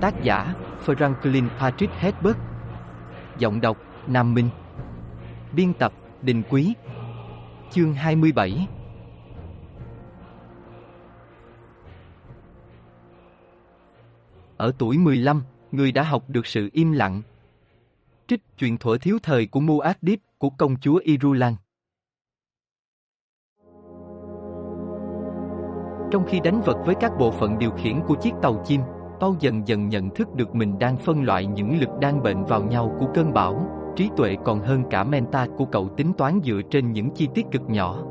tác 0.00 0.22
giả, 0.22 0.54
Franklin 0.86 1.48
Patrick 1.58 1.92
Hedberg. 1.94 2.36
Giọng 3.38 3.60
đọc, 3.60 3.78
Nam 4.06 4.34
Minh. 4.34 4.48
Biên 5.52 5.72
tập, 5.72 5.92
Đình 6.22 6.42
Quý. 6.50 6.74
Chương 7.70 7.94
27 7.94 8.68
Ở 14.56 14.72
tuổi 14.78 14.98
15, 14.98 15.42
người 15.72 15.92
đã 15.92 16.02
học 16.02 16.24
được 16.28 16.46
sự 16.46 16.68
im 16.72 16.92
lặng. 16.92 17.22
Trích 18.26 18.40
chuyện 18.58 18.78
thuở 18.78 18.98
thiếu 18.98 19.18
thời 19.22 19.46
của 19.46 19.60
Muad'Dib 19.60 20.16
của 20.38 20.50
công 20.50 20.76
chúa 20.80 21.00
Irulan. 21.04 21.54
Trong 26.10 26.24
khi 26.28 26.40
đánh 26.40 26.60
vật 26.60 26.76
với 26.86 26.94
các 27.00 27.12
bộ 27.18 27.30
phận 27.30 27.58
điều 27.58 27.70
khiển 27.70 28.00
của 28.06 28.14
chiếc 28.14 28.32
tàu 28.42 28.62
chim, 28.66 28.80
Paul 29.20 29.36
dần 29.40 29.68
dần 29.68 29.88
nhận 29.88 30.10
thức 30.10 30.34
được 30.34 30.54
mình 30.54 30.78
đang 30.78 30.96
phân 30.96 31.22
loại 31.22 31.46
những 31.46 31.80
lực 31.80 31.88
đang 32.00 32.22
bệnh 32.22 32.44
vào 32.44 32.62
nhau 32.62 32.92
của 33.00 33.06
cơn 33.14 33.32
bão, 33.32 33.66
trí 33.96 34.10
tuệ 34.16 34.36
còn 34.44 34.60
hơn 34.60 34.82
cả 34.90 35.04
menta 35.04 35.46
của 35.56 35.64
cậu 35.64 35.88
tính 35.88 36.12
toán 36.18 36.40
dựa 36.44 36.60
trên 36.70 36.92
những 36.92 37.10
chi 37.10 37.28
tiết 37.34 37.46
cực 37.52 37.62
nhỏ. 37.68 38.02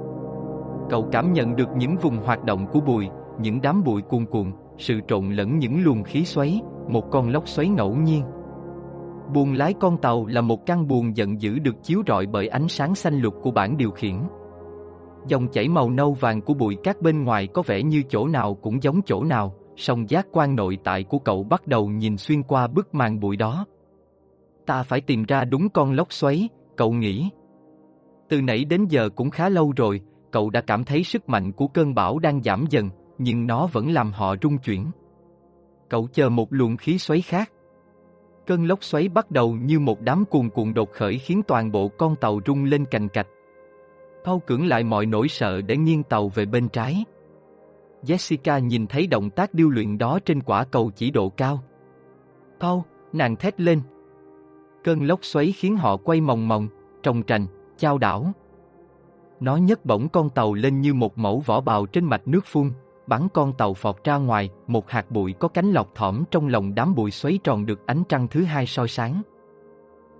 Cậu 0.90 1.10
cảm 1.12 1.34
nhận 1.34 1.56
được 1.56 1.70
những 1.76 1.96
vùng 1.96 2.18
hoạt 2.18 2.44
động 2.44 2.68
của 2.72 2.80
bụi, 2.80 3.08
những 3.40 3.62
đám 3.62 3.84
bụi 3.84 4.02
cuồn 4.02 4.26
cuộn, 4.26 4.52
sự 4.78 5.00
trộn 5.08 5.30
lẫn 5.32 5.60
những 5.60 5.84
luồng 5.84 6.04
khí 6.04 6.26
xoáy, 6.26 6.62
một 6.88 7.12
con 7.12 7.30
lốc 7.30 7.48
xoáy 7.48 7.68
ngẫu 7.68 7.96
nhiên. 7.96 8.24
Buồng 9.34 9.54
lái 9.54 9.74
con 9.74 9.98
tàu 9.98 10.26
là 10.26 10.42
một 10.42 10.66
căn 10.66 10.88
buồng 10.88 11.18
giận 11.18 11.42
dữ 11.42 11.60
được 11.60 11.84
chiếu 11.84 12.02
rọi 12.08 12.26
bởi 12.26 12.48
ánh 12.48 12.68
sáng 12.68 12.96
xanh 12.96 13.20
lục 13.20 13.34
của 13.44 13.52
bảng 13.52 13.78
điều 13.78 13.92
khiển. 13.92 14.16
Dòng 15.28 15.48
chảy 15.48 15.68
màu 15.68 15.90
nâu 15.90 16.14
vàng 16.14 16.42
của 16.42 16.54
bụi 16.54 16.78
cát 16.84 17.02
bên 17.02 17.24
ngoài 17.24 17.48
có 17.48 17.62
vẻ 17.66 17.84
như 17.84 18.04
chỗ 18.10 18.28
nào 18.28 18.56
cũng 18.56 18.84
giống 18.84 19.02
chỗ 19.06 19.24
nào, 19.24 19.54
song 19.80 20.10
giác 20.10 20.28
quan 20.32 20.56
nội 20.56 20.78
tại 20.84 21.04
của 21.04 21.20
cậu 21.20 21.44
bắt 21.44 21.68
đầu 21.68 21.88
nhìn 21.88 22.18
xuyên 22.18 22.44
qua 22.44 22.68
bức 22.68 22.96
màn 22.96 23.20
bụi 23.20 23.38
đó. 23.38 23.66
Ta 24.66 24.84
phải 24.84 25.02
tìm 25.02 25.24
ra 25.24 25.44
đúng 25.44 25.70
con 25.70 25.92
lốc 25.92 26.14
xoáy, 26.14 26.50
cậu 26.78 26.92
nghĩ. 26.92 27.30
Từ 28.30 28.42
nãy 28.42 28.66
đến 28.66 28.86
giờ 28.90 29.10
cũng 29.16 29.30
khá 29.30 29.50
lâu 29.50 29.74
rồi, 29.76 30.02
cậu 30.32 30.50
đã 30.50 30.62
cảm 30.62 30.84
thấy 30.84 31.04
sức 31.04 31.30
mạnh 31.30 31.52
của 31.52 31.68
cơn 31.68 31.94
bão 31.96 32.20
đang 32.20 32.44
giảm 32.44 32.66
dần, 32.70 32.90
nhưng 33.18 33.48
nó 33.48 33.68
vẫn 33.68 33.92
làm 33.92 34.12
họ 34.12 34.36
rung 34.42 34.58
chuyển. 34.58 34.92
Cậu 35.90 36.08
chờ 36.14 36.30
một 36.30 36.54
luồng 36.54 36.78
khí 36.78 36.98
xoáy 36.98 37.22
khác. 37.22 37.52
Cơn 38.48 38.66
lốc 38.66 38.84
xoáy 38.84 39.10
bắt 39.10 39.32
đầu 39.32 39.54
như 39.54 39.80
một 39.80 40.02
đám 40.02 40.26
cuồn 40.26 40.50
cuộn 40.50 40.74
đột 40.74 40.92
khởi 40.92 41.18
khiến 41.18 41.42
toàn 41.48 41.72
bộ 41.72 41.88
con 41.98 42.16
tàu 42.16 42.40
rung 42.46 42.64
lên 42.64 42.86
cành 42.86 43.10
cạch. 43.10 43.28
Thao 44.24 44.40
cưỡng 44.40 44.68
lại 44.68 44.84
mọi 44.84 45.06
nỗi 45.06 45.28
sợ 45.28 45.62
để 45.62 45.78
nghiêng 45.78 46.04
tàu 46.04 46.30
về 46.30 46.46
bên 46.46 46.70
trái. 46.70 47.04
Jessica 48.04 48.60
nhìn 48.60 48.88
thấy 48.88 49.08
động 49.08 49.30
tác 49.30 49.54
điêu 49.54 49.70
luyện 49.70 49.98
đó 49.98 50.20
trên 50.26 50.42
quả 50.42 50.64
cầu 50.64 50.92
chỉ 50.96 51.12
độ 51.12 51.30
cao. 51.30 51.64
Paul, 52.60 52.80
nàng 53.14 53.36
thét 53.36 53.62
lên. 53.62 53.82
Cơn 54.84 55.08
lốc 55.08 55.26
xoáy 55.26 55.52
khiến 55.52 55.78
họ 55.78 55.98
quay 55.98 56.22
mòng 56.22 56.48
mòng, 56.48 56.68
trồng 57.04 57.24
trành, 57.24 57.48
chao 57.78 57.98
đảo. 57.98 58.32
Nó 59.40 59.58
nhấc 59.58 59.86
bổng 59.86 60.10
con 60.10 60.30
tàu 60.30 60.54
lên 60.54 60.82
như 60.82 60.94
một 60.94 61.18
mẫu 61.18 61.40
vỏ 61.46 61.62
bào 61.62 61.86
trên 61.86 62.06
mạch 62.06 62.28
nước 62.28 62.46
phun, 62.46 62.72
bắn 63.08 63.28
con 63.34 63.54
tàu 63.54 63.74
phọt 63.74 64.04
ra 64.04 64.18
ngoài, 64.18 64.50
một 64.68 64.90
hạt 64.90 65.12
bụi 65.12 65.34
có 65.40 65.48
cánh 65.48 65.72
lọc 65.72 65.96
thỏm 65.96 66.24
trong 66.32 66.48
lòng 66.48 66.76
đám 66.76 66.96
bụi 66.96 67.12
xoáy 67.12 67.40
tròn 67.44 67.66
được 67.66 67.86
ánh 67.86 68.04
trăng 68.10 68.28
thứ 68.28 68.44
hai 68.44 68.66
soi 68.66 68.88
sáng. 68.88 69.22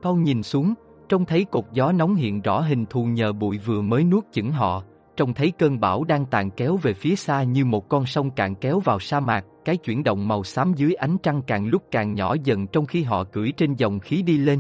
Paul 0.02 0.20
nhìn 0.20 0.44
xuống, 0.44 0.74
trông 1.10 1.26
thấy 1.26 1.46
cột 1.46 1.66
gió 1.74 1.92
nóng 1.92 2.16
hiện 2.16 2.42
rõ 2.42 2.62
hình 2.62 2.86
thù 2.86 3.04
nhờ 3.04 3.34
bụi 3.34 3.58
vừa 3.58 3.82
mới 3.82 4.04
nuốt 4.04 4.24
chửng 4.32 4.52
họ, 4.52 4.84
trông 5.20 5.34
thấy 5.34 5.52
cơn 5.52 5.80
bão 5.80 6.04
đang 6.04 6.26
tàn 6.26 6.52
kéo 6.52 6.78
về 6.78 6.94
phía 6.94 7.16
xa 7.16 7.44
như 7.44 7.66
một 7.66 7.90
con 7.90 8.06
sông 8.06 8.32
cạn 8.32 8.56
kéo 8.56 8.80
vào 8.80 9.00
sa 9.00 9.20
mạc, 9.20 9.46
cái 9.66 9.78
chuyển 9.78 10.04
động 10.04 10.28
màu 10.28 10.44
xám 10.44 10.74
dưới 10.76 10.94
ánh 10.94 11.18
trăng 11.24 11.42
càng 11.48 11.68
lúc 11.68 11.84
càng 11.92 12.14
nhỏ 12.14 12.36
dần 12.44 12.68
trong 12.68 12.86
khi 12.86 13.04
họ 13.04 13.24
cưỡi 13.24 13.52
trên 13.58 13.74
dòng 13.74 14.00
khí 14.00 14.22
đi 14.22 14.38
lên. 14.38 14.60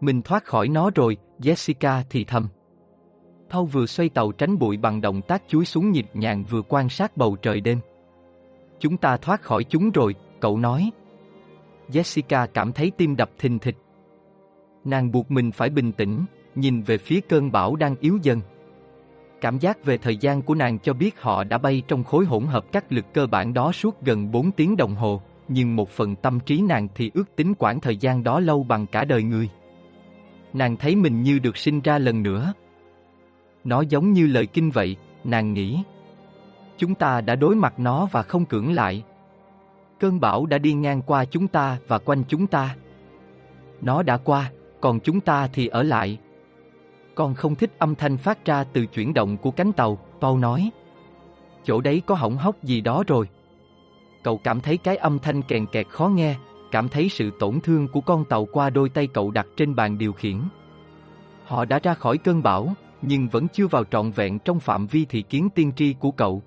Mình 0.00 0.22
thoát 0.22 0.44
khỏi 0.44 0.68
nó 0.68 0.90
rồi, 0.94 1.16
Jessica 1.38 2.02
thì 2.10 2.24
thầm. 2.24 2.48
Paul 3.50 3.66
vừa 3.66 3.86
xoay 3.86 4.08
tàu 4.08 4.32
tránh 4.32 4.58
bụi 4.58 4.76
bằng 4.76 5.00
động 5.00 5.22
tác 5.22 5.42
chuối 5.48 5.64
xuống 5.64 5.90
nhịp 5.90 6.06
nhàng 6.14 6.44
vừa 6.50 6.62
quan 6.68 6.88
sát 6.88 7.16
bầu 7.16 7.36
trời 7.42 7.60
đêm. 7.60 7.78
Chúng 8.80 8.96
ta 8.96 9.16
thoát 9.16 9.42
khỏi 9.42 9.64
chúng 9.64 9.90
rồi, 9.90 10.14
cậu 10.40 10.58
nói. 10.58 10.90
Jessica 11.88 12.46
cảm 12.54 12.72
thấy 12.72 12.92
tim 12.96 13.16
đập 13.16 13.30
thình 13.38 13.58
thịch. 13.58 13.76
Nàng 14.84 15.12
buộc 15.12 15.30
mình 15.30 15.52
phải 15.52 15.70
bình 15.70 15.92
tĩnh, 15.92 16.24
nhìn 16.54 16.82
về 16.82 16.98
phía 16.98 17.20
cơn 17.20 17.52
bão 17.52 17.76
đang 17.76 17.96
yếu 18.00 18.18
dần. 18.22 18.40
Cảm 19.42 19.58
giác 19.58 19.84
về 19.84 19.98
thời 19.98 20.16
gian 20.16 20.42
của 20.42 20.54
nàng 20.54 20.78
cho 20.78 20.92
biết 20.92 21.20
họ 21.20 21.44
đã 21.44 21.58
bay 21.58 21.82
trong 21.88 22.04
khối 22.04 22.24
hỗn 22.24 22.44
hợp 22.46 22.72
các 22.72 22.92
lực 22.92 23.04
cơ 23.14 23.26
bản 23.26 23.54
đó 23.54 23.72
suốt 23.72 24.02
gần 24.02 24.30
4 24.30 24.52
tiếng 24.52 24.76
đồng 24.76 24.94
hồ, 24.94 25.22
nhưng 25.48 25.76
một 25.76 25.90
phần 25.90 26.16
tâm 26.16 26.40
trí 26.40 26.60
nàng 26.60 26.88
thì 26.94 27.10
ước 27.14 27.36
tính 27.36 27.54
quãng 27.58 27.80
thời 27.80 27.96
gian 27.96 28.22
đó 28.22 28.40
lâu 28.40 28.64
bằng 28.64 28.86
cả 28.86 29.04
đời 29.04 29.22
người. 29.22 29.48
Nàng 30.52 30.76
thấy 30.76 30.96
mình 30.96 31.22
như 31.22 31.38
được 31.38 31.56
sinh 31.56 31.80
ra 31.80 31.98
lần 31.98 32.22
nữa. 32.22 32.52
Nó 33.64 33.80
giống 33.80 34.12
như 34.12 34.26
lời 34.26 34.46
kinh 34.46 34.70
vậy, 34.70 34.96
nàng 35.24 35.52
nghĩ. 35.52 35.82
Chúng 36.76 36.94
ta 36.94 37.20
đã 37.20 37.34
đối 37.34 37.56
mặt 37.56 37.74
nó 37.78 38.08
và 38.12 38.22
không 38.22 38.44
cưỡng 38.44 38.72
lại. 38.72 39.04
Cơn 40.00 40.20
bão 40.20 40.46
đã 40.46 40.58
đi 40.58 40.72
ngang 40.72 41.02
qua 41.02 41.24
chúng 41.24 41.48
ta 41.48 41.78
và 41.88 41.98
quanh 41.98 42.22
chúng 42.28 42.46
ta. 42.46 42.76
Nó 43.80 44.02
đã 44.02 44.16
qua, 44.16 44.50
còn 44.80 45.00
chúng 45.00 45.20
ta 45.20 45.48
thì 45.52 45.66
ở 45.66 45.82
lại. 45.82 46.18
Con 47.14 47.34
không 47.34 47.54
thích 47.54 47.70
âm 47.78 47.94
thanh 47.94 48.16
phát 48.16 48.44
ra 48.44 48.64
từ 48.64 48.86
chuyển 48.86 49.14
động 49.14 49.36
của 49.36 49.50
cánh 49.50 49.72
tàu, 49.72 49.98
Paul 50.20 50.40
nói. 50.40 50.70
Chỗ 51.64 51.80
đấy 51.80 52.02
có 52.06 52.14
hỏng 52.14 52.36
hóc 52.36 52.62
gì 52.62 52.80
đó 52.80 53.04
rồi. 53.06 53.28
Cậu 54.22 54.40
cảm 54.44 54.60
thấy 54.60 54.76
cái 54.76 54.96
âm 54.96 55.18
thanh 55.18 55.42
kèn 55.42 55.66
kẹt 55.66 55.88
khó 55.88 56.08
nghe, 56.08 56.36
cảm 56.70 56.88
thấy 56.88 57.08
sự 57.08 57.30
tổn 57.38 57.60
thương 57.60 57.88
của 57.88 58.00
con 58.00 58.24
tàu 58.24 58.44
qua 58.52 58.70
đôi 58.70 58.88
tay 58.88 59.06
cậu 59.06 59.30
đặt 59.30 59.46
trên 59.56 59.74
bàn 59.74 59.98
điều 59.98 60.12
khiển. 60.12 60.40
Họ 61.44 61.64
đã 61.64 61.78
ra 61.82 61.94
khỏi 61.94 62.18
cơn 62.18 62.42
bão, 62.42 62.74
nhưng 63.02 63.28
vẫn 63.28 63.48
chưa 63.48 63.66
vào 63.66 63.84
trọn 63.84 64.10
vẹn 64.10 64.38
trong 64.38 64.60
phạm 64.60 64.86
vi 64.86 65.04
thị 65.04 65.22
kiến 65.22 65.48
tiên 65.54 65.72
tri 65.76 65.92
của 65.92 66.10
cậu. 66.10 66.42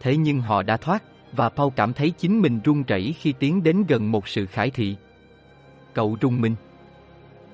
Thế 0.00 0.16
nhưng 0.16 0.40
họ 0.40 0.62
đã 0.62 0.76
thoát, 0.76 1.02
và 1.32 1.48
Paul 1.48 1.72
cảm 1.76 1.92
thấy 1.92 2.10
chính 2.10 2.40
mình 2.40 2.60
run 2.64 2.82
rẩy 2.82 3.14
khi 3.18 3.32
tiến 3.32 3.62
đến 3.62 3.84
gần 3.88 4.12
một 4.12 4.28
sự 4.28 4.46
khải 4.46 4.70
thị. 4.70 4.96
Cậu 5.94 6.16
rung 6.22 6.40
mình. 6.40 6.54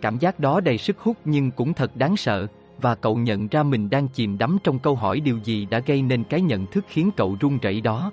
Cảm 0.01 0.19
giác 0.19 0.41
đó 0.41 0.61
đầy 0.61 0.79
sức 0.79 0.99
hút 0.99 1.17
nhưng 1.25 1.51
cũng 1.51 1.75
thật 1.75 1.97
đáng 1.97 2.17
sợ, 2.17 2.47
và 2.81 2.95
cậu 2.95 3.17
nhận 3.17 3.49
ra 3.49 3.63
mình 3.63 3.91
đang 3.91 4.09
chìm 4.09 4.39
đắm 4.39 4.59
trong 4.65 4.79
câu 4.79 4.95
hỏi 4.95 5.21
điều 5.21 5.39
gì 5.45 5.67
đã 5.71 5.79
gây 5.79 6.03
nên 6.03 6.25
cái 6.25 6.41
nhận 6.41 6.67
thức 6.67 6.85
khiến 6.89 7.11
cậu 7.17 7.37
run 7.41 7.59
rẩy 7.59 7.81
đó. 7.81 8.11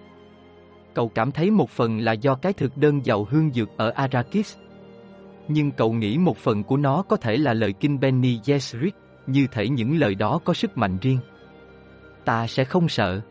Cậu 0.94 1.10
cảm 1.10 1.32
thấy 1.32 1.52
một 1.52 1.70
phần 1.70 2.00
là 2.00 2.12
do 2.12 2.36
cái 2.36 2.54
thực 2.54 2.78
đơn 2.78 3.06
giàu 3.06 3.28
hương 3.30 3.52
dược 3.54 3.70
ở 3.78 3.90
Arakis 3.90 4.58
Nhưng 5.48 5.72
cậu 5.72 5.94
nghĩ 5.94 6.18
một 6.18 6.38
phần 6.38 6.64
của 6.64 6.78
nó 6.78 7.04
có 7.10 7.16
thể 7.16 7.38
là 7.38 7.54
lời 7.54 7.74
kinh 7.74 8.00
Benny 8.00 8.40
Gesserit, 8.46 8.96
như 9.28 9.48
thể 9.52 9.70
những 9.70 9.98
lời 9.98 10.16
đó 10.16 10.40
có 10.44 10.54
sức 10.54 10.78
mạnh 10.78 10.98
riêng. 11.02 11.20
Ta 12.26 12.48
sẽ 12.48 12.64
không 12.64 12.90
sợ. 12.90 13.22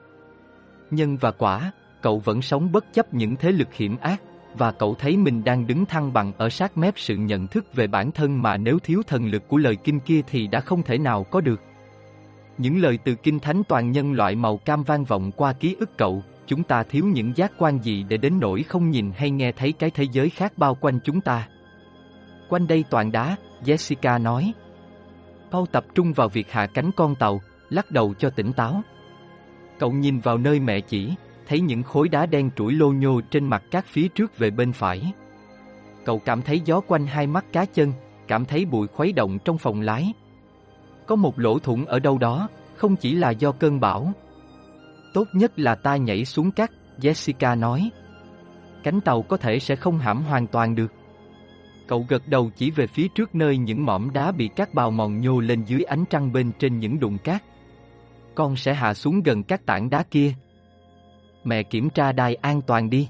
Nhân 0.90 1.16
và 1.16 1.30
quả, 1.30 1.72
cậu 2.02 2.18
vẫn 2.18 2.42
sống 2.42 2.72
bất 2.72 2.92
chấp 2.92 3.14
những 3.14 3.36
thế 3.36 3.52
lực 3.52 3.74
hiểm 3.74 3.96
ác, 3.96 4.22
và 4.58 4.72
cậu 4.72 4.94
thấy 4.94 5.16
mình 5.16 5.44
đang 5.44 5.66
đứng 5.66 5.86
thăng 5.86 6.12
bằng 6.12 6.32
ở 6.38 6.48
sát 6.48 6.78
mép 6.78 6.94
sự 6.96 7.16
nhận 7.16 7.46
thức 7.46 7.74
về 7.74 7.86
bản 7.86 8.12
thân 8.12 8.42
mà 8.42 8.56
nếu 8.56 8.78
thiếu 8.78 9.02
thần 9.06 9.26
lực 9.26 9.48
của 9.48 9.56
lời 9.56 9.76
kinh 9.76 10.00
kia 10.00 10.20
thì 10.26 10.46
đã 10.46 10.60
không 10.60 10.82
thể 10.82 10.98
nào 10.98 11.24
có 11.24 11.40
được. 11.40 11.60
Những 12.58 12.78
lời 12.78 12.98
từ 13.04 13.14
kinh 13.14 13.38
thánh 13.38 13.62
toàn 13.68 13.92
nhân 13.92 14.12
loại 14.12 14.34
màu 14.34 14.56
cam 14.56 14.82
vang 14.82 15.04
vọng 15.04 15.32
qua 15.36 15.52
ký 15.52 15.76
ức 15.80 15.98
cậu, 15.98 16.22
chúng 16.46 16.62
ta 16.62 16.82
thiếu 16.82 17.04
những 17.04 17.36
giác 17.36 17.52
quan 17.58 17.78
gì 17.78 18.04
để 18.08 18.16
đến 18.16 18.40
nỗi 18.40 18.62
không 18.62 18.90
nhìn 18.90 19.12
hay 19.16 19.30
nghe 19.30 19.52
thấy 19.52 19.72
cái 19.72 19.90
thế 19.90 20.04
giới 20.12 20.30
khác 20.30 20.52
bao 20.56 20.74
quanh 20.74 20.98
chúng 21.04 21.20
ta. 21.20 21.48
Quanh 22.48 22.66
đây 22.66 22.84
toàn 22.90 23.12
đá, 23.12 23.36
Jessica 23.64 24.22
nói. 24.22 24.52
Paul 25.50 25.64
tập 25.72 25.84
trung 25.94 26.12
vào 26.12 26.28
việc 26.28 26.50
hạ 26.50 26.66
cánh 26.66 26.90
con 26.96 27.14
tàu, 27.14 27.40
lắc 27.70 27.90
đầu 27.90 28.14
cho 28.18 28.30
tỉnh 28.30 28.52
táo. 28.52 28.82
Cậu 29.78 29.92
nhìn 29.92 30.20
vào 30.20 30.38
nơi 30.38 30.60
mẹ 30.60 30.80
chỉ, 30.80 31.14
thấy 31.46 31.60
những 31.60 31.82
khối 31.82 32.08
đá 32.08 32.26
đen 32.26 32.50
trũi 32.56 32.72
lô 32.72 32.92
nhô 32.92 33.20
trên 33.30 33.44
mặt 33.44 33.62
cát 33.70 33.86
phía 33.86 34.08
trước 34.08 34.38
về 34.38 34.50
bên 34.50 34.72
phải. 34.72 35.12
Cậu 36.04 36.18
cảm 36.18 36.42
thấy 36.42 36.60
gió 36.60 36.80
quanh 36.80 37.06
hai 37.06 37.26
mắt 37.26 37.44
cá 37.52 37.64
chân, 37.64 37.92
cảm 38.28 38.44
thấy 38.44 38.64
bụi 38.64 38.86
khuấy 38.86 39.12
động 39.12 39.38
trong 39.44 39.58
phòng 39.58 39.80
lái. 39.80 40.12
Có 41.06 41.16
một 41.16 41.38
lỗ 41.38 41.58
thủng 41.58 41.84
ở 41.84 41.98
đâu 41.98 42.18
đó, 42.18 42.48
không 42.76 42.96
chỉ 42.96 43.14
là 43.14 43.30
do 43.30 43.52
cơn 43.52 43.80
bão. 43.80 44.12
Tốt 45.14 45.28
nhất 45.32 45.58
là 45.58 45.74
ta 45.74 45.96
nhảy 45.96 46.24
xuống 46.24 46.50
cát, 46.50 46.70
Jessica 46.98 47.58
nói. 47.58 47.90
Cánh 48.82 49.00
tàu 49.00 49.22
có 49.22 49.36
thể 49.36 49.58
sẽ 49.58 49.76
không 49.76 49.98
hãm 49.98 50.22
hoàn 50.22 50.46
toàn 50.46 50.74
được. 50.74 50.92
Cậu 51.86 52.06
gật 52.08 52.28
đầu 52.28 52.50
chỉ 52.56 52.70
về 52.70 52.86
phía 52.86 53.08
trước 53.08 53.34
nơi 53.34 53.56
những 53.56 53.86
mỏm 53.86 54.10
đá 54.12 54.32
bị 54.32 54.48
cát 54.48 54.74
bào 54.74 54.90
mòn 54.90 55.20
nhô 55.20 55.40
lên 55.40 55.64
dưới 55.64 55.82
ánh 55.82 56.04
trăng 56.10 56.32
bên 56.32 56.52
trên 56.58 56.78
những 56.78 57.00
đụng 57.00 57.18
cát. 57.18 57.42
Con 58.34 58.56
sẽ 58.56 58.74
hạ 58.74 58.94
xuống 58.94 59.22
gần 59.22 59.42
các 59.42 59.66
tảng 59.66 59.90
đá 59.90 60.02
kia 60.02 60.34
mẹ 61.46 61.62
kiểm 61.62 61.90
tra 61.90 62.12
đai 62.12 62.34
an 62.34 62.60
toàn 62.66 62.90
đi. 62.90 63.08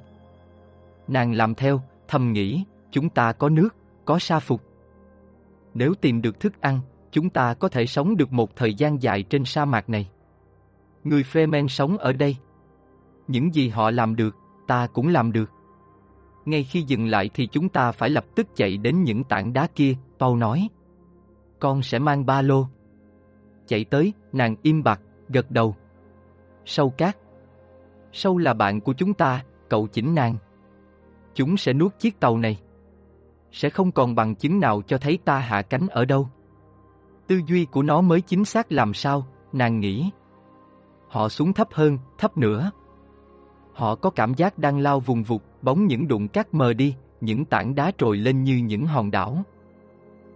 Nàng 1.08 1.32
làm 1.32 1.54
theo, 1.54 1.80
thầm 2.08 2.32
nghĩ, 2.32 2.64
chúng 2.90 3.08
ta 3.08 3.32
có 3.32 3.48
nước, 3.48 3.68
có 4.04 4.18
sa 4.18 4.38
phục. 4.38 4.62
Nếu 5.74 5.94
tìm 5.94 6.22
được 6.22 6.40
thức 6.40 6.60
ăn, 6.60 6.80
chúng 7.12 7.30
ta 7.30 7.54
có 7.54 7.68
thể 7.68 7.86
sống 7.86 8.16
được 8.16 8.32
một 8.32 8.56
thời 8.56 8.74
gian 8.74 9.02
dài 9.02 9.22
trên 9.22 9.44
sa 9.44 9.64
mạc 9.64 9.88
này. 9.88 10.08
Người 11.04 11.22
Fremen 11.22 11.68
sống 11.68 11.98
ở 11.98 12.12
đây. 12.12 12.36
Những 13.28 13.54
gì 13.54 13.68
họ 13.68 13.90
làm 13.90 14.16
được, 14.16 14.36
ta 14.66 14.86
cũng 14.86 15.08
làm 15.08 15.32
được. 15.32 15.50
Ngay 16.44 16.64
khi 16.64 16.82
dừng 16.82 17.06
lại 17.06 17.30
thì 17.34 17.46
chúng 17.46 17.68
ta 17.68 17.92
phải 17.92 18.10
lập 18.10 18.24
tức 18.34 18.46
chạy 18.56 18.76
đến 18.76 19.02
những 19.02 19.24
tảng 19.24 19.52
đá 19.52 19.66
kia, 19.66 19.94
Paul 20.18 20.38
nói. 20.38 20.68
Con 21.60 21.82
sẽ 21.82 21.98
mang 21.98 22.26
ba 22.26 22.42
lô. 22.42 22.66
Chạy 23.66 23.84
tới, 23.84 24.12
nàng 24.32 24.56
im 24.62 24.82
bặt, 24.82 25.00
gật 25.28 25.50
đầu. 25.50 25.76
Sâu 26.64 26.90
cát. 26.90 27.16
Sâu 28.16 28.38
là 28.38 28.54
bạn 28.54 28.80
của 28.80 28.92
chúng 28.92 29.14
ta, 29.14 29.44
cậu 29.68 29.86
chỉnh 29.86 30.14
nàng. 30.14 30.36
Chúng 31.34 31.56
sẽ 31.56 31.72
nuốt 31.72 31.98
chiếc 31.98 32.20
tàu 32.20 32.38
này. 32.38 32.60
Sẽ 33.52 33.70
không 33.70 33.92
còn 33.92 34.14
bằng 34.14 34.34
chứng 34.34 34.60
nào 34.60 34.82
cho 34.86 34.98
thấy 34.98 35.18
ta 35.24 35.38
hạ 35.38 35.62
cánh 35.62 35.86
ở 35.88 36.04
đâu. 36.04 36.28
Tư 37.26 37.40
duy 37.46 37.64
của 37.64 37.82
nó 37.82 38.00
mới 38.00 38.20
chính 38.20 38.44
xác 38.44 38.72
làm 38.72 38.94
sao, 38.94 39.26
nàng 39.52 39.80
nghĩ. 39.80 40.10
Họ 41.08 41.28
xuống 41.28 41.52
thấp 41.52 41.68
hơn, 41.72 41.98
thấp 42.18 42.36
nữa. 42.36 42.70
Họ 43.72 43.94
có 43.94 44.10
cảm 44.10 44.34
giác 44.34 44.58
đang 44.58 44.78
lao 44.78 45.00
vùng 45.00 45.22
vụt, 45.22 45.42
bóng 45.62 45.86
những 45.86 46.08
đụng 46.08 46.28
cát 46.28 46.54
mờ 46.54 46.72
đi, 46.72 46.94
những 47.20 47.44
tảng 47.44 47.74
đá 47.74 47.92
trồi 47.98 48.16
lên 48.16 48.44
như 48.44 48.56
những 48.56 48.86
hòn 48.86 49.10
đảo. 49.10 49.42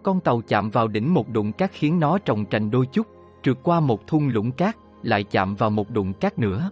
Con 0.02 0.20
tàu 0.20 0.40
chạm 0.40 0.70
vào 0.70 0.88
đỉnh 0.88 1.14
một 1.14 1.28
đụng 1.28 1.52
cát 1.52 1.70
khiến 1.72 2.00
nó 2.00 2.18
trồng 2.18 2.46
trành 2.46 2.70
đôi 2.70 2.86
chút, 2.86 3.06
trượt 3.42 3.56
qua 3.62 3.80
một 3.80 4.06
thung 4.06 4.28
lũng 4.28 4.52
cát, 4.52 4.76
lại 5.02 5.24
chạm 5.24 5.54
vào 5.54 5.70
một 5.70 5.90
đụng 5.90 6.12
cát 6.12 6.38
nữa. 6.38 6.70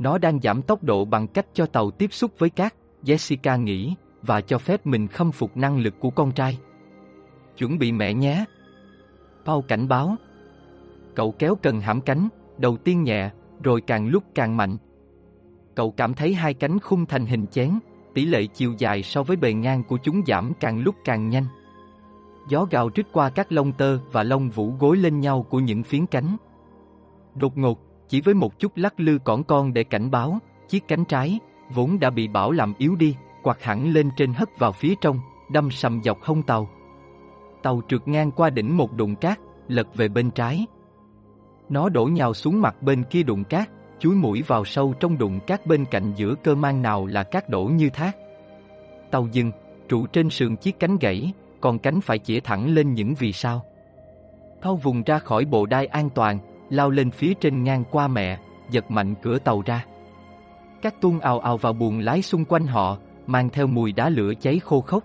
Nó 0.00 0.18
đang 0.18 0.40
giảm 0.40 0.62
tốc 0.62 0.84
độ 0.84 1.04
bằng 1.04 1.26
cách 1.26 1.46
cho 1.52 1.66
tàu 1.66 1.90
tiếp 1.90 2.12
xúc 2.12 2.30
với 2.38 2.50
cát, 2.50 2.74
Jessica 3.02 3.62
nghĩ, 3.62 3.94
và 4.22 4.40
cho 4.40 4.58
phép 4.58 4.86
mình 4.86 5.06
khâm 5.08 5.32
phục 5.32 5.56
năng 5.56 5.78
lực 5.78 5.94
của 6.00 6.10
con 6.10 6.32
trai. 6.32 6.58
Chuẩn 7.58 7.78
bị 7.78 7.92
mẹ 7.92 8.14
nhé. 8.14 8.44
Paul 9.44 9.64
cảnh 9.68 9.88
báo. 9.88 10.16
Cậu 11.14 11.32
kéo 11.32 11.54
cần 11.62 11.80
hãm 11.80 12.00
cánh, 12.00 12.28
đầu 12.58 12.76
tiên 12.76 13.02
nhẹ, 13.02 13.30
rồi 13.62 13.80
càng 13.80 14.08
lúc 14.08 14.24
càng 14.34 14.56
mạnh. 14.56 14.76
Cậu 15.74 15.90
cảm 15.90 16.14
thấy 16.14 16.34
hai 16.34 16.54
cánh 16.54 16.78
khung 16.78 17.06
thành 17.06 17.26
hình 17.26 17.46
chén, 17.46 17.78
tỷ 18.14 18.24
lệ 18.24 18.46
chiều 18.46 18.74
dài 18.78 19.02
so 19.02 19.22
với 19.22 19.36
bề 19.36 19.52
ngang 19.52 19.84
của 19.84 19.98
chúng 20.02 20.22
giảm 20.26 20.52
càng 20.60 20.80
lúc 20.80 20.94
càng 21.04 21.28
nhanh. 21.28 21.44
Gió 22.48 22.66
gào 22.70 22.90
rít 22.94 23.06
qua 23.12 23.30
các 23.30 23.52
lông 23.52 23.72
tơ 23.72 23.98
và 24.12 24.22
lông 24.22 24.50
vũ 24.50 24.72
gối 24.78 24.96
lên 24.96 25.20
nhau 25.20 25.46
của 25.50 25.58
những 25.58 25.82
phiến 25.82 26.06
cánh. 26.06 26.36
Đột 27.34 27.58
ngột, 27.58 27.89
chỉ 28.10 28.20
với 28.20 28.34
một 28.34 28.58
chút 28.58 28.72
lắc 28.76 29.00
lư 29.00 29.18
cỏn 29.18 29.42
con 29.42 29.72
để 29.72 29.84
cảnh 29.84 30.10
báo, 30.10 30.38
chiếc 30.68 30.88
cánh 30.88 31.04
trái, 31.04 31.38
vốn 31.74 32.00
đã 32.00 32.10
bị 32.10 32.28
bão 32.28 32.50
làm 32.50 32.74
yếu 32.78 32.96
đi, 32.96 33.16
quạt 33.42 33.62
hẳn 33.62 33.92
lên 33.92 34.10
trên 34.16 34.32
hất 34.32 34.58
vào 34.58 34.72
phía 34.72 34.94
trong, 35.00 35.20
đâm 35.50 35.70
sầm 35.70 36.02
dọc 36.02 36.22
hông 36.22 36.42
tàu. 36.42 36.68
Tàu 37.62 37.82
trượt 37.88 38.08
ngang 38.08 38.30
qua 38.30 38.50
đỉnh 38.50 38.76
một 38.76 38.92
đụng 38.92 39.16
cát, 39.16 39.38
lật 39.68 39.94
về 39.94 40.08
bên 40.08 40.30
trái. 40.30 40.66
Nó 41.68 41.88
đổ 41.88 42.04
nhào 42.04 42.34
xuống 42.34 42.60
mặt 42.60 42.82
bên 42.82 43.04
kia 43.10 43.22
đụng 43.22 43.44
cát, 43.44 43.70
chuối 43.98 44.14
mũi 44.14 44.42
vào 44.46 44.64
sâu 44.64 44.94
trong 45.00 45.18
đụng 45.18 45.40
cát 45.46 45.66
bên 45.66 45.84
cạnh 45.84 46.12
giữa 46.16 46.34
cơ 46.34 46.54
mang 46.54 46.82
nào 46.82 47.06
là 47.06 47.22
cát 47.22 47.48
đổ 47.48 47.64
như 47.64 47.90
thác. 47.90 48.16
Tàu 49.10 49.28
dừng, 49.32 49.52
trụ 49.88 50.06
trên 50.06 50.30
sườn 50.30 50.56
chiếc 50.56 50.80
cánh 50.80 50.96
gãy, 50.98 51.32
còn 51.60 51.78
cánh 51.78 52.00
phải 52.00 52.18
chĩa 52.18 52.40
thẳng 52.40 52.74
lên 52.74 52.94
những 52.94 53.14
vì 53.14 53.32
sao. 53.32 53.64
thao 54.62 54.76
vùng 54.76 55.02
ra 55.02 55.18
khỏi 55.18 55.44
bộ 55.44 55.66
đai 55.66 55.86
an 55.86 56.10
toàn, 56.10 56.38
lao 56.70 56.90
lên 56.90 57.10
phía 57.10 57.34
trên 57.34 57.64
ngang 57.64 57.84
qua 57.90 58.08
mẹ, 58.08 58.38
giật 58.70 58.90
mạnh 58.90 59.14
cửa 59.22 59.38
tàu 59.38 59.62
ra. 59.66 59.84
Các 60.82 61.00
tuôn 61.00 61.20
ào 61.20 61.38
ào 61.38 61.56
vào 61.56 61.72
buồng 61.72 61.98
lái 61.98 62.22
xung 62.22 62.44
quanh 62.44 62.66
họ, 62.66 62.98
mang 63.26 63.48
theo 63.50 63.66
mùi 63.66 63.92
đá 63.92 64.08
lửa 64.08 64.32
cháy 64.40 64.58
khô 64.58 64.80
khốc. 64.80 65.04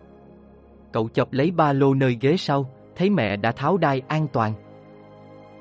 Cậu 0.91 1.09
chọc 1.09 1.33
lấy 1.33 1.51
ba 1.51 1.73
lô 1.73 1.93
nơi 1.93 2.17
ghế 2.21 2.37
sau, 2.37 2.69
thấy 2.95 3.09
mẹ 3.09 3.35
đã 3.35 3.51
tháo 3.51 3.77
đai 3.77 4.01
an 4.07 4.27
toàn. 4.33 4.53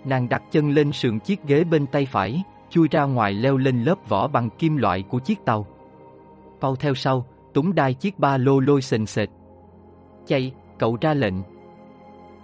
Nàng 0.04 0.28
đặt 0.28 0.42
chân 0.50 0.70
lên 0.70 0.92
sườn 0.92 1.20
chiếc 1.20 1.44
ghế 1.46 1.64
bên 1.64 1.86
tay 1.86 2.06
phải, 2.06 2.42
chui 2.70 2.88
ra 2.88 3.04
ngoài 3.04 3.32
leo 3.32 3.56
lên 3.56 3.84
lớp 3.84 4.08
vỏ 4.08 4.28
bằng 4.28 4.50
kim 4.50 4.76
loại 4.76 5.02
của 5.02 5.18
chiếc 5.18 5.44
tàu. 5.44 5.66
Paul 6.60 6.74
theo 6.80 6.94
sau, 6.94 7.26
túng 7.54 7.74
đai 7.74 7.94
chiếc 7.94 8.18
ba 8.18 8.36
lô 8.36 8.60
lôi 8.60 8.82
sền 8.82 9.06
sệt. 9.06 9.28
Chạy, 10.26 10.52
cậu 10.78 10.98
ra 11.00 11.14
lệnh. 11.14 11.34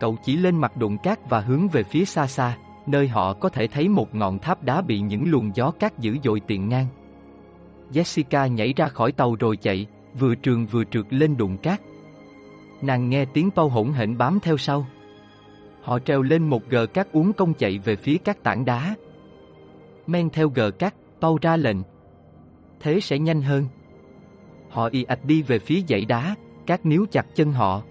Cậu 0.01 0.17
chỉ 0.23 0.37
lên 0.37 0.57
mặt 0.57 0.77
đụng 0.77 0.99
cát 0.99 1.31
và 1.31 1.41
hướng 1.41 1.69
về 1.69 1.83
phía 1.83 2.05
xa 2.05 2.27
xa, 2.27 2.57
nơi 2.87 3.09
họ 3.09 3.33
có 3.33 3.49
thể 3.49 3.67
thấy 3.67 3.89
một 3.89 4.15
ngọn 4.15 4.39
tháp 4.39 4.65
đá 4.65 4.81
bị 4.81 5.01
những 5.01 5.31
luồng 5.31 5.51
gió 5.55 5.71
cát 5.71 5.99
dữ 5.99 6.17
dội 6.25 6.41
tiện 6.41 6.69
ngang. 6.69 6.87
Jessica 7.93 8.47
nhảy 8.47 8.73
ra 8.77 8.89
khỏi 8.89 9.13
tàu 9.13 9.37
rồi 9.41 9.57
chạy, 9.57 9.87
vừa 10.19 10.35
trường 10.35 10.67
vừa 10.67 10.85
trượt 10.85 11.07
lên 11.11 11.37
đụng 11.37 11.57
cát. 11.57 11.81
Nàng 12.83 13.09
nghe 13.11 13.25
tiếng 13.25 13.51
bao 13.55 13.69
hỗn 13.69 13.93
hển 13.93 14.19
bám 14.19 14.39
theo 14.43 14.57
sau. 14.57 14.87
Họ 15.83 15.99
treo 15.99 16.23
lên 16.23 16.49
một 16.49 16.63
gờ 16.69 16.87
cát 16.87 17.13
uống 17.13 17.33
công 17.33 17.55
chạy 17.55 17.79
về 17.79 17.97
phía 17.97 18.17
các 18.25 18.43
tảng 18.43 18.65
đá. 18.65 18.95
Men 20.07 20.31
theo 20.31 20.49
gờ 20.49 20.71
cát, 20.71 20.95
bao 21.21 21.39
ra 21.43 21.57
lệnh. 21.57 21.77
Thế 22.81 23.01
sẽ 23.01 23.19
nhanh 23.19 23.43
hơn. 23.43 23.65
Họ 24.71 24.89
y 24.93 25.03
ạch 25.05 25.25
đi 25.25 25.43
về 25.43 25.59
phía 25.59 25.81
dãy 25.89 26.05
đá, 26.05 26.35
cát 26.67 26.87
níu 26.87 27.07
chặt 27.11 27.27
chân 27.35 27.53
họ. 27.53 27.83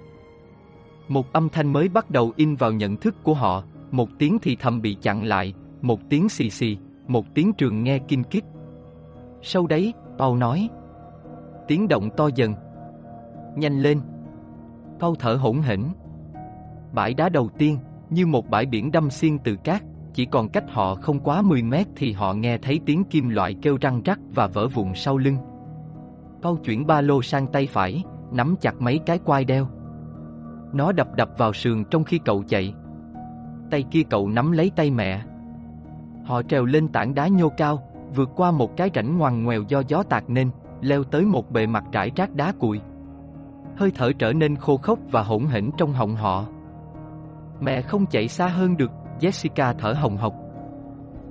Một 1.08 1.34
âm 1.34 1.50
thanh 1.50 1.74
mới 1.74 1.90
bắt 1.90 2.10
đầu 2.10 2.34
in 2.36 2.56
vào 2.56 2.72
nhận 2.72 2.98
thức 2.98 3.16
của 3.24 3.34
họ, 3.34 3.64
một 3.92 4.10
tiếng 4.18 4.40
thì 4.42 4.56
thầm 4.60 4.82
bị 4.82 4.98
chặn 5.02 5.24
lại, 5.24 5.54
một 5.82 6.00
tiếng 6.10 6.30
xì 6.30 6.50
xì, 6.50 6.78
một 7.08 7.26
tiếng 7.34 7.54
trường 7.54 7.84
nghe 7.84 8.00
kinh 8.00 8.24
kít. 8.24 8.44
Sau 9.42 9.68
đấy, 9.68 9.94
Paul 10.18 10.38
nói. 10.38 10.70
Tiếng 11.68 11.88
động 11.88 12.10
to 12.18 12.30
dần. 12.36 12.54
Nhanh 13.56 13.82
lên. 13.82 14.00
Paul 15.00 15.16
thở 15.20 15.36
hỗn 15.36 15.58
hển. 15.58 15.84
Bãi 16.94 17.14
đá 17.14 17.30
đầu 17.30 17.50
tiên, 17.58 17.78
như 18.10 18.26
một 18.26 18.50
bãi 18.50 18.66
biển 18.66 18.92
đâm 18.92 19.10
xiên 19.10 19.38
từ 19.40 19.56
cát, 19.56 19.84
chỉ 20.14 20.26
còn 20.26 20.50
cách 20.50 20.64
họ 20.68 20.96
không 20.96 21.20
quá 21.20 21.42
10 21.42 21.62
mét 21.62 21.88
thì 21.96 22.12
họ 22.12 22.34
nghe 22.34 22.58
thấy 22.58 22.80
tiếng 22.86 23.04
kim 23.04 23.30
loại 23.30 23.56
kêu 23.62 23.78
răng 23.82 24.02
rắc 24.06 24.20
và 24.36 24.48
vỡ 24.48 24.68
vụn 24.68 24.94
sau 24.96 25.18
lưng. 25.18 25.38
Paul 26.42 26.58
chuyển 26.64 26.88
ba 26.88 27.02
lô 27.02 27.22
sang 27.22 27.48
tay 27.48 27.68
phải, 27.68 28.04
nắm 28.32 28.56
chặt 28.62 28.82
mấy 28.82 29.00
cái 29.06 29.20
quai 29.20 29.46
đeo. 29.46 29.68
Nó 30.74 30.92
đập 30.92 31.08
đập 31.16 31.30
vào 31.38 31.54
sườn 31.54 31.84
trong 31.92 32.04
khi 32.04 32.20
cậu 32.26 32.44
chạy. 32.48 32.74
Tay 33.72 33.84
kia 33.92 34.04
cậu 34.10 34.30
nắm 34.30 34.52
lấy 34.52 34.72
tay 34.76 34.92
mẹ. 34.92 35.22
Họ 36.26 36.42
trèo 36.44 36.66
lên 36.66 36.88
tảng 36.88 37.16
đá 37.16 37.28
nhô 37.28 37.50
cao, 37.50 37.80
vượt 38.16 38.30
qua 38.36 38.52
một 38.52 38.78
cái 38.78 38.90
rãnh 38.96 39.18
ngoằn 39.18 39.44
ngoèo 39.44 39.62
do 39.68 39.82
gió 39.88 40.04
tạt 40.04 40.24
nên, 40.28 40.50
leo 40.82 41.04
tới 41.04 41.26
một 41.26 41.52
bề 41.52 41.68
mặt 41.68 41.84
trải 41.92 42.10
trát 42.10 42.36
đá 42.36 42.52
cuội. 42.60 42.82
Hơi 43.78 43.92
thở 43.96 44.12
trở 44.20 44.34
nên 44.34 44.56
khô 44.56 44.78
khốc 44.78 45.00
và 45.12 45.24
hỗn 45.24 45.46
hển 45.46 45.70
trong 45.78 45.94
họng 45.94 46.16
họ. 46.16 46.46
Mẹ 47.62 47.82
không 47.82 48.06
chạy 48.06 48.28
xa 48.28 48.48
hơn 48.48 48.78
được, 48.78 48.92
Jessica 49.20 49.74
thở 49.80 49.94
hồng 49.94 50.18
hộc. 50.18 50.34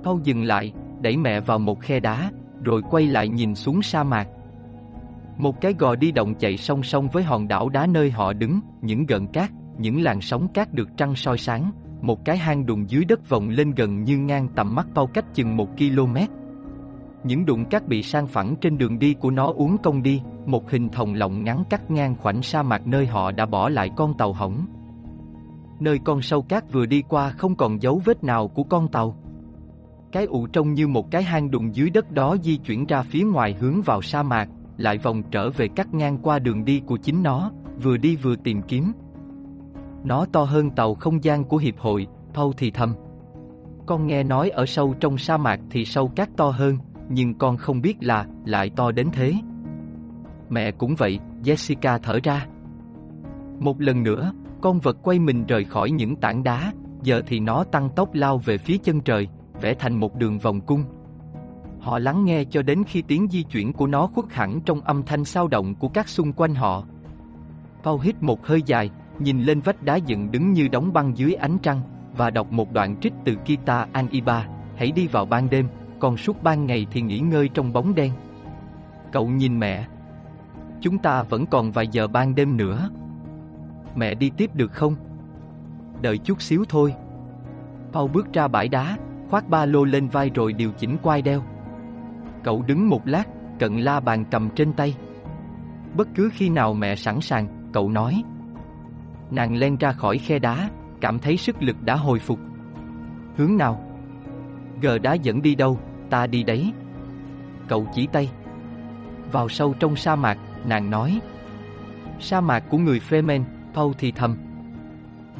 Paul 0.03 0.21
dừng 0.23 0.43
lại, 0.43 0.73
đẩy 1.01 1.17
mẹ 1.17 1.39
vào 1.39 1.59
một 1.59 1.81
khe 1.81 1.99
đá, 1.99 2.31
rồi 2.63 2.81
quay 2.89 3.07
lại 3.07 3.27
nhìn 3.27 3.55
xuống 3.55 3.81
sa 3.81 4.03
mạc. 4.03 4.27
Một 5.37 5.61
cái 5.61 5.73
gò 5.79 5.95
đi 5.95 6.11
động 6.11 6.35
chạy 6.35 6.57
song 6.57 6.83
song 6.83 7.07
với 7.07 7.23
hòn 7.23 7.47
đảo 7.47 7.69
đá 7.69 7.85
nơi 7.85 8.11
họ 8.11 8.33
đứng, 8.33 8.59
những 8.81 9.05
gợn 9.05 9.27
cát, 9.27 9.49
những 9.77 10.01
làn 10.01 10.21
sóng 10.21 10.47
cát 10.47 10.73
được 10.73 10.89
trăng 10.97 11.15
soi 11.15 11.37
sáng, 11.37 11.71
một 12.01 12.25
cái 12.25 12.37
hang 12.37 12.65
đùng 12.65 12.89
dưới 12.89 13.05
đất 13.05 13.29
vọng 13.29 13.49
lên 13.49 13.71
gần 13.71 14.03
như 14.03 14.17
ngang 14.17 14.47
tầm 14.55 14.75
mắt 14.75 14.87
bao 14.93 15.07
cách 15.07 15.25
chừng 15.33 15.57
một 15.57 15.77
km. 15.77 16.15
Những 17.23 17.45
đụng 17.45 17.65
cát 17.65 17.87
bị 17.87 18.03
sang 18.03 18.27
phẳng 18.27 18.55
trên 18.61 18.77
đường 18.77 18.99
đi 18.99 19.13
của 19.13 19.31
nó 19.31 19.53
uống 19.53 19.77
công 19.77 20.03
đi, 20.03 20.21
một 20.45 20.71
hình 20.71 20.89
thòng 20.89 21.13
lọng 21.13 21.43
ngắn 21.43 21.63
cắt 21.69 21.91
ngang 21.91 22.15
khoảnh 22.15 22.41
sa 22.41 22.63
mạc 22.63 22.87
nơi 22.87 23.05
họ 23.07 23.31
đã 23.31 23.45
bỏ 23.45 23.69
lại 23.69 23.89
con 23.95 24.17
tàu 24.17 24.33
hỏng. 24.33 24.65
Nơi 25.79 25.99
con 25.99 26.21
sâu 26.21 26.41
cát 26.41 26.71
vừa 26.71 26.85
đi 26.85 27.03
qua 27.09 27.29
không 27.29 27.55
còn 27.55 27.81
dấu 27.81 28.01
vết 28.05 28.23
nào 28.23 28.47
của 28.47 28.63
con 28.63 28.87
tàu. 28.87 29.15
Cái 30.11 30.25
ụ 30.25 30.47
trông 30.47 30.73
như 30.73 30.87
một 30.87 31.11
cái 31.11 31.23
hang 31.23 31.51
đụng 31.51 31.75
dưới 31.75 31.89
đất 31.89 32.11
đó 32.11 32.37
di 32.43 32.57
chuyển 32.57 32.85
ra 32.85 33.01
phía 33.01 33.23
ngoài 33.23 33.55
hướng 33.59 33.81
vào 33.81 34.01
sa 34.01 34.23
mạc, 34.23 34.49
lại 34.77 34.97
vòng 34.97 35.23
trở 35.31 35.49
về 35.49 35.67
cắt 35.67 35.93
ngang 35.93 36.17
qua 36.17 36.39
đường 36.39 36.65
đi 36.65 36.81
của 36.85 36.97
chính 36.97 37.23
nó, 37.23 37.51
vừa 37.83 37.97
đi 37.97 38.15
vừa 38.15 38.35
tìm 38.35 38.61
kiếm. 38.61 38.91
Nó 40.03 40.25
to 40.25 40.43
hơn 40.43 40.69
tàu 40.71 40.95
không 40.95 41.23
gian 41.23 41.43
của 41.43 41.57
hiệp 41.57 41.79
hội, 41.79 42.07
Paul 42.33 42.51
thì 42.57 42.71
thầm. 42.71 42.95
Con 43.85 44.07
nghe 44.07 44.23
nói 44.23 44.49
ở 44.49 44.65
sâu 44.65 44.95
trong 44.99 45.17
sa 45.17 45.37
mạc 45.37 45.59
thì 45.69 45.85
sâu 45.85 46.07
cát 46.07 46.29
to 46.37 46.49
hơn, 46.49 46.77
nhưng 47.09 47.33
con 47.33 47.57
không 47.57 47.81
biết 47.81 47.97
là 48.01 48.25
lại 48.45 48.69
to 48.75 48.91
đến 48.91 49.09
thế. 49.13 49.33
Mẹ 50.49 50.71
cũng 50.71 50.95
vậy, 50.95 51.19
Jessica 51.43 51.99
thở 52.03 52.19
ra. 52.23 52.45
Một 53.59 53.81
lần 53.81 54.03
nữa, 54.03 54.31
con 54.61 54.79
vật 54.79 54.97
quay 55.03 55.19
mình 55.19 55.45
rời 55.45 55.63
khỏi 55.63 55.91
những 55.91 56.15
tảng 56.15 56.43
đá, 56.43 56.73
giờ 57.03 57.21
thì 57.27 57.39
nó 57.39 57.63
tăng 57.63 57.89
tốc 57.89 58.13
lao 58.13 58.37
về 58.37 58.57
phía 58.57 58.77
chân 58.77 59.01
trời, 59.01 59.27
vẽ 59.61 59.73
thành 59.73 59.99
một 59.99 60.15
đường 60.15 60.39
vòng 60.39 60.61
cung. 60.61 60.83
Họ 61.79 61.99
lắng 61.99 62.25
nghe 62.25 62.43
cho 62.43 62.61
đến 62.61 62.83
khi 62.87 63.01
tiếng 63.01 63.27
di 63.27 63.43
chuyển 63.43 63.73
của 63.73 63.87
nó 63.87 64.07
khuất 64.07 64.25
hẳn 64.29 64.61
trong 64.61 64.81
âm 64.81 65.03
thanh 65.03 65.25
sao 65.25 65.47
động 65.47 65.75
của 65.75 65.87
các 65.87 66.09
xung 66.09 66.33
quanh 66.33 66.55
họ. 66.55 66.83
Paul 67.83 68.01
hít 68.01 68.23
một 68.23 68.45
hơi 68.45 68.61
dài, 68.65 68.89
nhìn 69.19 69.41
lên 69.41 69.59
vách 69.59 69.83
đá 69.83 69.95
dựng 69.95 70.31
đứng 70.31 70.53
như 70.53 70.67
đóng 70.67 70.93
băng 70.93 71.17
dưới 71.17 71.33
ánh 71.33 71.57
trăng, 71.57 71.81
và 72.17 72.29
đọc 72.29 72.51
một 72.51 72.71
đoạn 72.71 72.95
trích 73.01 73.13
từ 73.25 73.35
Kita 73.45 73.87
Aniba, 73.93 74.47
hãy 74.75 74.91
đi 74.91 75.07
vào 75.07 75.25
ban 75.25 75.49
đêm, 75.49 75.67
còn 75.99 76.17
suốt 76.17 76.43
ban 76.43 76.65
ngày 76.65 76.87
thì 76.91 77.01
nghỉ 77.01 77.19
ngơi 77.19 77.49
trong 77.53 77.73
bóng 77.73 77.95
đen. 77.95 78.11
Cậu 79.11 79.27
nhìn 79.27 79.59
mẹ. 79.59 79.87
Chúng 80.81 80.97
ta 80.97 81.23
vẫn 81.23 81.45
còn 81.45 81.71
vài 81.71 81.87
giờ 81.87 82.07
ban 82.07 82.35
đêm 82.35 82.57
nữa. 82.57 82.89
Mẹ 83.95 84.13
đi 84.13 84.31
tiếp 84.37 84.55
được 84.55 84.71
không? 84.71 84.95
Đợi 86.01 86.17
chút 86.17 86.41
xíu 86.41 86.65
thôi. 86.69 86.93
Paul 87.91 88.11
bước 88.11 88.33
ra 88.33 88.47
bãi 88.47 88.67
đá, 88.67 88.97
khoác 89.29 89.49
ba 89.49 89.65
lô 89.65 89.83
lên 89.83 90.07
vai 90.07 90.31
rồi 90.35 90.53
điều 90.53 90.71
chỉnh 90.71 90.97
quai 91.03 91.21
đeo. 91.21 91.43
Cậu 92.43 92.63
đứng 92.67 92.89
một 92.89 93.07
lát, 93.07 93.23
cận 93.59 93.77
la 93.77 93.99
bàn 93.99 94.25
cầm 94.31 94.49
trên 94.55 94.73
tay. 94.73 94.95
Bất 95.97 96.07
cứ 96.15 96.29
khi 96.33 96.49
nào 96.49 96.73
mẹ 96.73 96.95
sẵn 96.95 97.21
sàng, 97.21 97.69
cậu 97.73 97.89
nói. 97.89 98.23
Nàng 99.31 99.57
len 99.57 99.77
ra 99.77 99.91
khỏi 99.91 100.17
khe 100.17 100.39
đá, 100.39 100.69
cảm 101.01 101.19
thấy 101.19 101.37
sức 101.37 101.63
lực 101.63 101.75
đã 101.81 101.95
hồi 101.95 102.19
phục. 102.19 102.39
Hướng 103.37 103.57
nào? 103.57 103.83
Gờ 104.81 104.97
đá 104.97 105.13
dẫn 105.13 105.41
đi 105.41 105.55
đâu, 105.55 105.79
ta 106.09 106.27
đi 106.27 106.43
đấy. 106.43 106.73
Cậu 107.67 107.87
chỉ 107.93 108.07
tay. 108.07 108.29
Vào 109.31 109.49
sâu 109.49 109.75
trong 109.79 109.95
sa 109.95 110.15
mạc, 110.15 110.37
nàng 110.65 110.89
nói. 110.89 111.19
Sa 112.19 112.41
mạc 112.41 112.59
của 112.69 112.77
người 112.77 113.01
Fremen, 113.09 113.43
Paul 113.73 113.91
thì 113.97 114.11
thầm. 114.11 114.37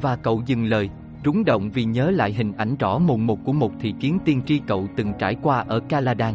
Và 0.02 0.16
cậu 0.16 0.42
dừng 0.46 0.66
lời, 0.66 0.90
rúng 1.26 1.46
động 1.46 1.70
vì 1.70 1.84
nhớ 1.84 2.12
lại 2.12 2.34
hình 2.34 2.54
ảnh 2.58 2.76
rõ 2.76 2.98
mồn 2.98 3.28
một 3.28 3.40
của 3.46 3.54
một 3.54 3.72
thị 3.80 3.94
kiến 4.00 4.20
tiên 4.26 4.42
tri 4.46 4.62
cậu 4.68 4.88
từng 4.96 5.14
trải 5.20 5.36
qua 5.42 5.66
ở 5.68 5.80
Caladan. 5.80 6.34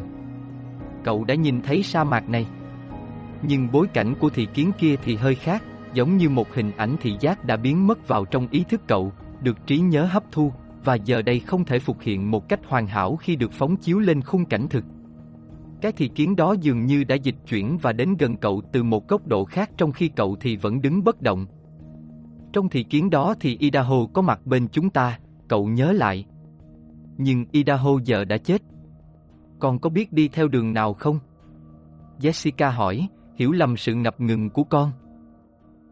Cậu 1.05 1.25
đã 1.25 1.35
nhìn 1.35 1.63
thấy 1.63 1.83
sa 1.83 2.05
mạc 2.05 2.29
này. 2.29 2.47
Nhưng 3.43 3.69
bối 3.73 3.87
cảnh 3.87 4.15
của 4.21 4.31
thị 4.31 4.47
kiến 4.55 4.73
kia 4.79 4.97
thì 5.05 5.17
hơi 5.17 5.35
khác, 5.35 5.63
giống 5.95 6.17
như 6.17 6.29
một 6.29 6.55
hình 6.55 6.71
ảnh 6.77 6.97
thị 7.01 7.17
giác 7.21 7.45
đã 7.45 7.57
biến 7.57 7.87
mất 7.87 8.09
vào 8.09 8.25
trong 8.25 8.49
ý 8.51 8.65
thức 8.69 8.81
cậu, 8.87 9.13
được 9.43 9.67
trí 9.67 9.79
nhớ 9.79 10.05
hấp 10.05 10.25
thu, 10.33 10.53
và 10.85 10.95
giờ 10.95 11.23
đây 11.23 11.41
không 11.41 11.65
thể 11.65 11.79
phục 11.79 12.01
hiện 12.01 12.31
một 12.31 12.49
cách 12.49 12.61
hoàn 12.67 12.87
hảo 12.87 13.17
khi 13.17 13.37
được 13.37 13.53
phóng 13.53 13.77
chiếu 13.77 13.99
lên 13.99 14.23
khung 14.23 14.45
cảnh 14.45 14.67
thực. 14.71 14.85
Cái 15.81 15.93
thị 15.93 16.09
kiến 16.09 16.37
đó 16.37 16.55
dường 16.61 16.87
như 16.87 17.05
đã 17.05 17.15
dịch 17.15 17.37
chuyển 17.49 17.79
và 17.83 17.93
đến 17.93 18.17
gần 18.19 18.37
cậu 18.37 18.63
từ 18.73 18.83
một 18.83 19.09
góc 19.09 19.27
độ 19.27 19.45
khác 19.45 19.71
trong 19.77 19.93
khi 19.93 20.09
cậu 20.09 20.37
thì 20.41 20.57
vẫn 20.57 20.83
đứng 20.83 21.05
bất 21.05 21.23
động. 21.23 21.47
Trong 22.53 22.69
thị 22.69 22.83
kiến 22.83 23.11
đó 23.11 23.35
thì 23.41 23.57
Idaho 23.57 24.07
có 24.13 24.23
mặt 24.23 24.41
bên 24.47 24.69
chúng 24.69 24.91
ta, 24.91 25.19
cậu 25.49 25.67
nhớ 25.67 25.93
lại. 25.93 26.27
Nhưng 27.17 27.45
Idaho 27.53 27.91
giờ 28.05 28.25
đã 28.25 28.37
chết. 28.37 28.63
Con 29.59 29.79
có 29.79 29.91
biết 29.91 30.13
đi 30.13 30.29
theo 30.29 30.49
đường 30.49 30.73
nào 30.73 30.95
không? 30.95 31.19
Jessica 32.21 32.71
hỏi, 32.71 33.09
hiểu 33.37 33.53
lầm 33.53 33.77
sự 33.77 33.95
ngập 33.95 34.21
ngừng 34.21 34.51
của 34.51 34.65
con. 34.65 34.93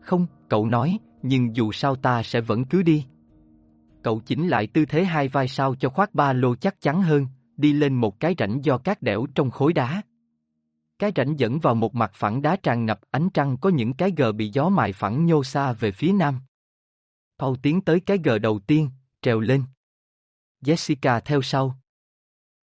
Không, 0.03 0.27
cậu 0.49 0.67
nói, 0.67 0.99
nhưng 1.23 1.57
dù 1.57 1.73
sao 1.73 1.97
ta 1.97 2.23
sẽ 2.23 2.41
vẫn 2.41 2.65
cứ 2.65 2.83
đi. 2.83 3.07
Cậu 4.03 4.21
chỉnh 4.21 4.49
lại 4.49 4.67
tư 4.67 4.85
thế 4.85 5.05
hai 5.05 5.29
vai 5.29 5.49
sau 5.49 5.75
cho 5.75 5.89
khoác 5.89 6.15
ba 6.15 6.33
lô 6.33 6.55
chắc 6.55 6.81
chắn 6.81 7.03
hơn, 7.03 7.27
đi 7.57 7.73
lên 7.73 7.95
một 7.95 8.21
cái 8.21 8.35
rãnh 8.39 8.65
do 8.65 8.79
cát 8.79 9.03
đẽo 9.03 9.27
trong 9.35 9.51
khối 9.51 9.73
đá. 9.73 10.03
Cái 10.99 11.13
rãnh 11.17 11.39
dẫn 11.39 11.59
vào 11.59 11.75
một 11.75 11.95
mặt 11.95 12.11
phẳng 12.15 12.43
đá 12.43 12.57
tràn 12.57 12.87
ngập 12.87 13.01
ánh 13.11 13.31
trăng 13.31 13.57
có 13.57 13.69
những 13.69 13.93
cái 13.93 14.13
gờ 14.17 14.33
bị 14.33 14.51
gió 14.53 14.69
mài 14.69 14.93
phẳng 14.93 15.27
nhô 15.27 15.45
xa 15.45 15.73
về 15.73 15.93
phía 15.93 16.13
nam. 16.13 16.41
Paul 17.39 17.57
tiến 17.63 17.81
tới 17.81 18.01
cái 18.01 18.19
gờ 18.25 18.39
đầu 18.39 18.59
tiên, 18.59 18.89
trèo 19.23 19.41
lên. 19.41 19.63
Jessica 20.65 21.21
theo 21.25 21.43
sau. 21.43 21.79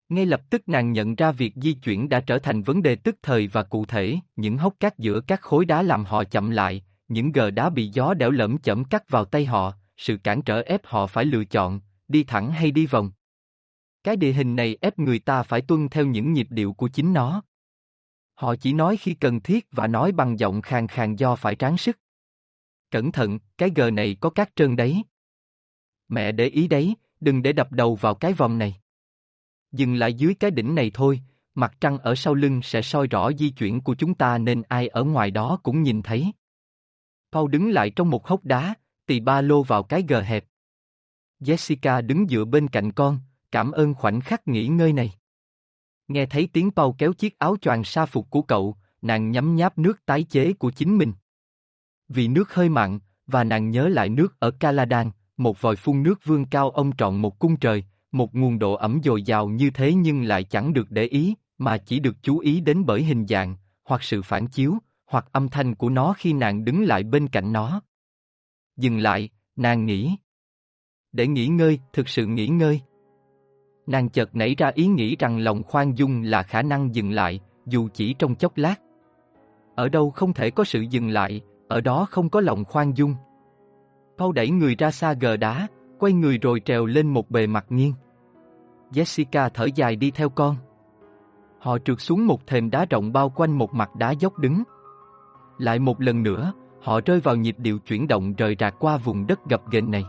Ngay 0.09 0.25
lập 0.25 0.41
tức 0.49 0.69
nàng 0.69 0.91
nhận 0.91 1.15
ra 1.15 1.31
việc 1.31 1.53
di 1.55 1.73
chuyển 1.73 2.09
đã 2.09 2.19
trở 2.19 2.39
thành 2.39 2.61
vấn 2.61 2.81
đề 2.81 2.95
tức 2.95 3.15
thời 3.21 3.47
và 3.47 3.63
cụ 3.63 3.85
thể, 3.85 4.17
những 4.35 4.57
hốc 4.57 4.73
cát 4.79 4.97
giữa 4.97 5.21
các 5.21 5.41
khối 5.41 5.65
đá 5.65 5.81
làm 5.81 6.05
họ 6.05 6.23
chậm 6.23 6.49
lại, 6.49 6.83
những 7.07 7.31
gờ 7.31 7.51
đá 7.51 7.69
bị 7.69 7.87
gió 7.87 8.13
đẽo 8.13 8.31
lẫm 8.31 8.57
chẩm 8.57 8.83
cắt 8.83 9.09
vào 9.09 9.25
tay 9.25 9.45
họ, 9.45 9.73
sự 9.97 10.17
cản 10.17 10.41
trở 10.41 10.61
ép 10.61 10.85
họ 10.85 11.07
phải 11.07 11.25
lựa 11.25 11.45
chọn, 11.45 11.79
đi 12.07 12.23
thẳng 12.23 12.51
hay 12.51 12.71
đi 12.71 12.85
vòng. 12.85 13.11
Cái 14.03 14.15
địa 14.15 14.31
hình 14.31 14.55
này 14.55 14.77
ép 14.81 14.99
người 14.99 15.19
ta 15.19 15.43
phải 15.43 15.61
tuân 15.61 15.89
theo 15.89 16.05
những 16.05 16.33
nhịp 16.33 16.47
điệu 16.49 16.73
của 16.73 16.87
chính 16.87 17.13
nó. 17.13 17.43
Họ 18.33 18.55
chỉ 18.55 18.73
nói 18.73 18.97
khi 18.97 19.13
cần 19.13 19.41
thiết 19.41 19.67
và 19.71 19.87
nói 19.87 20.11
bằng 20.11 20.39
giọng 20.39 20.61
khàn 20.61 20.87
khàn 20.87 21.15
do 21.15 21.35
phải 21.35 21.55
tráng 21.55 21.77
sức. 21.77 21.99
Cẩn 22.91 23.11
thận, 23.11 23.39
cái 23.57 23.71
gờ 23.75 23.91
này 23.91 24.17
có 24.19 24.29
cát 24.29 24.55
trơn 24.55 24.75
đấy. 24.75 25.03
Mẹ 26.07 26.31
để 26.31 26.45
ý 26.47 26.67
đấy, 26.67 26.95
đừng 27.19 27.41
để 27.41 27.53
đập 27.53 27.71
đầu 27.71 27.95
vào 27.95 28.15
cái 28.15 28.33
vòng 28.33 28.57
này. 28.57 28.75
Dừng 29.71 29.95
lại 29.95 30.13
dưới 30.13 30.33
cái 30.33 30.51
đỉnh 30.51 30.75
này 30.75 30.91
thôi, 30.93 31.21
mặt 31.55 31.77
trăng 31.79 31.97
ở 31.97 32.15
sau 32.15 32.33
lưng 32.33 32.61
sẽ 32.63 32.81
soi 32.81 33.07
rõ 33.07 33.31
di 33.33 33.49
chuyển 33.49 33.81
của 33.81 33.95
chúng 33.95 34.13
ta 34.13 34.37
nên 34.37 34.61
ai 34.61 34.87
ở 34.87 35.03
ngoài 35.03 35.31
đó 35.31 35.59
cũng 35.63 35.83
nhìn 35.83 36.01
thấy. 36.01 36.31
Paul 37.37 37.51
đứng 37.51 37.69
lại 37.69 37.89
trong 37.89 38.09
một 38.09 38.27
hốc 38.27 38.45
đá, 38.45 38.73
tì 39.05 39.19
ba 39.19 39.41
lô 39.41 39.63
vào 39.63 39.83
cái 39.83 40.03
gờ 40.07 40.21
hẹp. 40.21 40.45
Jessica 41.39 42.05
đứng 42.05 42.27
dựa 42.27 42.45
bên 42.45 42.67
cạnh 42.67 42.91
con, 42.91 43.19
cảm 43.51 43.71
ơn 43.71 43.93
khoảnh 43.93 44.21
khắc 44.21 44.47
nghỉ 44.47 44.67
ngơi 44.67 44.93
này. 44.93 45.11
Nghe 46.07 46.25
thấy 46.25 46.49
tiếng 46.53 46.71
Paul 46.71 46.91
kéo 46.97 47.13
chiếc 47.13 47.39
áo 47.39 47.57
choàng 47.61 47.83
sa 47.83 48.05
phục 48.05 48.29
của 48.29 48.41
cậu, 48.41 48.75
nàng 49.01 49.31
nhấm 49.31 49.55
nháp 49.55 49.77
nước 49.77 50.05
tái 50.05 50.23
chế 50.23 50.53
của 50.53 50.71
chính 50.71 50.97
mình. 50.97 51.13
Vì 52.09 52.27
nước 52.27 52.53
hơi 52.53 52.69
mặn, 52.69 52.99
và 53.27 53.43
nàng 53.43 53.71
nhớ 53.71 53.87
lại 53.87 54.09
nước 54.09 54.39
ở 54.39 54.51
Caladan, 54.51 55.11
một 55.37 55.61
vòi 55.61 55.75
phun 55.75 56.03
nước 56.03 56.19
vương 56.25 56.45
cao 56.45 56.69
ông 56.69 56.95
trọn 56.95 57.15
một 57.15 57.39
cung 57.39 57.57
trời, 57.57 57.83
một 58.11 58.35
nguồn 58.35 58.59
độ 58.59 58.73
ẩm 58.73 58.99
dồi 59.03 59.23
dào 59.23 59.47
như 59.47 59.69
thế 59.69 59.93
nhưng 59.93 60.23
lại 60.23 60.43
chẳng 60.43 60.73
được 60.73 60.91
để 60.91 61.03
ý, 61.03 61.35
mà 61.57 61.77
chỉ 61.77 61.99
được 61.99 62.15
chú 62.21 62.39
ý 62.39 62.59
đến 62.59 62.85
bởi 62.85 63.03
hình 63.03 63.27
dạng, 63.27 63.55
hoặc 63.83 64.03
sự 64.03 64.21
phản 64.21 64.47
chiếu, 64.47 64.77
hoặc 65.07 65.25
âm 65.31 65.49
thanh 65.49 65.75
của 65.75 65.89
nó 65.89 66.13
khi 66.17 66.33
nàng 66.33 66.65
đứng 66.65 66.83
lại 66.83 67.03
bên 67.03 67.27
cạnh 67.27 67.53
nó. 67.53 67.81
Dừng 68.77 68.97
lại, 68.97 69.29
nàng 69.55 69.85
nghĩ. 69.85 70.17
Để 71.11 71.27
nghỉ 71.27 71.47
ngơi, 71.47 71.79
thực 71.93 72.09
sự 72.09 72.25
nghỉ 72.25 72.47
ngơi. 72.47 72.81
Nàng 73.87 74.09
chợt 74.09 74.35
nảy 74.35 74.55
ra 74.55 74.71
ý 74.75 74.87
nghĩ 74.87 75.15
rằng 75.15 75.39
lòng 75.39 75.63
khoan 75.63 75.97
dung 75.97 76.21
là 76.21 76.43
khả 76.43 76.61
năng 76.61 76.95
dừng 76.95 77.11
lại, 77.11 77.39
dù 77.65 77.89
chỉ 77.93 78.13
trong 78.13 78.35
chốc 78.35 78.57
lát. 78.57 78.75
Ở 79.75 79.89
đâu 79.89 80.11
không 80.11 80.33
thể 80.33 80.51
có 80.51 80.63
sự 80.63 80.81
dừng 80.81 81.09
lại, 81.09 81.41
ở 81.67 81.81
đó 81.81 82.07
không 82.11 82.29
có 82.29 82.41
lòng 82.41 82.65
khoan 82.65 82.97
dung. 82.97 83.15
Paul 84.17 84.35
đẩy 84.35 84.49
người 84.49 84.75
ra 84.75 84.91
xa 84.91 85.13
gờ 85.13 85.37
đá, 85.37 85.67
quay 85.99 86.13
người 86.13 86.37
rồi 86.37 86.61
trèo 86.65 86.85
lên 86.85 87.07
một 87.07 87.29
bề 87.29 87.47
mặt 87.47 87.65
nghiêng. 87.69 87.93
Jessica 88.91 89.49
thở 89.53 89.67
dài 89.75 89.95
đi 89.95 90.11
theo 90.11 90.29
con. 90.29 90.55
Họ 91.59 91.77
trượt 91.77 92.01
xuống 92.01 92.27
một 92.27 92.47
thềm 92.47 92.69
đá 92.69 92.85
rộng 92.85 93.13
bao 93.13 93.29
quanh 93.29 93.57
một 93.57 93.73
mặt 93.73 93.95
đá 93.95 94.11
dốc 94.11 94.37
đứng. 94.37 94.63
Lại 95.57 95.79
một 95.79 96.01
lần 96.01 96.23
nữa, 96.23 96.53
họ 96.81 96.99
rơi 97.05 97.19
vào 97.19 97.35
nhịp 97.35 97.55
điệu 97.57 97.79
chuyển 97.79 98.07
động 98.07 98.33
rời 98.33 98.55
rạc 98.59 98.75
qua 98.79 98.97
vùng 98.97 99.27
đất 99.27 99.39
gập 99.49 99.71
ghềnh 99.71 99.91
này. 99.91 100.03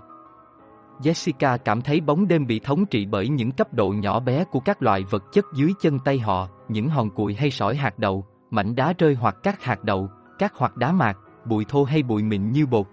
Jessica 1.02 1.58
cảm 1.58 1.80
thấy 1.80 2.00
bóng 2.00 2.28
đêm 2.28 2.46
bị 2.46 2.58
thống 2.60 2.86
trị 2.86 3.06
bởi 3.06 3.28
những 3.28 3.50
cấp 3.50 3.74
độ 3.74 3.88
nhỏ 3.88 4.20
bé 4.20 4.44
của 4.44 4.60
các 4.60 4.82
loại 4.82 5.04
vật 5.10 5.24
chất 5.32 5.44
dưới 5.54 5.72
chân 5.80 5.98
tay 5.98 6.18
họ, 6.18 6.48
những 6.68 6.88
hòn 6.88 7.10
cuội 7.10 7.34
hay 7.34 7.50
sỏi 7.50 7.76
hạt 7.76 7.98
đậu, 7.98 8.26
mảnh 8.50 8.74
đá 8.74 8.92
rơi 8.98 9.14
hoặc 9.14 9.36
các 9.42 9.62
hạt 9.62 9.84
đậu, 9.84 10.08
các 10.38 10.52
hoặc 10.56 10.76
đá 10.76 10.92
mạc, 10.92 11.18
bụi 11.44 11.64
thô 11.68 11.84
hay 11.84 12.02
bụi 12.02 12.22
mịn 12.22 12.50
như 12.50 12.66
bột. 12.66 12.86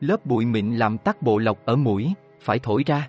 Lớp 0.00 0.26
bụi 0.26 0.46
mịn 0.46 0.74
làm 0.74 0.98
tắc 0.98 1.22
bộ 1.22 1.38
lọc 1.38 1.58
ở 1.64 1.76
mũi, 1.76 2.14
phải 2.40 2.58
thổi 2.58 2.82
ra. 2.86 3.08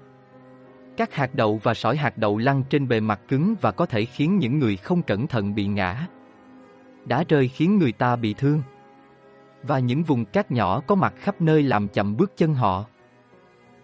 Các 0.97 1.13
hạt 1.13 1.35
đậu 1.35 1.59
và 1.63 1.73
sỏi 1.73 1.97
hạt 1.97 2.17
đậu 2.17 2.37
lăn 2.37 2.63
trên 2.69 2.87
bề 2.87 2.99
mặt 2.99 3.21
cứng 3.27 3.55
và 3.61 3.71
có 3.71 3.85
thể 3.85 4.05
khiến 4.05 4.37
những 4.37 4.59
người 4.59 4.77
không 4.77 5.01
cẩn 5.01 5.27
thận 5.27 5.55
bị 5.55 5.67
ngã. 5.67 6.07
Đá 7.05 7.23
rơi 7.29 7.47
khiến 7.47 7.79
người 7.79 7.91
ta 7.91 8.15
bị 8.15 8.33
thương. 8.33 8.61
Và 9.63 9.79
những 9.79 10.03
vùng 10.03 10.25
cát 10.25 10.51
nhỏ 10.51 10.81
có 10.87 10.95
mặt 10.95 11.13
khắp 11.17 11.41
nơi 11.41 11.63
làm 11.63 11.87
chậm 11.87 12.17
bước 12.17 12.37
chân 12.37 12.53
họ. 12.53 12.85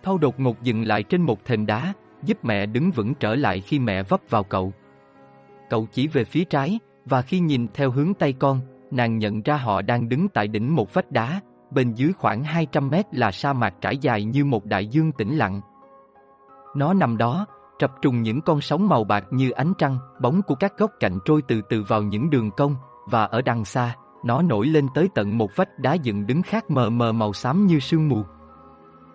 Thâu 0.04 0.18
đột 0.18 0.40
ngột 0.40 0.62
dừng 0.62 0.84
lại 0.84 1.04
trên 1.04 1.22
một 1.22 1.46
thềm 1.46 1.66
đá, 1.66 1.94
giúp 2.24 2.46
mẹ 2.46 2.66
đứng 2.66 2.92
vững 2.92 3.13
trở 3.13 3.36
lại 3.36 3.62
khi 3.62 3.80
mẹ 3.80 4.04
vấp 4.04 4.22
vào 4.30 4.44
cậu. 4.44 4.74
Cậu 5.70 5.88
chỉ 5.92 6.08
về 6.08 6.24
phía 6.24 6.44
trái, 6.44 6.80
và 7.06 7.22
khi 7.22 7.40
nhìn 7.40 7.68
theo 7.74 7.92
hướng 7.92 8.13
tay 8.13 8.34
con, 8.34 8.60
nàng 8.92 9.18
nhận 9.18 9.42
ra 9.42 9.58
họ 9.58 9.82
đang 9.82 10.10
đứng 10.10 10.28
tại 10.28 10.48
đỉnh 10.48 10.75
một 10.75 10.94
vách 10.94 11.12
đá, 11.12 11.42
bên 11.72 11.94
dưới 11.94 12.13
khoảng 12.13 12.44
200 12.44 12.90
mét 12.90 13.06
là 13.16 13.32
sa 13.32 13.54
mạc 13.54 13.74
trải 13.82 13.98
dài 13.98 14.24
như 14.24 14.46
một 14.46 14.66
đại 14.66 14.88
dương 14.88 15.12
tĩnh 15.12 15.38
lặng. 15.38 15.62
Nó 16.75 16.94
nằm 16.94 17.18
đó, 17.18 17.46
trập 17.80 17.92
trùng 18.01 18.22
những 18.22 18.42
con 18.42 18.62
sóng 18.62 18.90
màu 18.90 19.04
bạc 19.04 19.25
như 19.32 19.51
ánh 19.51 19.74
trăng, 19.78 19.98
bóng 20.22 20.42
của 20.42 20.56
các 20.56 20.78
góc 20.78 20.92
cạnh 21.00 21.20
trôi 21.25 21.42
từ 21.42 21.62
từ 21.70 21.84
vào 21.88 22.04
những 22.04 22.30
đường 22.30 22.51
cong, 22.51 22.75
và 23.05 23.24
ở 23.24 23.41
đằng 23.41 23.65
xa, 23.65 23.96
nó 24.24 24.41
nổi 24.41 24.67
lên 24.67 24.88
tới 24.93 25.10
tận 25.15 25.38
một 25.38 25.55
vách 25.55 25.79
đá 25.79 25.93
dựng 25.93 26.27
đứng 26.27 26.41
khác 26.41 26.72
mờ 26.72 26.89
mờ 26.89 27.12
màu 27.12 27.34
xám 27.34 27.67
như 27.67 27.79
sương 27.79 28.10
mù. 28.10 28.24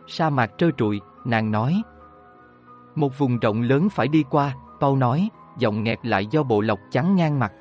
Sa 0.06 0.30
mạc 0.30 0.50
trơ 0.58 0.70
trụi, 0.76 1.00
nàng 1.24 1.50
nói. 1.50 1.82
Một 2.94 3.18
vùng 3.18 3.38
rộng 3.38 3.62
lớn 3.62 3.88
phải 3.88 4.08
đi 4.08 4.24
qua, 4.30 4.54
Paul 4.80 4.98
nói, 4.98 5.28
giọng 5.58 5.82
nghẹt 5.82 5.98
lại 6.02 6.26
do 6.26 6.42
bộ 6.42 6.60
lọc 6.60 6.78
trắng 6.90 7.16
ngang 7.16 7.38
mặt. 7.38 7.52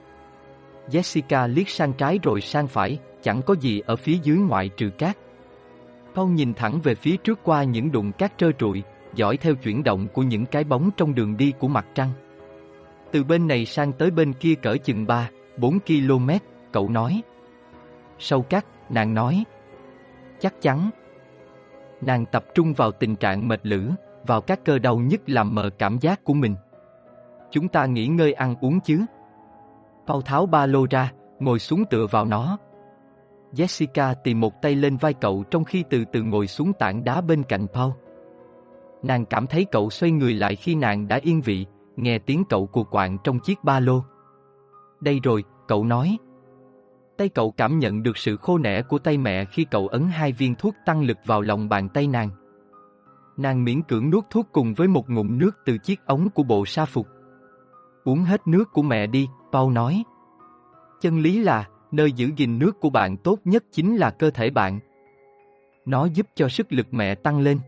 Jessica 0.89 1.48
liếc 1.48 1.70
sang 1.70 1.94
trái 1.94 2.20
rồi 2.24 2.41
sang 2.41 2.67
phải, 2.67 3.00
chẳng 3.24 3.41
có 3.41 3.55
gì 3.55 3.79
ở 3.79 3.96
phía 3.96 4.17
dưới 4.24 4.38
ngoại 4.38 4.70
trừ 4.70 4.89
cát. 4.89 5.17
Paul 6.15 6.32
nhìn 6.32 6.53
thẳng 6.53 6.79
về 6.84 6.96
phía 6.96 7.17
trước 7.17 7.39
qua 7.44 7.63
những 7.63 7.91
đụng 7.91 8.12
cát 8.12 8.38
trơ 8.38 8.51
trụi, 8.51 8.84
dõi 9.15 9.38
theo 9.38 9.55
chuyển 9.55 9.84
động 9.84 10.08
của 10.13 10.24
những 10.24 10.46
cái 10.46 10.63
bóng 10.63 10.89
trong 10.98 11.15
đường 11.15 11.38
đi 11.38 11.53
của 11.60 11.67
mặt 11.67 11.86
trăng. 11.96 12.10
Từ 13.12 13.24
bên 13.24 13.48
này 13.48 13.65
sang 13.65 13.94
tới 13.94 14.12
bên 14.12 14.34
kia 14.34 14.55
cỡ 14.55 14.77
chừng 14.77 15.08
3, 15.08 15.29
4 15.58 15.80
km, 15.80 16.30
cậu 16.72 16.90
nói. 16.90 17.22
Sâu 18.20 18.42
cát, 18.42 18.66
nàng 18.90 19.14
nói. 19.14 19.44
Chắc 20.40 20.62
chắn. 20.62 20.90
Nàng 22.02 22.26
tập 22.26 22.46
trung 22.56 22.74
vào 22.74 22.92
tình 22.92 23.16
trạng 23.16 23.48
mệt 23.48 23.60
lử, 23.64 23.90
vào 24.28 24.42
các 24.42 24.66
cơ 24.66 24.80
đau 24.80 24.98
nhất 24.98 25.22
làm 25.30 25.56
mờ 25.56 25.70
cảm 25.78 25.98
giác 26.00 26.24
của 26.24 26.34
mình. 26.34 26.56
Chúng 27.52 27.68
ta 27.68 27.86
nghỉ 27.86 28.08
ngơi 28.08 28.34
ăn 28.34 28.56
uống 28.62 28.80
chứ. 28.80 29.06
Paul 30.08 30.22
tháo 30.26 30.46
ba 30.46 30.66
lô 30.66 30.86
ra, 30.90 31.12
ngồi 31.40 31.60
xuống 31.60 31.84
tựa 31.90 32.08
vào 32.12 32.26
nó. 32.26 32.58
Jessica 33.54 34.16
tìm 34.24 34.40
một 34.40 34.62
tay 34.62 34.76
lên 34.76 34.98
vai 34.98 35.14
cậu 35.14 35.44
trong 35.52 35.64
khi 35.64 35.84
từ 35.90 36.06
từ 36.06 36.24
ngồi 36.24 36.48
xuống 36.48 36.74
tảng 36.74 37.04
đá 37.04 37.22
bên 37.22 37.44
cạnh 37.44 37.68
Paul. 37.74 37.92
Nàng 39.04 39.26
cảm 39.26 39.48
thấy 39.48 39.66
cậu 39.72 39.90
xoay 39.90 40.12
người 40.12 40.34
lại 40.34 40.56
khi 40.56 40.76
nàng 40.76 41.08
đã 41.08 41.20
yên 41.24 41.42
vị, 41.42 41.66
nghe 41.96 42.20
tiếng 42.20 42.44
cậu 42.50 42.68
cuộc 42.68 42.92
quạng 42.92 43.18
trong 43.24 43.40
chiếc 43.40 43.64
ba 43.64 43.80
lô. 43.80 44.02
Đây 45.02 45.20
rồi, 45.24 45.44
cậu 45.68 45.86
nói. 45.86 46.18
Tay 47.18 47.30
cậu 47.30 47.52
cảm 47.52 47.80
nhận 47.80 48.04
được 48.04 48.18
sự 48.18 48.38
khô 48.38 48.58
nẻ 48.58 48.82
của 48.82 49.00
tay 49.00 49.18
mẹ 49.18 49.46
khi 49.46 49.66
cậu 49.72 49.88
ấn 49.88 50.08
hai 50.08 50.32
viên 50.32 50.56
thuốc 50.56 50.75
tăng 50.86 51.04
lực 51.04 51.18
vào 51.25 51.42
lòng 51.42 51.70
bàn 51.70 51.90
tay 51.90 52.08
nàng. 52.08 52.30
Nàng 53.38 53.64
miễn 53.64 53.82
cưỡng 53.82 54.10
nuốt 54.10 54.24
thuốc 54.30 54.48
cùng 54.52 54.74
với 54.74 54.88
một 54.88 55.10
ngụm 55.10 55.40
nước 55.40 55.52
từ 55.66 55.78
chiếc 55.78 56.06
ống 56.06 56.30
của 56.30 56.44
bộ 56.44 56.66
sa 56.66 56.86
phục. 56.86 57.08
Uống 58.04 58.20
hết 58.20 58.48
nước 58.48 58.74
của 58.74 58.82
mẹ 58.82 59.08
đi, 59.08 59.28
Paul 59.52 59.74
nói. 59.74 60.04
Chân 61.02 61.20
lý 61.20 61.40
là, 61.44 61.68
nơi 61.92 62.12
giữ 62.12 62.32
gìn 62.36 62.60
nước 62.60 62.80
của 62.80 62.90
bạn 62.90 63.18
tốt 63.18 63.40
nhất 63.46 63.64
chính 63.72 63.98
là 63.98 64.12
cơ 64.12 64.30
thể 64.30 64.50
bạn. 64.50 64.80
Nó 65.86 66.06
giúp 66.06 66.28
cho 66.36 66.50
sức 66.50 66.74
lực 66.74 66.88
mẹ 66.92 67.16
tăng 67.16 67.40
lên. 67.40 67.60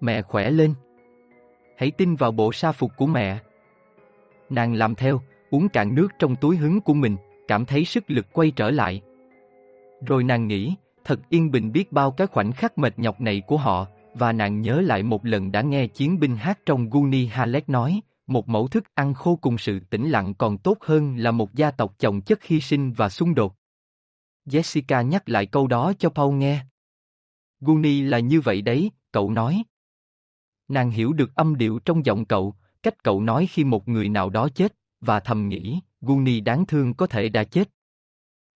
Mẹ 0.00 0.22
khỏe 0.22 0.50
lên. 0.50 0.74
Hãy 1.76 1.90
tin 1.90 2.14
vào 2.14 2.32
bộ 2.32 2.52
sa 2.52 2.72
phục 2.72 2.90
của 2.96 3.06
mẹ. 3.06 3.38
Nàng 4.50 4.74
làm 4.74 4.94
theo, 4.94 5.20
uống 5.50 5.68
cạn 5.68 5.94
nước 5.94 6.08
trong 6.18 6.36
túi 6.36 6.56
hứng 6.56 6.80
của 6.80 6.94
mình, 6.94 7.16
cảm 7.48 7.64
thấy 7.64 7.84
sức 7.84 8.04
lực 8.06 8.26
quay 8.32 8.50
trở 8.50 8.70
lại. 8.70 9.02
Rồi 10.06 10.24
nàng 10.24 10.46
nghĩ, 10.46 10.74
thật 11.04 11.20
yên 11.28 11.50
bình 11.50 11.72
biết 11.72 11.92
bao 11.92 12.10
cái 12.10 12.26
khoảnh 12.26 12.52
khắc 12.52 12.78
mệt 12.78 12.98
nhọc 12.98 13.20
này 13.20 13.42
của 13.46 13.56
họ, 13.56 13.86
và 14.14 14.32
nàng 14.32 14.60
nhớ 14.60 14.80
lại 14.80 15.02
một 15.02 15.26
lần 15.26 15.52
đã 15.52 15.62
nghe 15.62 15.86
chiến 15.86 16.20
binh 16.20 16.36
hát 16.36 16.58
trong 16.66 16.90
Guni 16.90 17.26
Halek 17.26 17.68
nói, 17.68 18.00
một 18.26 18.48
mẫu 18.48 18.68
thức 18.68 18.84
ăn 18.94 19.14
khô 19.14 19.36
cùng 19.36 19.58
sự 19.58 19.80
tĩnh 19.80 20.10
lặng 20.10 20.34
còn 20.34 20.58
tốt 20.58 20.78
hơn 20.80 21.16
là 21.16 21.30
một 21.30 21.54
gia 21.54 21.70
tộc 21.70 21.94
chồng 21.98 22.20
chất 22.20 22.44
hy 22.44 22.60
sinh 22.60 22.92
và 22.92 23.08
xung 23.08 23.34
đột. 23.34 23.54
Jessica 24.46 25.02
nhắc 25.02 25.28
lại 25.28 25.46
câu 25.46 25.66
đó 25.66 25.92
cho 25.98 26.08
Paul 26.08 26.34
nghe. 26.34 26.64
Guni 27.60 28.02
là 28.02 28.18
như 28.18 28.40
vậy 28.40 28.62
đấy, 28.62 28.90
cậu 29.12 29.30
nói. 29.30 29.62
Nàng 30.68 30.90
hiểu 30.90 31.12
được 31.12 31.34
âm 31.34 31.56
điệu 31.56 31.78
trong 31.78 32.06
giọng 32.06 32.24
cậu, 32.24 32.54
cách 32.82 33.02
cậu 33.04 33.20
nói 33.20 33.46
khi 33.50 33.64
một 33.64 33.88
người 33.88 34.08
nào 34.08 34.30
đó 34.30 34.48
chết, 34.54 34.74
và 35.00 35.20
thầm 35.20 35.48
nghĩ, 35.48 35.80
Guni 36.00 36.40
đáng 36.40 36.66
thương 36.66 36.94
có 36.94 37.06
thể 37.06 37.28
đã 37.28 37.44
chết. 37.44 37.70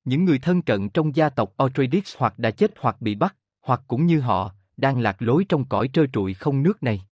Những 0.05 0.25
người 0.25 0.39
thân 0.39 0.63
cận 0.63 0.89
trong 0.89 1.17
gia 1.17 1.29
tộc 1.29 1.55
Atreides 1.57 2.15
hoặc 2.19 2.39
đã 2.39 2.51
chết 2.51 2.71
hoặc 2.81 2.97
bị 3.01 3.15
bắt, 3.15 3.37
hoặc 3.63 3.81
cũng 3.87 4.07
như 4.07 4.21
họ, 4.21 4.53
đang 4.77 5.01
lạc 5.01 5.23
lối 5.23 5.47
trong 5.49 5.65
cõi 5.65 5.89
trơ 5.93 6.07
trụi 6.13 6.35
không 6.35 6.63
nước 6.63 6.83
này. 6.83 7.03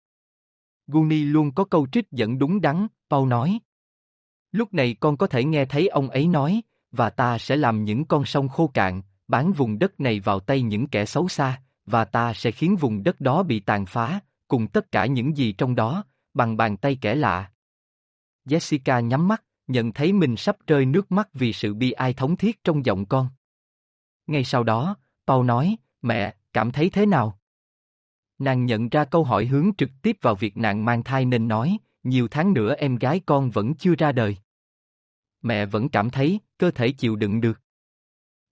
Guni 0.87 1.25
luôn 1.25 1.53
có 1.53 1.65
câu 1.65 1.87
trích 1.93 2.11
dẫn 2.11 2.39
đúng 2.39 2.61
đắn, 2.61 2.87
Paul 3.11 3.29
nói. 3.29 3.59
Lúc 4.53 4.75
này 4.75 4.97
con 5.01 5.17
có 5.17 5.27
thể 5.27 5.45
nghe 5.45 5.65
thấy 5.65 5.89
ông 5.89 6.11
ấy 6.11 6.29
nói, 6.29 6.63
và 6.91 7.11
ta 7.11 7.39
sẽ 7.39 7.57
làm 7.57 7.85
những 7.85 8.05
con 8.05 8.25
sông 8.25 8.49
khô 8.49 8.67
cạn, 8.75 9.03
bán 9.29 9.53
vùng 9.53 9.79
đất 9.79 10.01
này 10.01 10.21
vào 10.21 10.41
tay 10.41 10.63
những 10.63 10.87
kẻ 10.87 11.05
xấu 11.05 11.29
xa, 11.29 11.63
và 11.87 12.05
ta 12.05 12.33
sẽ 12.33 12.51
khiến 12.51 12.77
vùng 12.77 13.03
đất 13.03 13.21
đó 13.21 13.43
bị 13.43 13.61
tàn 13.61 13.87
phá, 13.87 14.21
cùng 14.49 14.67
tất 14.67 14.93
cả 14.93 15.07
những 15.07 15.37
gì 15.37 15.53
trong 15.53 15.75
đó, 15.75 16.05
bằng 16.35 16.57
bàn 16.57 16.77
tay 16.77 16.99
kẻ 17.01 17.15
lạ. 17.15 17.51
Jessica 18.45 19.01
nhắm 19.01 19.29
mắt, 19.29 19.45
nhận 19.67 19.93
thấy 19.93 20.13
mình 20.13 20.37
sắp 20.37 20.57
rơi 20.67 20.87
nước 20.87 21.13
mắt 21.13 21.29
vì 21.33 21.53
sự 21.53 21.75
bi 21.75 21.91
ai 21.91 22.13
thống 22.15 22.37
thiết 22.37 22.65
trong 22.65 22.85
giọng 22.85 23.07
con. 23.07 23.29
Ngay 24.27 24.45
sau 24.45 24.65
đó, 24.65 24.97
Paul 25.27 25.47
nói, 25.47 25.77
mẹ, 26.03 26.35
cảm 26.53 26.73
thấy 26.73 26.91
thế 26.91 27.07
nào? 27.07 27.39
Nàng 28.39 28.67
nhận 28.67 28.89
ra 28.89 29.05
câu 29.05 29.25
hỏi 29.25 29.47
hướng 29.47 29.71
trực 29.79 29.91
tiếp 30.03 30.17
vào 30.21 30.35
việc 30.35 30.57
nàng 30.57 30.85
mang 30.85 31.03
thai 31.03 31.25
nên 31.25 31.49
nói, 31.49 31.79
nhiều 32.03 32.29
tháng 32.31 32.53
nữa 32.53 32.75
em 32.75 32.97
gái 32.97 33.21
con 33.27 33.51
vẫn 33.51 33.75
chưa 33.75 33.95
ra 33.95 34.13
đời. 34.13 34.37
Mẹ 35.43 35.67
vẫn 35.67 35.89
cảm 35.89 36.11
thấy, 36.11 36.41
cơ 36.59 36.71
thể 36.71 36.93
chịu 36.93 37.17
đựng 37.17 37.41
được. 37.41 37.61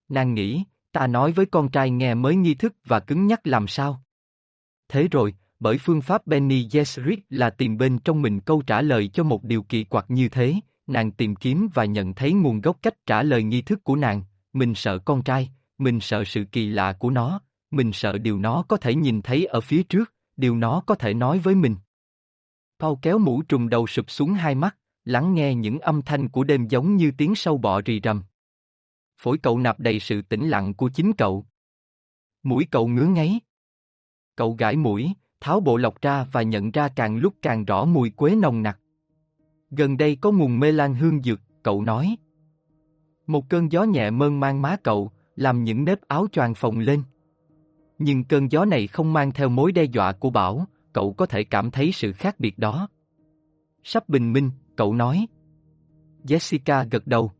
Nàng 0.08 0.34
nghĩ, 0.34 0.64
ta 0.92 1.06
nói 1.06 1.32
với 1.32 1.46
con 1.46 1.70
trai 1.70 1.90
nghe 1.90 2.14
mới 2.14 2.36
nghi 2.36 2.54
thức 2.54 2.74
và 2.84 3.00
cứng 3.00 3.26
nhắc 3.26 3.46
làm 3.46 3.68
sao. 3.68 4.02
Thế 4.88 5.08
rồi, 5.08 5.34
bởi 5.60 5.78
phương 5.78 6.00
pháp 6.00 6.26
Benny 6.26 6.68
Gesserit 6.70 7.18
là 7.28 7.50
tìm 7.50 7.78
bên 7.78 7.98
trong 7.98 8.22
mình 8.22 8.40
câu 8.40 8.62
trả 8.62 8.82
lời 8.82 9.08
cho 9.08 9.24
một 9.24 9.44
điều 9.44 9.62
kỳ 9.62 9.84
quặc 9.84 10.10
như 10.10 10.28
thế, 10.28 10.54
nàng 10.86 11.10
tìm 11.10 11.36
kiếm 11.36 11.68
và 11.74 11.84
nhận 11.84 12.14
thấy 12.14 12.32
nguồn 12.32 12.60
gốc 12.60 12.78
cách 12.82 13.06
trả 13.06 13.22
lời 13.22 13.42
nghi 13.42 13.62
thức 13.62 13.84
của 13.84 13.96
nàng, 13.96 14.22
mình 14.52 14.74
sợ 14.74 14.98
con 14.98 15.22
trai, 15.22 15.50
mình 15.78 16.00
sợ 16.00 16.24
sự 16.24 16.44
kỳ 16.44 16.66
lạ 16.66 16.92
của 16.92 17.10
nó, 17.10 17.40
mình 17.70 17.92
sợ 17.92 18.18
điều 18.18 18.38
nó 18.38 18.64
có 18.68 18.76
thể 18.76 18.94
nhìn 18.94 19.22
thấy 19.22 19.46
ở 19.46 19.60
phía 19.60 19.82
trước, 19.82 20.14
điều 20.36 20.56
nó 20.56 20.82
có 20.86 20.94
thể 20.94 21.14
nói 21.14 21.38
với 21.38 21.54
mình. 21.54 21.76
Paul 22.78 22.98
kéo 23.02 23.18
mũ 23.18 23.42
trùm 23.42 23.68
đầu 23.68 23.86
sụp 23.86 24.10
xuống 24.10 24.32
hai 24.32 24.54
mắt, 24.54 24.76
lắng 25.04 25.34
nghe 25.34 25.54
những 25.54 25.78
âm 25.78 26.02
thanh 26.02 26.28
của 26.28 26.44
đêm 26.44 26.68
giống 26.68 26.96
như 26.96 27.10
tiếng 27.18 27.34
sâu 27.34 27.58
bọ 27.58 27.80
rì 27.80 28.00
rầm. 28.04 28.22
Phổi 29.18 29.38
cậu 29.38 29.58
nạp 29.58 29.80
đầy 29.80 30.00
sự 30.00 30.22
tĩnh 30.22 30.48
lặng 30.48 30.74
của 30.74 30.88
chính 30.88 31.12
cậu. 31.12 31.46
Mũi 32.42 32.66
cậu 32.70 32.88
ngứa 32.88 33.06
ngáy. 33.06 33.40
Cậu 34.36 34.52
gãi 34.52 34.76
mũi, 34.76 35.12
tháo 35.40 35.60
bộ 35.60 35.76
lọc 35.76 36.02
ra 36.02 36.26
và 36.32 36.42
nhận 36.42 36.70
ra 36.70 36.88
càng 36.88 37.16
lúc 37.16 37.34
càng 37.42 37.64
rõ 37.64 37.84
mùi 37.84 38.10
quế 38.10 38.36
nồng 38.36 38.62
nặc. 38.62 38.78
Gần 39.70 39.96
đây 39.96 40.16
có 40.16 40.30
nguồn 40.30 40.60
mê 40.60 40.72
lan 40.72 40.94
hương 40.94 41.22
dược, 41.22 41.40
cậu 41.62 41.82
nói. 41.82 42.16
Một 43.26 43.48
cơn 43.48 43.72
gió 43.72 43.84
nhẹ 43.84 44.10
mơn 44.10 44.40
mang 44.40 44.62
má 44.62 44.76
cậu, 44.82 45.10
làm 45.36 45.64
những 45.64 45.84
nếp 45.84 46.00
áo 46.08 46.26
choàng 46.32 46.54
phồng 46.54 46.78
lên. 46.78 47.02
Nhưng 47.98 48.24
cơn 48.24 48.52
gió 48.52 48.64
này 48.64 48.86
không 48.86 49.12
mang 49.12 49.32
theo 49.32 49.48
mối 49.48 49.72
đe 49.72 49.84
dọa 49.84 50.12
của 50.12 50.30
bão, 50.30 50.64
cậu 50.92 51.12
có 51.12 51.26
thể 51.26 51.44
cảm 51.44 51.70
thấy 51.70 51.92
sự 51.92 52.12
khác 52.12 52.40
biệt 52.40 52.58
đó. 52.58 52.88
Sắp 53.82 54.08
bình 54.08 54.32
minh, 54.32 54.50
cậu 54.76 54.94
nói. 54.94 55.26
Jessica 56.24 56.86
gật 56.90 57.06
đầu. 57.06 57.30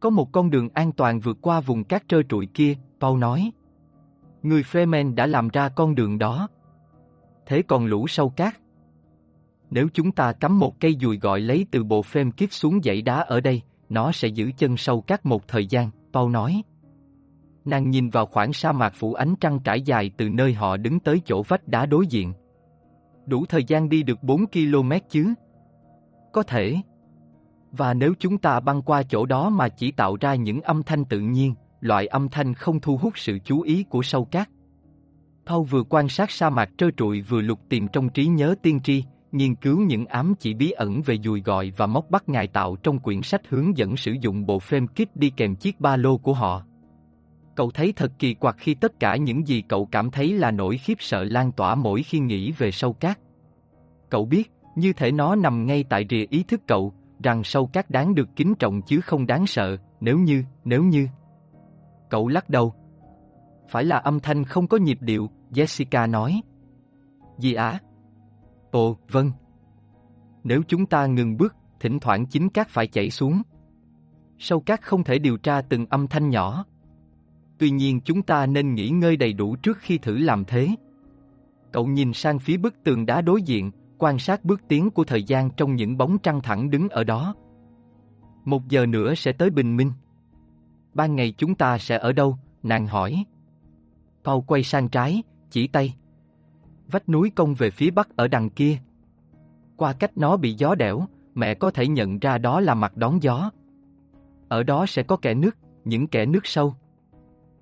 Có 0.00 0.10
một 0.10 0.32
con 0.32 0.50
đường 0.50 0.68
an 0.74 0.92
toàn 0.92 1.20
vượt 1.20 1.38
qua 1.40 1.60
vùng 1.60 1.84
cát 1.84 2.08
trơ 2.08 2.22
trụi 2.28 2.46
kia, 2.46 2.74
Paul 3.00 3.18
nói. 3.18 3.50
Người 4.42 4.62
fremen 4.62 5.14
đã 5.14 5.26
làm 5.26 5.48
ra 5.48 5.68
con 5.68 5.94
đường 5.94 6.18
đó. 6.18 6.48
Thế 7.46 7.62
còn 7.62 7.86
lũ 7.86 8.06
sâu 8.06 8.28
cát? 8.28 8.60
Nếu 9.70 9.88
chúng 9.94 10.12
ta 10.12 10.32
cắm 10.32 10.58
một 10.58 10.80
cây 10.80 10.96
dùi 11.00 11.18
gọi 11.18 11.40
lấy 11.40 11.66
từ 11.70 11.84
bộ 11.84 12.02
phêm 12.02 12.30
kiếp 12.30 12.52
xuống 12.52 12.80
dãy 12.84 13.02
đá 13.02 13.16
ở 13.16 13.40
đây, 13.40 13.62
nó 13.88 14.12
sẽ 14.12 14.28
giữ 14.28 14.50
chân 14.56 14.76
sâu 14.76 15.00
cát 15.00 15.26
một 15.26 15.48
thời 15.48 15.66
gian, 15.66 15.90
Paul 16.12 16.30
nói. 16.30 16.62
Nàng 17.64 17.90
nhìn 17.90 18.10
vào 18.10 18.26
khoảng 18.26 18.52
sa 18.52 18.72
mạc 18.72 18.94
phủ 18.96 19.14
ánh 19.14 19.34
trăng 19.40 19.58
trải 19.64 19.82
dài 19.82 20.10
từ 20.16 20.28
nơi 20.28 20.52
họ 20.52 20.76
đứng 20.76 21.00
tới 21.00 21.22
chỗ 21.24 21.42
vách 21.48 21.68
đá 21.68 21.86
đối 21.86 22.06
diện. 22.06 22.32
Đủ 23.26 23.46
thời 23.46 23.64
gian 23.64 23.88
đi 23.88 24.02
được 24.02 24.22
4 24.22 24.46
km 24.46 24.92
chứ? 25.08 25.34
Có 26.32 26.42
thể. 26.42 26.76
Và 27.72 27.94
nếu 27.94 28.14
chúng 28.18 28.38
ta 28.38 28.60
băng 28.60 28.82
qua 28.82 29.02
chỗ 29.02 29.26
đó 29.26 29.50
mà 29.50 29.68
chỉ 29.68 29.92
tạo 29.92 30.16
ra 30.20 30.34
những 30.34 30.60
âm 30.60 30.82
thanh 30.82 31.04
tự 31.04 31.20
nhiên, 31.20 31.54
loại 31.80 32.06
âm 32.06 32.28
thanh 32.28 32.54
không 32.54 32.80
thu 32.80 32.96
hút 32.96 33.18
sự 33.18 33.38
chú 33.44 33.60
ý 33.60 33.82
của 33.82 34.02
sâu 34.02 34.24
cát. 34.24 34.48
Thâu 35.46 35.62
vừa 35.62 35.82
quan 35.82 36.08
sát 36.08 36.30
sa 36.30 36.50
mạc 36.50 36.70
trơ 36.78 36.90
trụi 36.96 37.20
vừa 37.20 37.40
lục 37.40 37.60
tìm 37.68 37.88
trong 37.88 38.08
trí 38.08 38.26
nhớ 38.26 38.54
tiên 38.62 38.80
tri, 38.80 39.04
nghiên 39.32 39.54
cứu 39.54 39.80
những 39.80 40.06
ám 40.06 40.34
chỉ 40.40 40.54
bí 40.54 40.70
ẩn 40.70 41.02
về 41.02 41.18
dùi 41.24 41.40
gọi 41.40 41.72
và 41.76 41.86
móc 41.86 42.10
bắt 42.10 42.28
ngài 42.28 42.46
tạo 42.46 42.76
trong 42.76 42.98
quyển 42.98 43.22
sách 43.22 43.40
hướng 43.48 43.76
dẫn 43.76 43.96
sử 43.96 44.12
dụng 44.20 44.46
bộ 44.46 44.58
phim 44.58 44.86
kit 44.86 45.16
đi 45.16 45.30
kèm 45.30 45.56
chiếc 45.56 45.80
ba 45.80 45.96
lô 45.96 46.16
của 46.16 46.32
họ. 46.32 46.62
Cậu 47.54 47.70
thấy 47.70 47.92
thật 47.92 48.12
kỳ 48.18 48.34
quặc 48.34 48.56
khi 48.58 48.74
tất 48.74 49.00
cả 49.00 49.16
những 49.16 49.46
gì 49.48 49.62
cậu 49.68 49.86
cảm 49.86 50.10
thấy 50.10 50.32
là 50.32 50.50
nỗi 50.50 50.78
khiếp 50.78 50.96
sợ 51.00 51.24
lan 51.24 51.52
tỏa 51.52 51.74
mỗi 51.74 52.02
khi 52.02 52.18
nghĩ 52.18 52.52
về 52.52 52.70
sâu 52.70 52.92
cát. 52.92 53.18
Cậu 54.10 54.24
biết, 54.24 54.52
như 54.76 54.92
thể 54.92 55.12
nó 55.12 55.36
nằm 55.36 55.66
ngay 55.66 55.84
tại 55.88 56.06
rìa 56.10 56.24
ý 56.30 56.42
thức 56.42 56.60
cậu, 56.66 56.92
rằng 57.22 57.44
sâu 57.44 57.66
cát 57.66 57.90
đáng 57.90 58.14
được 58.14 58.28
kính 58.36 58.54
trọng 58.54 58.82
chứ 58.82 59.00
không 59.00 59.26
đáng 59.26 59.46
sợ, 59.46 59.76
nếu 60.00 60.18
như, 60.18 60.44
nếu 60.64 60.82
như. 60.82 61.08
Cậu 62.10 62.28
lắc 62.28 62.50
đầu. 62.50 62.74
Phải 63.68 63.84
là 63.84 63.96
âm 63.96 64.20
thanh 64.20 64.44
không 64.44 64.66
có 64.66 64.76
nhịp 64.76 64.98
điệu, 65.00 65.30
Jessica 65.50 66.10
nói. 66.10 66.40
Gì 67.38 67.54
ạ? 67.54 67.80
Ồ, 68.70 68.96
vâng. 69.10 69.32
Nếu 70.44 70.62
chúng 70.68 70.86
ta 70.86 71.06
ngừng 71.06 71.36
bước, 71.36 71.56
thỉnh 71.80 71.98
thoảng 72.00 72.26
chính 72.26 72.48
cát 72.48 72.68
phải 72.68 72.86
chảy 72.86 73.10
xuống. 73.10 73.42
Sâu 74.38 74.60
cát 74.60 74.82
không 74.82 75.04
thể 75.04 75.18
điều 75.18 75.36
tra 75.36 75.60
từng 75.60 75.86
âm 75.86 76.06
thanh 76.06 76.30
nhỏ. 76.30 76.64
Tuy 77.58 77.70
nhiên 77.70 78.00
chúng 78.00 78.22
ta 78.22 78.46
nên 78.46 78.74
nghỉ 78.74 78.88
ngơi 78.88 79.16
đầy 79.16 79.32
đủ 79.32 79.56
trước 79.56 79.78
khi 79.78 79.98
thử 79.98 80.18
làm 80.18 80.44
thế. 80.44 80.68
Cậu 81.72 81.86
nhìn 81.86 82.12
sang 82.12 82.38
phía 82.38 82.56
bức 82.56 82.74
tường 82.84 83.06
đá 83.06 83.20
đối 83.20 83.42
diện, 83.42 83.70
quan 83.98 84.18
sát 84.18 84.44
bước 84.44 84.60
tiến 84.68 84.90
của 84.90 85.04
thời 85.04 85.22
gian 85.22 85.50
trong 85.50 85.74
những 85.74 85.96
bóng 85.96 86.18
trăng 86.18 86.40
thẳng 86.42 86.70
đứng 86.70 86.88
ở 86.88 87.04
đó. 87.04 87.34
Một 88.44 88.68
giờ 88.68 88.86
nữa 88.86 89.14
sẽ 89.14 89.32
tới 89.32 89.50
bình 89.50 89.76
minh. 89.76 89.92
Ban 90.94 91.16
ngày 91.16 91.34
chúng 91.38 91.54
ta 91.54 91.78
sẽ 91.78 91.98
ở 91.98 92.12
đâu? 92.12 92.38
Nàng 92.62 92.86
hỏi. 92.86 93.24
Paul 94.24 94.40
quay 94.46 94.62
sang 94.62 94.88
trái, 94.88 95.22
chỉ 95.50 95.66
tay. 95.66 95.94
Vách 96.86 97.08
núi 97.08 97.30
cong 97.34 97.54
về 97.54 97.70
phía 97.70 97.90
bắc 97.90 98.16
ở 98.16 98.28
đằng 98.28 98.50
kia. 98.50 98.78
Qua 99.76 99.92
cách 99.92 100.18
nó 100.18 100.36
bị 100.36 100.54
gió 100.54 100.74
đẻo, 100.74 101.06
mẹ 101.34 101.54
có 101.54 101.70
thể 101.70 101.88
nhận 101.88 102.18
ra 102.18 102.38
đó 102.38 102.60
là 102.60 102.74
mặt 102.74 102.96
đón 102.96 103.22
gió. 103.22 103.50
Ở 104.48 104.62
đó 104.62 104.86
sẽ 104.86 105.02
có 105.02 105.16
kẻ 105.16 105.34
nước, 105.34 105.56
những 105.84 106.06
kẻ 106.06 106.26
nước 106.26 106.46
sâu. 106.46 106.74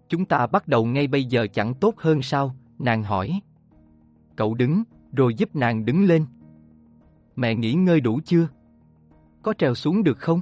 Chúng 0.08 0.24
ta 0.24 0.46
bắt 0.46 0.68
đầu 0.68 0.84
ngay 0.84 1.06
bây 1.06 1.24
giờ 1.24 1.46
chẳng 1.52 1.74
tốt 1.74 1.94
hơn 1.98 2.22
sao? 2.22 2.54
Nàng 2.78 3.02
hỏi. 3.02 3.40
Cậu 4.36 4.54
đứng, 4.54 4.82
rồi 5.12 5.34
giúp 5.34 5.56
nàng 5.56 5.84
đứng 5.84 6.04
lên. 6.04 6.26
Mẹ 7.36 7.54
nghỉ 7.54 7.72
ngơi 7.72 8.00
đủ 8.00 8.20
chưa? 8.24 8.48
Có 9.42 9.54
trèo 9.58 9.74
xuống 9.74 10.02
được 10.02 10.18
không? 10.18 10.40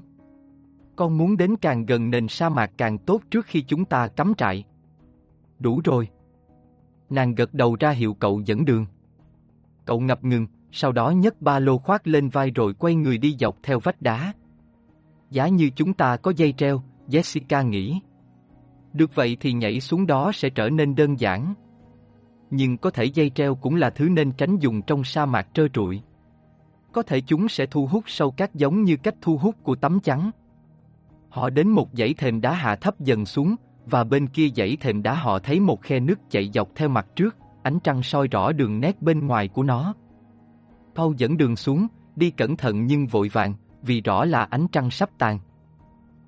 Con 0.96 1.18
muốn 1.18 1.37
đến 1.37 1.56
càng 1.56 1.87
gần 1.87 2.11
nền 2.11 2.28
sa 2.28 2.48
mạc 2.48 2.70
càng 2.76 2.98
tốt 2.98 3.22
trước 3.30 3.46
khi 3.46 3.62
chúng 3.62 3.85
ta 3.85 4.09
cắm 4.09 4.35
trại. 4.35 4.64
Đủ 5.61 5.81
rồi. 5.85 6.09
Nàng 7.11 7.35
gật 7.35 7.55
đầu 7.55 7.77
ra 7.81 7.90
hiệu 7.90 8.14
cậu 8.14 8.40
dẫn 8.40 8.64
đường. 8.64 8.87
Cậu 9.85 10.01
ngập 10.01 10.25
ngừng, 10.25 10.46
sau 10.73 10.92
đó 10.92 11.11
nhấc 11.11 11.42
ba 11.42 11.59
lô 11.59 11.79
khoác 11.79 12.07
lên 12.07 12.29
vai 12.29 12.51
rồi 12.51 12.75
quay 12.75 12.94
người 12.94 13.18
đi 13.18 13.37
dọc 13.40 13.57
theo 13.62 13.81
vách 13.81 14.03
đá. 14.03 14.33
Giá 15.31 15.49
như 15.49 15.70
chúng 15.77 15.92
ta 15.92 16.16
có 16.16 16.33
dây 16.37 16.53
treo, 16.53 16.83
Jessica 17.09 17.68
nghĩ. 17.68 18.01
Được 18.92 19.14
vậy 19.14 19.37
thì 19.40 19.53
nhảy 19.53 19.81
xuống 19.81 20.07
đó 20.07 20.33
sẽ 20.35 20.51
trở 20.51 20.70
nên 20.70 20.94
đơn 20.94 21.20
giản. 21.20 21.55
Nhưng 22.51 22.79
có 22.79 22.90
thể 22.90 23.05
dây 23.05 23.31
treo 23.31 23.55
cũng 23.55 23.77
là 23.77 23.90
thứ 23.90 24.09
nên 24.09 24.33
tránh 24.33 24.59
dùng 24.59 24.83
trong 24.83 25.05
sa 25.05 25.27
mạc 25.27 25.49
trơ 25.55 25.68
trụi. 25.68 26.03
Có 26.92 27.03
thể 27.03 27.20
chúng 27.20 27.49
sẽ 27.49 27.66
thu 27.66 27.87
hút 27.87 28.05
sâu 28.07 28.31
cát 28.31 28.55
giống 28.55 28.83
như 28.83 28.96
cách 28.96 29.14
thu 29.20 29.37
hút 29.37 29.57
của 29.62 29.75
tấm 29.75 30.01
chắn. 30.01 30.31
Họ 31.29 31.51
đến 31.51 31.68
một 31.68 31.88
dãy 31.92 32.14
thềm 32.14 32.40
đá 32.40 32.53
hạ 32.53 32.77
thấp 32.77 33.01
dần 33.01 33.27
xuống, 33.27 33.57
và 33.90 34.05
bên 34.05 34.26
kia 34.26 34.48
dãy 34.57 34.76
thềm 34.81 35.03
đá 35.03 35.14
họ 35.14 35.38
thấy 35.38 35.61
một 35.61 35.83
khe 35.83 36.00
nước 36.00 36.31
chạy 36.31 36.50
dọc 36.55 36.68
theo 36.74 36.88
mặt 36.88 37.07
trước, 37.16 37.37
ánh 37.62 37.81
trăng 37.81 38.03
soi 38.03 38.29
rõ 38.29 38.53
đường 38.53 38.81
nét 38.81 39.03
bên 39.03 39.26
ngoài 39.26 39.48
của 39.48 39.62
nó. 39.62 39.94
Paul 40.94 41.14
dẫn 41.16 41.37
đường 41.37 41.57
xuống, 41.57 41.87
đi 42.16 42.31
cẩn 42.31 42.57
thận 42.57 42.87
nhưng 42.87 43.07
vội 43.07 43.29
vàng, 43.33 43.55
vì 43.83 44.00
rõ 44.00 44.24
là 44.24 44.42
ánh 44.42 44.66
trăng 44.72 44.90
sắp 44.90 45.11
tàn. 45.18 45.38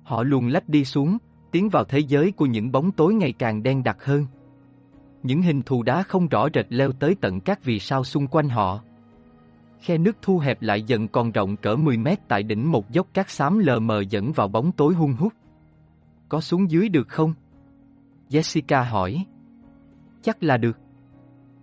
Họ 0.03 0.23
luồn 0.23 0.49
lách 0.49 0.69
đi 0.69 0.85
xuống, 0.85 1.17
tiến 1.51 1.69
vào 1.69 1.83
thế 1.83 1.99
giới 1.99 2.31
của 2.31 2.45
những 2.45 2.71
bóng 2.71 2.91
tối 2.91 3.13
ngày 3.13 3.31
càng 3.31 3.63
đen 3.63 3.83
đặc 3.83 4.05
hơn. 4.05 4.25
Những 5.23 5.41
hình 5.41 5.61
thù 5.61 5.83
đá 5.83 6.03
không 6.03 6.27
rõ 6.27 6.47
rệt 6.53 6.65
leo 6.69 6.91
tới 6.91 7.15
tận 7.21 7.39
các 7.39 7.63
vì 7.63 7.79
sao 7.79 8.03
xung 8.03 8.27
quanh 8.27 8.49
họ. 8.49 8.79
Khe 9.79 9.97
nước 9.97 10.17
thu 10.21 10.39
hẹp 10.39 10.61
lại 10.61 10.81
dần 10.81 11.07
còn 11.07 11.31
rộng 11.31 11.57
cỡ 11.57 11.75
10 11.75 11.97
mét 11.97 12.27
tại 12.27 12.43
đỉnh 12.43 12.71
một 12.71 12.91
dốc 12.91 13.07
cát 13.13 13.29
xám 13.29 13.59
lờ 13.59 13.79
mờ 13.79 14.03
dẫn 14.09 14.31
vào 14.31 14.47
bóng 14.47 14.71
tối 14.71 14.93
hung 14.93 15.13
hút. 15.13 15.33
Có 16.29 16.41
xuống 16.41 16.71
dưới 16.71 16.89
được 16.89 17.07
không? 17.07 17.33
Jessica 18.33 18.83
hỏi. 18.83 19.25
Chắc 20.21 20.43
là 20.43 20.57
được. 20.57 20.77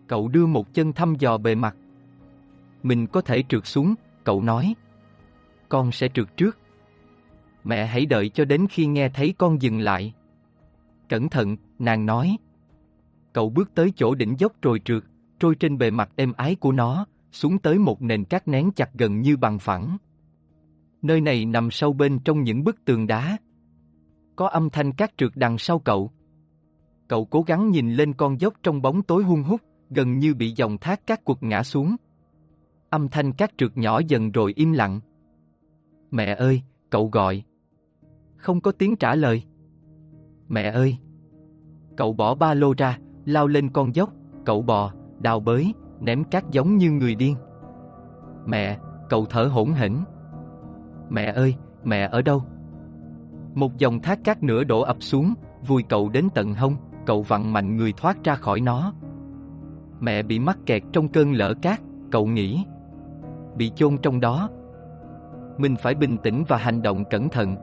Cậu 0.07 0.29
đưa 0.29 0.47
một 0.47 0.75
chân 0.75 0.93
thăm 0.93 1.15
dò 1.19 1.39
bề 1.39 1.55
mặt. 1.55 1.77
Mình 2.83 3.07
có 3.07 3.21
thể 3.21 3.43
trượt 3.49 3.67
xuống, 3.67 3.95
cậu 4.25 4.43
nói. 4.43 4.75
Con 5.69 5.93
sẽ 5.93 6.09
trượt 6.15 6.37
trước. 6.37 6.59
Mẹ 7.65 7.87
hãy 7.87 8.07
đợi 8.07 8.29
cho 8.29 8.45
đến 8.45 8.67
khi 8.71 8.87
nghe 8.87 9.09
thấy 9.09 9.35
con 9.39 9.63
dừng 9.63 9.81
lại. 9.81 10.15
Cẩn 11.09 11.29
thận, 11.29 11.57
nàng 11.79 12.07
nói. 12.07 12.37
Cậu 13.33 13.51
bước 13.51 13.71
tới 13.75 13.93
chỗ 13.97 14.15
đỉnh 14.15 14.35
dốc 14.39 14.53
rồi 14.63 14.81
trượt, 14.85 15.05
trôi 15.39 15.55
trên 15.55 15.79
bề 15.79 15.91
mặt 15.91 16.11
êm 16.17 16.33
ái 16.33 16.55
của 16.55 16.73
nó, 16.73 17.07
xuống 17.33 17.59
tới 17.59 17.79
một 17.79 18.03
nền 18.03 18.25
cát 18.25 18.49
nén 18.49 18.71
chặt 18.73 18.91
gần 18.95 19.21
như 19.21 19.37
bằng 19.37 19.59
phẳng. 19.59 19.97
Nơi 21.03 21.21
này 21.21 21.45
nằm 21.45 21.71
sâu 21.71 21.93
bên 21.93 22.19
trong 22.19 22.43
những 22.43 22.65
bức 22.65 22.85
tường 22.85 23.07
đá. 23.07 23.37
Có 24.37 24.49
âm 24.49 24.71
thanh 24.71 24.93
cát 24.93 25.17
trượt 25.17 25.31
đằng 25.35 25.59
sau 25.59 25.79
cậu. 25.79 26.11
Cậu 27.11 27.25
cố 27.25 27.43
gắng 27.43 27.71
nhìn 27.71 27.95
lên 27.95 28.13
con 28.13 28.41
dốc 28.41 28.55
trong 28.63 28.83
bóng 28.83 29.03
tối 29.03 29.23
hung 29.23 29.43
hút, 29.43 29.61
gần 29.91 30.19
như 30.19 30.35
bị 30.35 30.53
dòng 30.57 30.79
thác 30.79 31.07
cát 31.07 31.25
cuộc 31.25 31.43
ngã 31.43 31.63
xuống. 31.63 31.97
Âm 32.91 33.09
thanh 33.09 33.33
cát 33.33 33.59
trượt 33.59 33.77
nhỏ 33.77 34.01
dần 34.09 34.33
rồi 34.33 34.53
im 34.57 34.73
lặng. 34.73 35.01
Mẹ 36.11 36.35
ơi, 36.35 36.63
cậu 36.91 37.09
gọi. 37.09 37.43
Không 38.37 38.61
có 38.61 38.73
tiếng 38.73 38.97
trả 38.97 39.15
lời. 39.15 39.43
Mẹ 40.49 40.63
ơi! 40.63 40.97
Cậu 41.97 42.13
bỏ 42.13 42.35
ba 42.35 42.55
lô 42.55 42.75
ra, 42.79 42.99
lao 43.25 43.47
lên 43.47 43.69
con 43.69 43.95
dốc, 43.95 44.13
cậu 44.45 44.63
bò, 44.63 44.93
đào 45.21 45.41
bới, 45.41 45.75
ném 46.01 46.25
cát 46.25 46.51
giống 46.51 46.77
như 46.77 46.91
người 46.91 47.15
điên. 47.15 47.37
Mẹ, 48.47 48.79
cậu 49.09 49.25
thở 49.25 49.45
hổn 49.45 49.73
hển. 49.73 49.97
Mẹ 51.09 51.25
ơi, 51.25 51.55
mẹ 51.85 52.09
ở 52.13 52.23
đâu? 52.23 52.43
Một 53.55 53.79
dòng 53.79 54.01
thác 54.01 54.25
cát 54.25 54.43
nữa 54.43 54.65
đổ 54.65 54.81
ập 54.81 55.03
xuống, 55.03 55.35
vùi 55.67 55.83
cậu 55.83 56.09
đến 56.09 56.29
tận 56.35 56.55
hông, 56.55 56.77
cậu 57.07 57.23
vặn 57.23 57.53
mạnh 57.53 57.77
người 57.77 57.93
thoát 57.93 58.25
ra 58.25 58.35
khỏi 58.35 58.61
nó. 58.61 58.93
Mẹ 60.01 60.23
bị 60.23 60.39
mắc 60.39 60.59
kẹt 60.67 60.83
trong 60.93 61.09
cơn 61.09 61.33
lỡ 61.33 61.55
cát, 61.63 61.81
cậu 62.11 62.27
nghĩ. 62.27 62.65
Bị 63.57 63.73
chôn 63.75 63.97
trong 64.03 64.21
đó. 64.21 64.49
Mình 65.59 65.77
phải 65.77 65.95
bình 65.95 66.17
tĩnh 66.23 66.45
và 66.49 66.57
hành 66.57 66.83
động 66.83 67.05
cẩn 67.11 67.29
thận. 67.29 67.57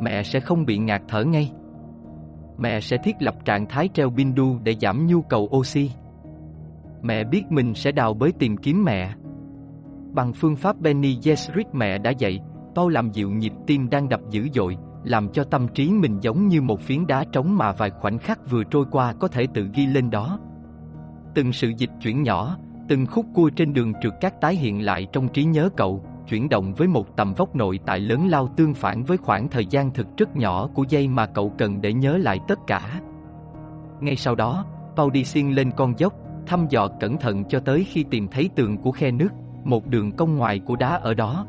Mẹ 0.00 0.22
sẽ 0.22 0.40
không 0.40 0.66
bị 0.66 0.78
ngạt 0.78 1.02
thở 1.08 1.24
ngay. 1.24 1.52
Mẹ 2.58 2.80
sẽ 2.80 2.96
thiết 3.04 3.16
lập 3.20 3.34
trạng 3.44 3.66
thái 3.68 3.88
treo 3.94 4.10
bindu 4.10 4.58
để 4.62 4.76
giảm 4.80 5.06
nhu 5.06 5.22
cầu 5.22 5.48
oxy. 5.56 5.90
Mẹ 7.02 7.24
biết 7.24 7.44
mình 7.50 7.74
sẽ 7.74 7.92
đào 7.92 8.14
bới 8.14 8.32
tìm 8.32 8.56
kiếm 8.56 8.84
mẹ. 8.84 9.14
Bằng 10.12 10.32
phương 10.32 10.56
pháp 10.56 10.80
Benny 10.80 11.18
Gesserit 11.22 11.66
mẹ 11.74 11.98
đã 11.98 12.10
dạy, 12.10 12.40
Paul 12.74 12.92
làm 12.92 13.10
dịu 13.10 13.30
nhịp 13.30 13.52
tim 13.66 13.90
đang 13.90 14.08
đập 14.08 14.20
dữ 14.30 14.48
dội, 14.54 14.76
làm 15.04 15.28
cho 15.28 15.44
tâm 15.44 15.68
trí 15.68 15.90
mình 15.90 16.20
giống 16.20 16.48
như 16.48 16.62
một 16.62 16.80
phiến 16.80 17.06
đá 17.06 17.24
trống 17.32 17.58
mà 17.58 17.72
vài 17.72 17.90
khoảnh 17.90 18.18
khắc 18.18 18.50
vừa 18.50 18.64
trôi 18.64 18.84
qua 18.90 19.12
có 19.12 19.28
thể 19.28 19.46
tự 19.54 19.68
ghi 19.74 19.86
lên 19.86 20.10
đó. 20.10 20.38
Từng 21.34 21.52
sự 21.52 21.72
dịch 21.78 21.90
chuyển 22.02 22.22
nhỏ, 22.22 22.56
từng 22.88 23.06
khúc 23.06 23.26
cua 23.34 23.50
trên 23.50 23.72
đường 23.72 23.92
trượt 24.02 24.12
cát 24.20 24.40
tái 24.40 24.54
hiện 24.54 24.84
lại 24.84 25.06
trong 25.12 25.28
trí 25.28 25.44
nhớ 25.44 25.68
cậu, 25.76 26.04
chuyển 26.28 26.48
động 26.48 26.74
với 26.74 26.88
một 26.88 27.16
tầm 27.16 27.34
vóc 27.34 27.56
nội 27.56 27.80
tại 27.86 28.00
lớn 28.00 28.28
lao 28.28 28.48
tương 28.56 28.74
phản 28.74 29.02
với 29.02 29.16
khoảng 29.16 29.48
thời 29.48 29.66
gian 29.66 29.90
thực 29.90 30.06
rất 30.16 30.36
nhỏ 30.36 30.68
của 30.74 30.84
giây 30.88 31.08
mà 31.08 31.26
cậu 31.26 31.52
cần 31.58 31.80
để 31.80 31.92
nhớ 31.92 32.16
lại 32.16 32.40
tất 32.48 32.58
cả. 32.66 33.00
Ngay 34.00 34.16
sau 34.16 34.34
đó, 34.34 34.64
Paul 34.96 35.12
đi 35.12 35.24
xiên 35.24 35.50
lên 35.50 35.70
con 35.76 35.98
dốc, 35.98 36.14
thăm 36.46 36.66
dò 36.68 36.88
cẩn 37.00 37.16
thận 37.16 37.44
cho 37.44 37.60
tới 37.60 37.86
khi 37.88 38.04
tìm 38.10 38.28
thấy 38.28 38.50
tường 38.54 38.76
của 38.76 38.92
khe 38.92 39.10
nước, 39.10 39.28
một 39.64 39.86
đường 39.86 40.12
cong 40.12 40.36
ngoài 40.36 40.58
của 40.58 40.76
đá 40.76 40.88
ở 40.88 41.14
đó. 41.14 41.46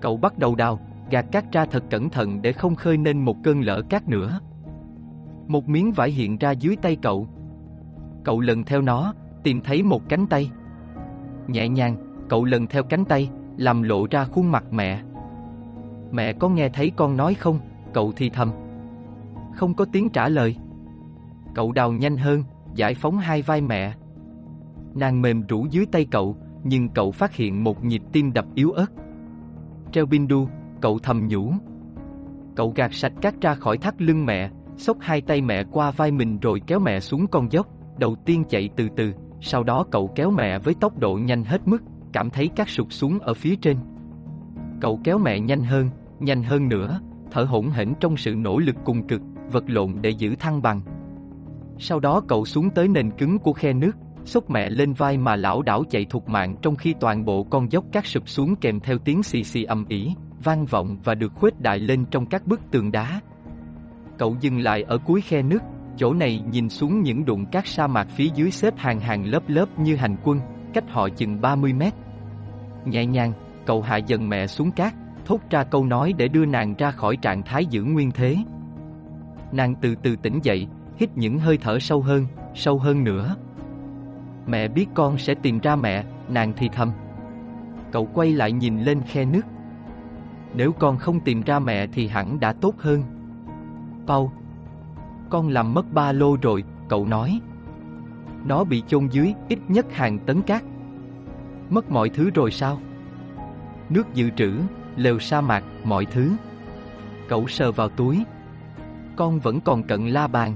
Cậu 0.00 0.16
bắt 0.16 0.38
đầu 0.38 0.54
đào, 0.54 0.80
gạt 1.10 1.26
cát 1.32 1.52
ra 1.52 1.64
thật 1.64 1.84
cẩn 1.90 2.10
thận 2.10 2.42
để 2.42 2.52
không 2.52 2.74
khơi 2.74 2.96
nên 2.96 3.24
một 3.24 3.36
cơn 3.44 3.60
lỡ 3.60 3.82
cát 3.90 4.08
nữa. 4.08 4.40
Một 5.46 5.68
miếng 5.68 5.92
vải 5.92 6.10
hiện 6.10 6.38
ra 6.38 6.50
dưới 6.50 6.76
tay 6.76 6.96
cậu. 7.02 7.28
Cậu 8.24 8.40
lần 8.40 8.64
theo 8.64 8.82
nó, 8.82 9.14
tìm 9.42 9.60
thấy 9.60 9.82
một 9.82 10.08
cánh 10.08 10.26
tay. 10.26 10.50
Nhẹ 11.48 11.68
nhàng, 11.68 11.96
cậu 12.28 12.44
lần 12.44 12.66
theo 12.66 12.82
cánh 12.82 13.04
tay, 13.04 13.30
làm 13.56 13.82
lộ 13.82 14.06
ra 14.10 14.24
khuôn 14.24 14.52
mặt 14.52 14.64
mẹ. 14.70 15.02
Mẹ 16.12 16.32
có 16.32 16.48
nghe 16.48 16.68
thấy 16.68 16.92
con 16.96 17.16
nói 17.16 17.34
không? 17.34 17.58
Cậu 17.92 18.12
thì 18.16 18.30
thầm. 18.30 18.50
Không 19.54 19.74
có 19.74 19.86
tiếng 19.92 20.08
trả 20.08 20.28
lời. 20.28 20.56
Cậu 21.54 21.72
đào 21.72 21.92
nhanh 21.92 22.16
hơn, 22.16 22.44
giải 22.74 22.94
phóng 22.94 23.18
hai 23.18 23.42
vai 23.42 23.60
mẹ. 23.60 23.94
Nàng 24.94 25.22
mềm 25.22 25.42
rũ 25.48 25.66
dưới 25.70 25.86
tay 25.86 26.06
cậu, 26.10 26.36
nhưng 26.64 26.88
cậu 26.88 27.10
phát 27.12 27.34
hiện 27.34 27.64
một 27.64 27.84
nhịp 27.84 28.02
tim 28.12 28.32
đập 28.32 28.46
yếu 28.54 28.72
ớt. 28.72 28.86
Treo 29.92 30.06
bindu, 30.06 30.48
cậu 30.84 30.98
thầm 30.98 31.28
nhủ. 31.28 31.52
Cậu 32.56 32.72
gạt 32.76 32.94
sạch 32.94 33.12
cát 33.20 33.40
ra 33.40 33.54
khỏi 33.54 33.78
thắt 33.78 34.02
lưng 34.02 34.26
mẹ, 34.26 34.50
xốc 34.76 34.96
hai 35.00 35.20
tay 35.20 35.40
mẹ 35.40 35.64
qua 35.72 35.90
vai 35.90 36.10
mình 36.10 36.38
rồi 36.38 36.60
kéo 36.66 36.78
mẹ 36.78 37.00
xuống 37.00 37.26
con 37.26 37.52
dốc, 37.52 37.66
đầu 37.98 38.16
tiên 38.24 38.44
chạy 38.48 38.68
từ 38.76 38.88
từ, 38.96 39.12
sau 39.40 39.62
đó 39.62 39.84
cậu 39.90 40.10
kéo 40.14 40.30
mẹ 40.30 40.58
với 40.58 40.74
tốc 40.74 40.98
độ 40.98 41.14
nhanh 41.14 41.44
hết 41.44 41.68
mức, 41.68 41.82
cảm 42.12 42.30
thấy 42.30 42.48
cát 42.48 42.68
sụt 42.68 42.86
xuống 42.90 43.18
ở 43.18 43.34
phía 43.34 43.56
trên. 43.56 43.76
Cậu 44.80 45.00
kéo 45.04 45.18
mẹ 45.18 45.40
nhanh 45.40 45.64
hơn, 45.64 45.90
nhanh 46.20 46.42
hơn 46.42 46.68
nữa, 46.68 47.00
thở 47.30 47.44
hổn 47.44 47.70
hển 47.70 47.92
trong 48.00 48.16
sự 48.16 48.34
nỗ 48.34 48.58
lực 48.58 48.76
cùng 48.84 49.06
cực, 49.06 49.20
vật 49.52 49.64
lộn 49.66 49.94
để 50.00 50.10
giữ 50.10 50.34
thăng 50.34 50.62
bằng. 50.62 50.80
Sau 51.78 52.00
đó 52.00 52.20
cậu 52.28 52.44
xuống 52.44 52.70
tới 52.70 52.88
nền 52.88 53.10
cứng 53.10 53.38
của 53.38 53.52
khe 53.52 53.72
nước, 53.72 53.92
xúc 54.24 54.50
mẹ 54.50 54.70
lên 54.70 54.92
vai 54.92 55.18
mà 55.18 55.36
lão 55.36 55.62
đảo 55.62 55.84
chạy 55.90 56.04
thục 56.04 56.28
mạng 56.28 56.56
trong 56.62 56.76
khi 56.76 56.94
toàn 57.00 57.24
bộ 57.24 57.44
con 57.44 57.72
dốc 57.72 57.84
cát 57.92 58.06
sụp 58.06 58.28
xuống 58.28 58.56
kèm 58.56 58.80
theo 58.80 58.98
tiếng 58.98 59.22
xì 59.22 59.44
xì 59.44 59.64
âm 59.64 59.84
ỉ, 59.88 60.14
vang 60.44 60.66
vọng 60.66 60.96
và 61.04 61.14
được 61.14 61.32
khuếch 61.34 61.60
đại 61.60 61.78
lên 61.78 62.04
trong 62.10 62.26
các 62.26 62.46
bức 62.46 62.60
tường 62.70 62.92
đá. 62.92 63.20
Cậu 64.18 64.36
dừng 64.40 64.58
lại 64.58 64.82
ở 64.82 64.98
cuối 64.98 65.20
khe 65.20 65.42
nước, 65.42 65.62
chỗ 65.96 66.14
này 66.14 66.42
nhìn 66.50 66.68
xuống 66.68 67.02
những 67.02 67.24
đụng 67.24 67.46
cát 67.46 67.66
sa 67.66 67.86
mạc 67.86 68.08
phía 68.10 68.28
dưới 68.34 68.50
xếp 68.50 68.74
hàng 68.76 69.00
hàng 69.00 69.26
lớp 69.26 69.42
lớp 69.46 69.78
như 69.78 69.96
hành 69.96 70.16
quân, 70.24 70.40
cách 70.74 70.84
họ 70.88 71.08
chừng 71.08 71.40
30 71.40 71.72
mét. 71.72 71.94
Nhẹ 72.84 73.06
nhàng, 73.06 73.32
cậu 73.66 73.82
hạ 73.82 73.96
dần 73.96 74.28
mẹ 74.28 74.46
xuống 74.46 74.70
cát, 74.70 74.94
thốt 75.24 75.40
ra 75.50 75.64
câu 75.64 75.84
nói 75.84 76.14
để 76.18 76.28
đưa 76.28 76.46
nàng 76.46 76.74
ra 76.78 76.90
khỏi 76.90 77.16
trạng 77.16 77.42
thái 77.42 77.66
giữ 77.66 77.82
nguyên 77.84 78.10
thế. 78.10 78.36
Nàng 79.52 79.74
từ 79.80 79.94
từ 79.94 80.16
tỉnh 80.16 80.38
dậy, 80.42 80.66
hít 80.96 81.16
những 81.16 81.38
hơi 81.38 81.58
thở 81.58 81.78
sâu 81.78 82.02
hơn, 82.02 82.26
sâu 82.54 82.78
hơn 82.78 83.04
nữa. 83.04 83.36
Mẹ 84.46 84.68
biết 84.68 84.86
con 84.94 85.18
sẽ 85.18 85.34
tìm 85.34 85.58
ra 85.58 85.76
mẹ, 85.76 86.04
nàng 86.28 86.52
thì 86.56 86.68
thầm. 86.72 86.92
Cậu 87.92 88.08
quay 88.14 88.32
lại 88.32 88.52
nhìn 88.52 88.80
lên 88.80 89.00
khe 89.00 89.24
nước. 89.24 89.42
Nếu 90.56 90.72
con 90.72 90.98
không 90.98 91.20
tìm 91.20 91.42
ra 91.42 91.58
mẹ 91.58 91.86
thì 91.86 92.06
hẳn 92.08 92.40
đã 92.40 92.52
tốt 92.52 92.74
hơn. 92.78 93.02
Paul, 94.06 94.28
con 95.30 95.48
làm 95.48 95.74
mất 95.74 95.92
ba 95.92 96.12
lô 96.12 96.36
rồi, 96.42 96.64
cậu 96.88 97.06
nói. 97.06 97.40
Nó 98.44 98.64
bị 98.64 98.82
chôn 98.86 99.06
dưới 99.06 99.34
ít 99.48 99.58
nhất 99.68 99.86
hàng 99.92 100.18
tấn 100.18 100.42
cát. 100.42 100.62
Mất 101.70 101.90
mọi 101.90 102.08
thứ 102.08 102.30
rồi 102.30 102.50
sao? 102.50 102.78
Nước 103.88 104.14
dự 104.14 104.30
trữ, 104.30 104.52
lều 104.96 105.18
sa 105.18 105.40
mạc, 105.40 105.64
mọi 105.84 106.06
thứ. 106.06 106.30
Cậu 107.28 107.46
sờ 107.46 107.72
vào 107.72 107.88
túi. 107.88 108.24
Con 109.16 109.40
vẫn 109.40 109.60
còn 109.60 109.82
cận 109.82 110.06
la 110.06 110.26
bàn. 110.26 110.54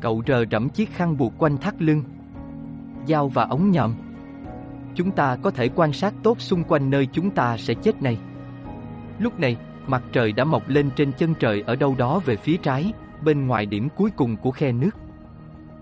Cậu 0.00 0.22
rờ 0.26 0.44
rẫm 0.50 0.68
chiếc 0.68 0.92
khăn 0.92 1.16
buộc 1.16 1.32
quanh 1.38 1.58
thắt 1.58 1.82
lưng. 1.82 2.02
Dao 3.06 3.28
và 3.28 3.44
ống 3.44 3.70
nhọn. 3.70 3.94
Chúng 4.94 5.10
ta 5.10 5.36
có 5.36 5.50
thể 5.50 5.68
quan 5.68 5.92
sát 5.92 6.14
tốt 6.22 6.40
xung 6.40 6.64
quanh 6.64 6.90
nơi 6.90 7.08
chúng 7.12 7.30
ta 7.30 7.56
sẽ 7.56 7.74
chết 7.74 8.02
này. 8.02 8.18
Lúc 9.22 9.40
này, 9.40 9.56
mặt 9.86 10.02
trời 10.12 10.32
đã 10.32 10.44
mọc 10.44 10.68
lên 10.68 10.90
trên 10.96 11.12
chân 11.12 11.34
trời 11.34 11.62
ở 11.66 11.76
đâu 11.76 11.94
đó 11.98 12.18
về 12.18 12.36
phía 12.36 12.56
trái, 12.56 12.92
bên 13.24 13.46
ngoài 13.46 13.66
điểm 13.66 13.88
cuối 13.96 14.10
cùng 14.16 14.36
của 14.36 14.50
khe 14.50 14.72
nước. 14.72 14.90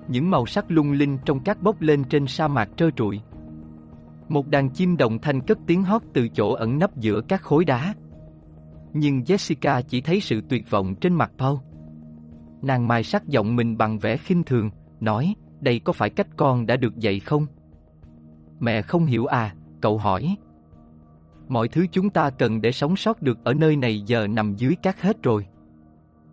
Những 0.09 0.31
màu 0.31 0.47
sắc 0.47 0.65
lung 0.69 0.93
linh 0.93 1.19
trong 1.25 1.41
các 1.41 1.63
bốc 1.63 1.81
lên 1.81 2.05
trên 2.05 2.27
sa 2.27 2.49
mạc 2.49 2.69
trơ 2.77 2.91
trụi. 2.91 3.21
Một 4.29 4.49
đàn 4.49 4.71
chim 4.71 4.97
đồng 4.97 5.19
thanh 5.19 5.41
cất 5.41 5.59
tiếng 5.67 5.83
hót 5.83 6.03
từ 6.13 6.29
chỗ 6.29 6.53
ẩn 6.53 6.79
nấp 6.79 6.97
giữa 6.97 7.21
các 7.29 7.43
khối 7.43 7.65
đá. 7.65 7.95
nhưng 8.93 9.21
Jessica 9.21 9.83
chỉ 9.89 10.01
thấy 10.01 10.21
sự 10.21 10.41
tuyệt 10.49 10.71
vọng 10.71 10.95
trên 10.95 11.15
mặt 11.15 11.33
Paul. 11.39 11.57
Nàng 12.63 12.89
mai 12.89 13.03
sắc 13.03 13.27
giọng 13.27 13.57
mình 13.57 13.77
bằng 13.77 13.99
vẻ 13.99 14.17
khinh 14.17 14.43
thường, 14.43 14.71
nói, 15.01 15.35
đây 15.61 15.79
có 15.79 15.93
phải 15.93 16.11
cách 16.11 16.29
con 16.37 16.67
đã 16.67 16.77
được 16.77 16.97
dạy 16.97 17.21
không? 17.21 17.47
Mẹ 18.59 18.83
không 18.83 19.07
hiểu 19.07 19.27
à, 19.27 19.55
cậu 19.81 19.99
hỏi. 19.99 20.37
Mọi 21.51 21.69
thứ 21.69 21.87
chúng 21.93 22.11
ta 22.11 22.31
cần 22.31 22.61
để 22.61 22.73
sống 22.73 22.97
sót 22.97 23.23
được 23.23 23.45
ở 23.45 23.55
nơi 23.55 23.77
này 23.77 24.01
giờ 24.01 24.27
nằm 24.27 24.55
dưới 24.57 24.75
cát 24.83 25.01
hết 25.01 25.23
rồi. 25.23 25.47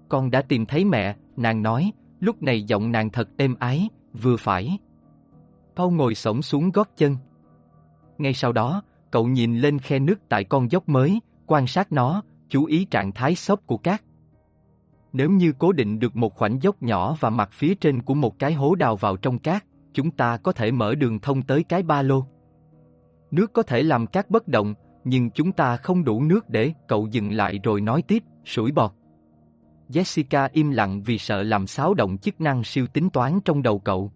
Con 0.10 0.32
đã 0.32 0.42
tìm 0.42 0.66
thấy 0.66 0.86
mẹ, 0.86 1.16
nàng 1.38 1.64
nói, 1.64 1.92
lúc 2.20 2.44
này 2.44 2.64
giọng 2.64 2.92
nàng 2.92 3.10
thật 3.10 3.30
êm 3.38 3.56
ái, 3.60 3.90
vừa 4.22 4.38
phải. 4.38 4.78
Paul 5.76 5.94
ngồi 5.94 6.16
xổm 6.16 6.42
xuống 6.42 6.72
gót 6.72 6.90
chân. 6.98 7.18
Ngay 8.18 8.34
sau 8.34 8.52
đó, 8.52 8.82
cậu 9.12 9.28
nhìn 9.28 9.58
lên 9.58 9.80
khe 9.80 10.00
nước 10.00 10.16
tại 10.30 10.44
con 10.44 10.72
dốc 10.72 10.90
mới, 10.90 11.20
quan 11.48 11.68
sát 11.68 11.92
nó, 11.92 12.24
chú 12.50 12.66
ý 12.66 12.86
trạng 12.86 13.12
thái 13.12 13.36
xốp 13.36 13.68
của 13.68 13.78
cát. 13.78 14.02
Nếu 15.14 15.30
như 15.30 15.54
cố 15.60 15.72
định 15.72 16.00
được 16.00 16.16
một 16.16 16.36
khoảnh 16.36 16.62
dốc 16.62 16.82
nhỏ 16.84 17.16
và 17.20 17.30
mặt 17.30 17.50
phía 17.52 17.76
trên 17.76 18.02
của 18.02 18.14
một 18.14 18.40
cái 18.40 18.54
hố 18.54 18.76
đào 18.76 18.96
vào 18.96 19.18
trong 19.18 19.40
cát, 19.40 19.64
chúng 19.94 20.12
ta 20.12 20.38
có 20.38 20.52
thể 20.52 20.72
mở 20.72 20.96
đường 20.96 21.20
thông 21.20 21.42
tới 21.42 21.64
cái 21.64 21.84
ba 21.84 22.02
lô. 22.02 22.26
Nước 23.32 23.54
có 23.54 23.64
thể 23.64 23.84
làm 23.84 24.08
cát 24.08 24.30
bất 24.30 24.48
động, 24.48 24.74
nhưng 25.10 25.30
chúng 25.30 25.52
ta 25.52 25.78
không 25.78 26.04
đủ 26.04 26.24
nước 26.24 26.50
để 26.50 26.74
cậu 26.88 27.08
dừng 27.08 27.32
lại 27.32 27.60
rồi 27.64 27.82
nói 27.82 28.02
tiếp, 28.02 28.24
sủi 28.46 28.72
bọt. 28.72 28.92
Jessica 29.90 30.50
im 30.54 30.72
lặng 30.72 31.02
vì 31.02 31.18
sợ 31.18 31.44
làm 31.44 31.68
xáo 31.68 31.94
động 31.94 32.18
chức 32.18 32.42
năng 32.42 32.64
siêu 32.64 32.88
tính 32.88 33.10
toán 33.10 33.40
trong 33.46 33.64
đầu 33.64 33.80
cậu. 33.80 34.12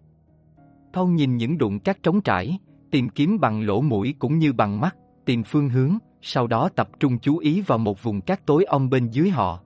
Thon 0.92 1.14
nhìn 1.14 1.36
những 1.36 1.58
đụng 1.58 1.78
cát 1.78 2.02
trống 2.02 2.20
trải, 2.20 2.58
tìm 2.90 3.08
kiếm 3.08 3.40
bằng 3.40 3.62
lỗ 3.62 3.80
mũi 3.80 4.14
cũng 4.18 4.38
như 4.38 4.52
bằng 4.52 4.80
mắt, 4.80 4.96
tìm 5.24 5.42
phương 5.42 5.68
hướng, 5.68 5.98
sau 6.22 6.46
đó 6.46 6.68
tập 6.76 6.88
trung 7.00 7.18
chú 7.18 7.38
ý 7.38 7.60
vào 7.60 7.78
một 7.78 8.02
vùng 8.02 8.20
cát 8.20 8.46
tối 8.46 8.64
om 8.64 8.90
bên 8.90 9.08
dưới 9.10 9.30
họ. 9.30 9.60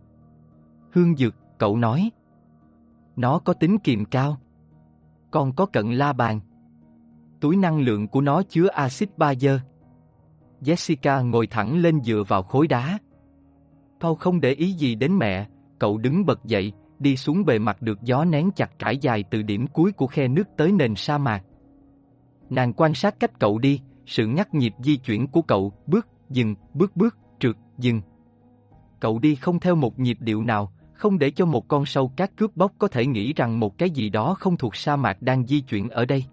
Hương 0.92 1.16
dược, 1.16 1.34
cậu 1.58 1.76
nói. 1.76 2.10
Nó 3.16 3.38
có 3.38 3.52
tính 3.52 3.78
kiềm 3.78 4.04
cao. 4.04 4.38
Còn 5.30 5.52
có 5.52 5.66
cận 5.66 5.92
la 5.92 6.12
bàn. 6.12 6.40
Túi 7.40 7.56
năng 7.56 7.80
lượng 7.80 8.08
của 8.08 8.20
nó 8.20 8.42
chứa 8.42 8.66
axit 8.66 9.18
ba 9.18 9.34
dơ. 9.34 9.60
Jessica 10.61 11.31
ngồi 11.31 11.47
thẳng 11.47 11.79
lên 11.79 12.01
dựa 12.01 12.23
vào 12.29 12.42
khối 12.42 12.66
đá. 12.66 12.99
Paul 14.01 14.16
không 14.19 14.40
để 14.40 14.53
ý 14.53 14.73
gì 14.73 14.95
đến 14.95 15.19
mẹ, 15.19 15.47
cậu 15.79 15.99
đứng 15.99 16.27
bật 16.27 16.45
dậy, 16.45 16.73
đi 16.99 17.16
xuống 17.16 17.45
bề 17.45 17.59
mặt 17.59 17.83
được 17.83 18.03
gió 18.03 18.25
nén 18.25 18.51
chặt 18.57 18.79
trải 18.79 18.99
dài 18.99 19.25
từ 19.31 19.42
điểm 19.42 19.66
cuối 19.66 19.92
của 19.92 20.07
khe 20.07 20.29
nước 20.29 20.49
tới 20.57 20.73
nền 20.73 20.95
sa 20.95 21.19
mạc. 21.19 21.42
Nàng 22.51 22.73
quan 22.73 22.95
sát 22.95 23.21
cách 23.21 23.38
cậu 23.38 23.59
đi, 23.59 23.81
sự 24.07 24.27
ngắt 24.27 24.55
nhịp 24.55 24.75
di 24.79 24.97
chuyển 24.97 25.27
của 25.27 25.42
cậu, 25.42 25.73
bước, 25.87 26.09
dừng, 26.31 26.55
bước 26.75 26.97
bước, 26.97 27.16
trượt, 27.38 27.57
dừng. 27.79 28.01
Cậu 29.01 29.19
đi 29.19 29.35
không 29.35 29.61
theo 29.61 29.75
một 29.75 29.99
nhịp 29.99 30.16
điệu 30.21 30.42
nào, 30.42 30.73
không 30.92 31.19
để 31.19 31.31
cho 31.31 31.47
một 31.47 31.69
con 31.69 31.87
sâu 31.87 32.12
cát 32.16 32.37
cướp 32.37 32.57
bóc 32.57 32.73
có 32.79 32.88
thể 32.88 33.07
nghĩ 33.07 33.33
rằng 33.33 33.61
một 33.61 33.79
cái 33.79 33.90
gì 33.90 34.11
đó 34.11 34.35
không 34.35 34.57
thuộc 34.57 34.77
sa 34.77 34.97
mạc 34.97 35.23
đang 35.23 35.47
di 35.47 35.61
chuyển 35.61 35.88
ở 35.88 36.05
đây. 36.05 36.25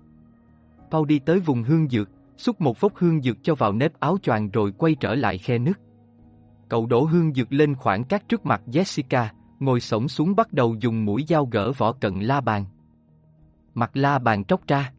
Paul 0.91 1.07
đi 1.07 1.19
tới 1.19 1.39
vùng 1.39 1.63
hương 1.63 1.89
dược, 1.89 2.09
xúc 2.37 2.61
một 2.61 2.79
vốc 2.79 2.95
hương 2.95 3.21
dược 3.21 3.37
cho 3.43 3.55
vào 3.55 3.73
nếp 3.73 3.99
áo 3.99 4.17
choàng 4.21 4.49
rồi 4.49 4.71
quay 4.71 4.95
trở 4.95 5.15
lại 5.15 5.37
khe 5.37 5.57
nước. 5.57 5.79
Cậu 6.69 6.85
đổ 6.85 7.03
hương 7.03 7.33
dược 7.33 7.53
lên 7.53 7.75
khoảng 7.75 8.03
cát 8.03 8.29
trước 8.29 8.45
mặt 8.45 8.61
Jessica, 8.67 9.25
ngồi 9.59 9.79
sổng 9.79 10.07
xuống 10.07 10.35
bắt 10.35 10.53
đầu 10.53 10.75
dùng 10.79 11.05
mũi 11.05 11.25
dao 11.27 11.45
gỡ 11.45 11.71
vỏ 11.71 11.91
cận 11.91 12.19
la 12.19 12.41
bàn. 12.41 12.65
Mặt 13.73 13.91
la 13.93 14.19
bàn 14.19 14.43
tróc 14.43 14.67
ra. 14.67 14.93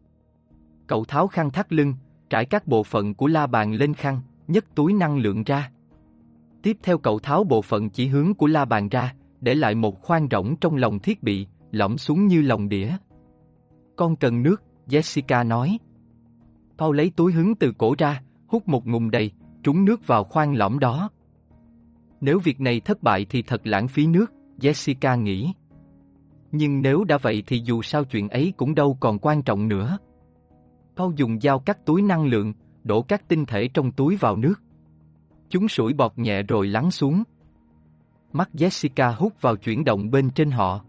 Cậu 0.87 1.05
tháo 1.05 1.27
khăn 1.27 1.51
thắt 1.51 1.73
lưng, 1.73 1.93
trải 2.29 2.45
các 2.45 2.67
bộ 2.67 2.83
phận 2.83 3.13
của 3.13 3.27
la 3.27 3.47
bàn 3.47 3.73
lên 3.73 3.93
khăn, 3.93 4.21
nhấc 4.47 4.75
túi 4.75 4.93
năng 4.93 5.17
lượng 5.17 5.43
ra. 5.43 5.71
Tiếp 6.61 6.77
theo 6.83 6.97
cậu 6.97 7.19
tháo 7.19 7.43
bộ 7.43 7.61
phận 7.61 7.89
chỉ 7.89 8.07
hướng 8.07 8.33
của 8.33 8.47
la 8.47 8.65
bàn 8.65 8.89
ra, 8.89 9.15
để 9.41 9.55
lại 9.55 9.75
một 9.75 10.01
khoang 10.01 10.27
rỗng 10.31 10.55
trong 10.61 10.75
lòng 10.75 10.99
thiết 10.99 11.23
bị, 11.23 11.47
lõm 11.71 11.97
xuống 11.97 12.27
như 12.27 12.41
lòng 12.41 12.69
đĩa. 12.69 12.97
Con 13.95 14.15
cần 14.15 14.43
nước, 14.43 14.63
Jessica 14.87 15.47
nói. 15.47 15.77
Paul 16.77 16.97
lấy 16.97 17.11
túi 17.15 17.33
hứng 17.33 17.55
từ 17.55 17.71
cổ 17.77 17.95
ra, 17.97 18.21
hút 18.47 18.67
một 18.67 18.87
ngụm 18.87 19.09
đầy, 19.09 19.31
trúng 19.63 19.85
nước 19.85 20.07
vào 20.07 20.23
khoang 20.23 20.55
lõm 20.55 20.79
đó. 20.79 21.09
Nếu 22.21 22.39
việc 22.39 22.61
này 22.61 22.79
thất 22.79 23.03
bại 23.03 23.25
thì 23.29 23.41
thật 23.41 23.67
lãng 23.67 23.87
phí 23.87 24.07
nước, 24.07 24.33
Jessica 24.59 25.21
nghĩ. 25.21 25.53
Nhưng 26.51 26.81
nếu 26.81 27.03
đã 27.03 27.17
vậy 27.17 27.43
thì 27.47 27.61
dù 27.65 27.81
sao 27.81 28.03
chuyện 28.03 28.29
ấy 28.29 28.53
cũng 28.57 28.75
đâu 28.75 28.97
còn 28.99 29.19
quan 29.19 29.41
trọng 29.41 29.67
nữa. 29.67 29.97
Paul 30.95 31.13
dùng 31.15 31.39
dao 31.39 31.59
cắt 31.59 31.85
túi 31.85 32.01
năng 32.01 32.25
lượng, 32.25 32.53
đổ 32.83 33.01
các 33.01 33.27
tinh 33.27 33.45
thể 33.45 33.67
trong 33.73 33.91
túi 33.91 34.15
vào 34.15 34.35
nước. 34.35 34.55
Chúng 35.49 35.67
sủi 35.67 35.93
bọt 35.93 36.11
nhẹ 36.15 36.43
rồi 36.43 36.67
lắng 36.67 36.91
xuống. 36.91 37.23
Mắt 38.33 38.49
Jessica 38.53 39.13
hút 39.15 39.41
vào 39.41 39.55
chuyển 39.55 39.83
động 39.83 40.11
bên 40.11 40.29
trên 40.29 40.51
họ. 40.51 40.85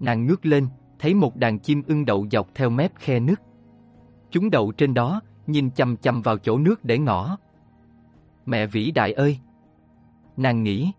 Nàng 0.00 0.26
ngước 0.26 0.46
lên, 0.46 0.66
thấy 0.98 1.14
một 1.14 1.36
đàn 1.36 1.58
chim 1.58 1.82
ưng 1.86 2.04
đậu 2.04 2.26
dọc 2.30 2.54
theo 2.54 2.70
mép 2.70 2.92
khe 2.96 3.20
nước. 3.20 3.40
Chúng 4.30 4.50
đậu 4.50 4.72
trên 4.72 4.94
đó, 4.94 5.20
nhìn 5.46 5.70
chằm 5.70 5.96
chằm 5.96 6.22
vào 6.22 6.38
chỗ 6.38 6.58
nước 6.58 6.84
để 6.84 6.98
ngỏ. 6.98 7.38
Mẹ 8.46 8.66
vĩ 8.66 8.90
đại 8.90 9.12
ơi! 9.12 9.38
Nàng 10.36 10.62
nghĩ. 10.62 10.92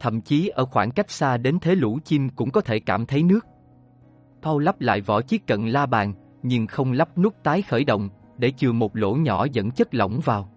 Thậm 0.00 0.20
chí 0.20 0.48
ở 0.48 0.64
khoảng 0.64 0.90
cách 0.90 1.10
xa 1.10 1.36
đến 1.36 1.58
thế 1.60 1.74
lũ 1.74 1.98
chim 2.04 2.28
cũng 2.28 2.50
có 2.50 2.60
thể 2.60 2.80
cảm 2.80 3.06
thấy 3.06 3.22
nước. 3.22 3.46
Paul 4.42 4.62
lắp 4.62 4.80
lại 4.80 5.00
vỏ 5.00 5.20
chiếc 5.20 5.46
cận 5.46 5.66
la 5.66 5.86
bàn, 5.86 6.12
nhưng 6.42 6.66
không 6.66 6.92
lắp 6.92 7.18
nút 7.18 7.34
tái 7.42 7.62
khởi 7.62 7.84
động, 7.84 8.08
để 8.38 8.50
chừa 8.50 8.72
một 8.72 8.96
lỗ 8.96 9.14
nhỏ 9.14 9.46
dẫn 9.52 9.70
chất 9.70 9.94
lỏng 9.94 10.20
vào. 10.24 10.48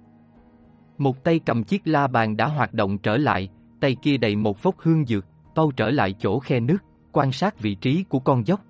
Một 0.98 1.24
tay 1.24 1.40
cầm 1.40 1.64
chiếc 1.64 1.82
la 1.88 2.08
bàn 2.08 2.38
đã 2.38 2.46
hoạt 2.46 2.74
động 2.74 2.98
trở 2.98 3.18
lại, 3.18 3.50
tay 3.80 3.96
kia 4.02 4.18
đầy 4.18 4.36
một 4.36 4.64
vốc 4.64 4.76
hương 4.80 5.06
dược, 5.06 5.26
Paul 5.56 5.70
trở 5.78 5.90
lại 5.90 6.16
chỗ 6.20 6.40
khe 6.40 6.60
nước, 6.60 6.78
quan 7.12 7.32
sát 7.32 7.60
vị 7.60 7.76
trí 7.76 8.04
của 8.04 8.20
con 8.20 8.48
dốc. 8.48 8.62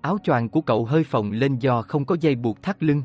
Áo 0.00 0.18
choàng 0.24 0.48
của 0.48 0.60
cậu 0.60 0.84
hơi 0.84 1.04
phồng 1.04 1.30
lên 1.30 1.58
do 1.58 1.82
không 1.82 2.04
có 2.04 2.16
dây 2.20 2.34
buộc 2.34 2.62
thắt 2.62 2.82
lưng. 2.82 3.02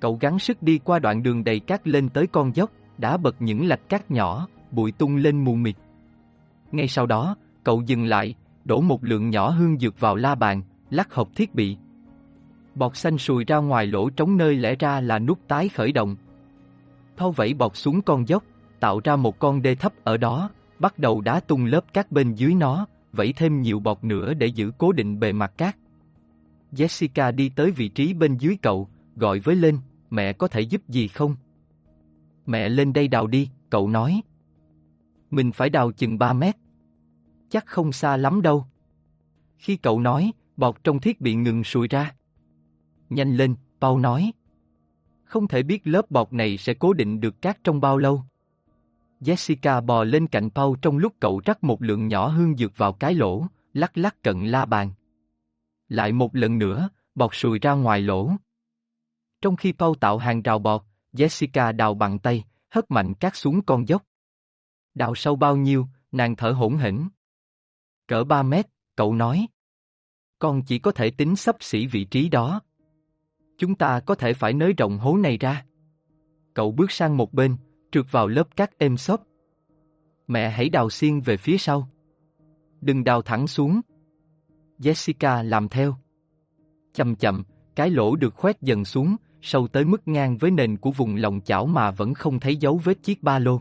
Cậu 0.00 0.18
gắng 0.20 0.38
sức 0.38 0.62
đi 0.62 0.78
qua 0.78 0.98
đoạn 0.98 1.22
đường 1.22 1.44
đầy 1.44 1.60
cát 1.60 1.88
lên 1.88 2.08
tới 2.08 2.26
con 2.26 2.56
dốc, 2.56 2.70
đã 2.98 3.16
bật 3.16 3.36
những 3.42 3.66
lạch 3.66 3.88
cát 3.88 4.10
nhỏ, 4.10 4.48
bụi 4.70 4.92
tung 4.92 5.16
lên 5.16 5.44
mù 5.44 5.54
mịt. 5.54 5.76
Ngay 6.72 6.88
sau 6.88 7.06
đó, 7.06 7.36
cậu 7.64 7.82
dừng 7.86 8.04
lại, 8.04 8.34
đổ 8.64 8.80
một 8.80 9.04
lượng 9.04 9.30
nhỏ 9.30 9.50
hương 9.50 9.78
dược 9.78 10.00
vào 10.00 10.16
la 10.16 10.34
bàn, 10.34 10.62
lắc 10.90 11.14
hộp 11.14 11.28
thiết 11.34 11.54
bị. 11.54 11.76
Bọt 12.74 12.96
xanh 12.96 13.18
sùi 13.18 13.44
ra 13.44 13.56
ngoài 13.56 13.86
lỗ 13.86 14.10
trống 14.10 14.36
nơi 14.36 14.56
lẽ 14.56 14.74
ra 14.78 15.00
là 15.00 15.18
nút 15.18 15.38
tái 15.48 15.68
khởi 15.68 15.92
động. 15.92 16.16
Thâu 17.16 17.30
vẫy 17.30 17.54
bọt 17.54 17.76
xuống 17.76 18.02
con 18.02 18.28
dốc, 18.28 18.44
tạo 18.80 19.00
ra 19.04 19.16
một 19.16 19.38
con 19.38 19.62
đê 19.62 19.74
thấp 19.74 19.92
ở 20.04 20.16
đó, 20.16 20.50
bắt 20.78 20.98
đầu 20.98 21.20
đá 21.20 21.40
tung 21.40 21.64
lớp 21.64 21.92
cát 21.92 22.12
bên 22.12 22.34
dưới 22.34 22.54
nó, 22.54 22.86
vẫy 23.12 23.32
thêm 23.32 23.60
nhiều 23.60 23.80
bọt 23.80 24.04
nữa 24.04 24.34
để 24.34 24.46
giữ 24.46 24.72
cố 24.78 24.92
định 24.92 25.20
bề 25.20 25.32
mặt 25.32 25.52
cát. 25.58 25.76
Jessica 26.72 27.34
đi 27.34 27.48
tới 27.48 27.70
vị 27.70 27.88
trí 27.88 28.14
bên 28.14 28.36
dưới 28.36 28.56
cậu, 28.62 28.88
gọi 29.16 29.40
với 29.40 29.56
lên, 29.56 29.78
mẹ 30.10 30.32
có 30.32 30.48
thể 30.48 30.60
giúp 30.60 30.88
gì 30.88 31.08
không? 31.08 31.36
Mẹ 32.46 32.68
lên 32.68 32.92
đây 32.92 33.08
đào 33.08 33.26
đi, 33.26 33.48
cậu 33.70 33.88
nói. 33.88 34.20
Mình 35.30 35.52
phải 35.52 35.70
đào 35.70 35.92
chừng 35.92 36.18
3 36.18 36.32
mét. 36.32 36.56
Chắc 37.48 37.66
không 37.66 37.92
xa 37.92 38.16
lắm 38.16 38.42
đâu. 38.42 38.64
Khi 39.58 39.76
cậu 39.76 40.00
nói, 40.00 40.32
bọt 40.56 40.84
trong 40.84 41.00
thiết 41.00 41.20
bị 41.20 41.34
ngừng 41.34 41.64
sùi 41.64 41.88
ra. 41.88 42.14
Nhanh 43.10 43.36
lên, 43.36 43.54
Paul 43.80 44.00
nói. 44.00 44.32
Không 45.24 45.48
thể 45.48 45.62
biết 45.62 45.86
lớp 45.86 46.10
bọt 46.10 46.32
này 46.32 46.56
sẽ 46.56 46.74
cố 46.74 46.92
định 46.92 47.20
được 47.20 47.42
cát 47.42 47.64
trong 47.64 47.80
bao 47.80 47.98
lâu. 47.98 48.22
Jessica 49.20 49.84
bò 49.84 50.04
lên 50.04 50.26
cạnh 50.26 50.50
Paul 50.50 50.76
trong 50.82 50.98
lúc 50.98 51.12
cậu 51.20 51.40
rắc 51.44 51.64
một 51.64 51.82
lượng 51.82 52.08
nhỏ 52.08 52.28
hương 52.28 52.56
dược 52.56 52.76
vào 52.76 52.92
cái 52.92 53.14
lỗ, 53.14 53.46
lắc 53.74 53.98
lắc 53.98 54.22
cận 54.22 54.46
la 54.46 54.64
bàn. 54.64 54.90
Lại 55.90 56.12
một 56.12 56.36
lần 56.36 56.58
nữa, 56.58 56.88
bọt 57.14 57.30
sùi 57.34 57.58
ra 57.58 57.72
ngoài 57.72 58.00
lỗ. 58.00 58.30
Trong 59.40 59.56
khi 59.56 59.72
Paul 59.72 59.96
tạo 60.00 60.18
hàng 60.18 60.42
rào 60.42 60.58
bọt, 60.58 60.82
Jessica 61.12 61.76
đào 61.76 61.94
bằng 61.94 62.18
tay, 62.18 62.44
hất 62.70 62.90
mạnh 62.90 63.14
cát 63.14 63.36
xuống 63.36 63.62
con 63.62 63.88
dốc. 63.88 64.02
Đào 64.94 65.14
sâu 65.14 65.36
bao 65.36 65.56
nhiêu, 65.56 65.86
nàng 66.12 66.36
thở 66.36 66.50
hổn 66.50 66.76
hển. 66.76 67.08
Cỡ 68.06 68.24
3 68.24 68.42
mét, 68.42 68.66
cậu 68.96 69.14
nói. 69.14 69.46
Con 70.38 70.62
chỉ 70.62 70.78
có 70.78 70.92
thể 70.92 71.10
tính 71.10 71.36
sắp 71.36 71.56
xỉ 71.60 71.86
vị 71.86 72.04
trí 72.04 72.28
đó. 72.28 72.60
Chúng 73.58 73.74
ta 73.74 74.00
có 74.00 74.14
thể 74.14 74.34
phải 74.34 74.52
nới 74.52 74.72
rộng 74.72 74.98
hố 74.98 75.16
này 75.16 75.38
ra. 75.38 75.64
Cậu 76.54 76.72
bước 76.72 76.90
sang 76.90 77.16
một 77.16 77.32
bên, 77.32 77.56
trượt 77.92 78.06
vào 78.10 78.28
lớp 78.28 78.56
cát 78.56 78.78
êm 78.78 78.96
xốp. 78.96 79.22
Mẹ 80.26 80.50
hãy 80.50 80.68
đào 80.68 80.90
xiên 80.90 81.20
về 81.20 81.36
phía 81.36 81.58
sau. 81.58 81.88
Đừng 82.80 83.04
đào 83.04 83.22
thẳng 83.22 83.46
xuống. 83.46 83.80
Jessica 84.80 85.42
làm 85.42 85.68
theo. 85.68 85.94
Chậm 86.94 87.16
chậm, 87.16 87.42
cái 87.76 87.90
lỗ 87.90 88.16
được 88.16 88.34
khoét 88.34 88.62
dần 88.62 88.84
xuống, 88.84 89.16
sâu 89.42 89.68
tới 89.68 89.84
mức 89.84 90.08
ngang 90.08 90.36
với 90.36 90.50
nền 90.50 90.76
của 90.76 90.90
vùng 90.90 91.16
lòng 91.16 91.40
chảo 91.44 91.66
mà 91.66 91.90
vẫn 91.90 92.14
không 92.14 92.40
thấy 92.40 92.56
dấu 92.56 92.80
vết 92.84 93.02
chiếc 93.02 93.22
ba 93.22 93.38
lô. 93.38 93.60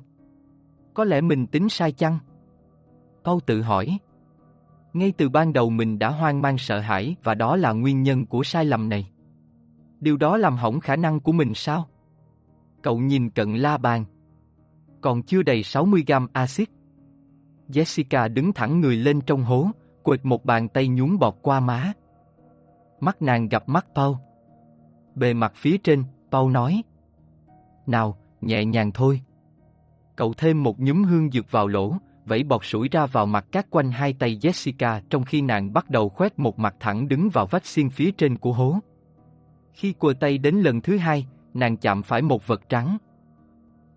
Có 0.93 1.03
lẽ 1.03 1.21
mình 1.21 1.47
tính 1.47 1.69
sai 1.69 1.91
chăng? 1.91 2.19
Paul 3.23 3.39
tự 3.45 3.61
hỏi. 3.61 3.97
Ngay 4.93 5.13
từ 5.17 5.29
ban 5.29 5.53
đầu 5.53 5.69
mình 5.69 5.99
đã 5.99 6.09
hoang 6.09 6.41
mang 6.41 6.57
sợ 6.57 6.79
hãi 6.79 7.15
và 7.23 7.35
đó 7.35 7.55
là 7.55 7.71
nguyên 7.71 8.03
nhân 8.03 8.25
của 8.25 8.43
sai 8.43 8.65
lầm 8.65 8.89
này. 8.89 9.11
Điều 9.99 10.17
đó 10.17 10.37
làm 10.37 10.57
hỏng 10.57 10.79
khả 10.79 10.95
năng 10.95 11.19
của 11.19 11.31
mình 11.31 11.53
sao? 11.53 11.89
Cậu 12.81 12.99
nhìn 12.99 13.29
cận 13.29 13.55
la 13.55 13.77
bàn. 13.77 14.05
còn 15.01 15.23
chưa 15.23 15.43
đầy 15.43 15.63
60 15.63 16.03
gram 16.07 16.27
axit. 16.33 16.69
Jessica 17.69 18.33
đứng 18.33 18.53
thẳng 18.53 18.81
người 18.81 18.95
lên 18.95 19.21
trong 19.21 19.43
hố, 19.43 19.67
quệt 20.03 20.25
một 20.25 20.45
bàn 20.45 20.69
tay 20.69 20.87
nhún 20.87 21.19
bọt 21.19 21.35
qua 21.41 21.59
má. 21.59 21.93
Mắt 22.99 23.21
nàng 23.21 23.49
gặp 23.49 23.69
mắt 23.69 23.85
Paul. 23.95 24.15
Bề 25.15 25.33
mặt 25.33 25.53
phía 25.55 25.77
trên, 25.77 26.03
Paul 26.31 26.51
nói. 26.51 26.81
Nào, 27.87 28.17
nhẹ 28.41 28.65
nhàng 28.65 28.91
thôi. 28.91 29.21
Cậu 30.15 30.33
thêm 30.33 30.63
một 30.63 30.79
nhúm 30.79 31.03
hương 31.03 31.31
dược 31.31 31.51
vào 31.51 31.67
lỗ, 31.67 31.93
vẫy 32.25 32.43
bọt 32.43 32.65
sủi 32.65 32.89
ra 32.89 33.05
vào 33.05 33.25
mặt 33.25 33.45
các 33.51 33.67
quanh 33.69 33.91
hai 33.91 34.13
tay 34.13 34.37
Jessica 34.41 35.01
trong 35.09 35.23
khi 35.23 35.41
nàng 35.41 35.73
bắt 35.73 35.89
đầu 35.89 36.09
khoét 36.09 36.39
một 36.39 36.59
mặt 36.59 36.75
thẳng 36.79 37.07
đứng 37.07 37.29
vào 37.29 37.45
vách 37.45 37.65
xiên 37.65 37.89
phía 37.89 38.11
trên 38.11 38.37
của 38.37 38.53
hố. 38.53 38.75
Khi 39.73 39.93
cua 39.93 40.13
tay 40.13 40.37
đến 40.37 40.55
lần 40.55 40.81
thứ 40.81 40.97
hai, 40.97 41.27
nàng 41.53 41.77
chạm 41.77 42.03
phải 42.03 42.21
một 42.21 42.47
vật 42.47 42.69
trắng. 42.69 42.97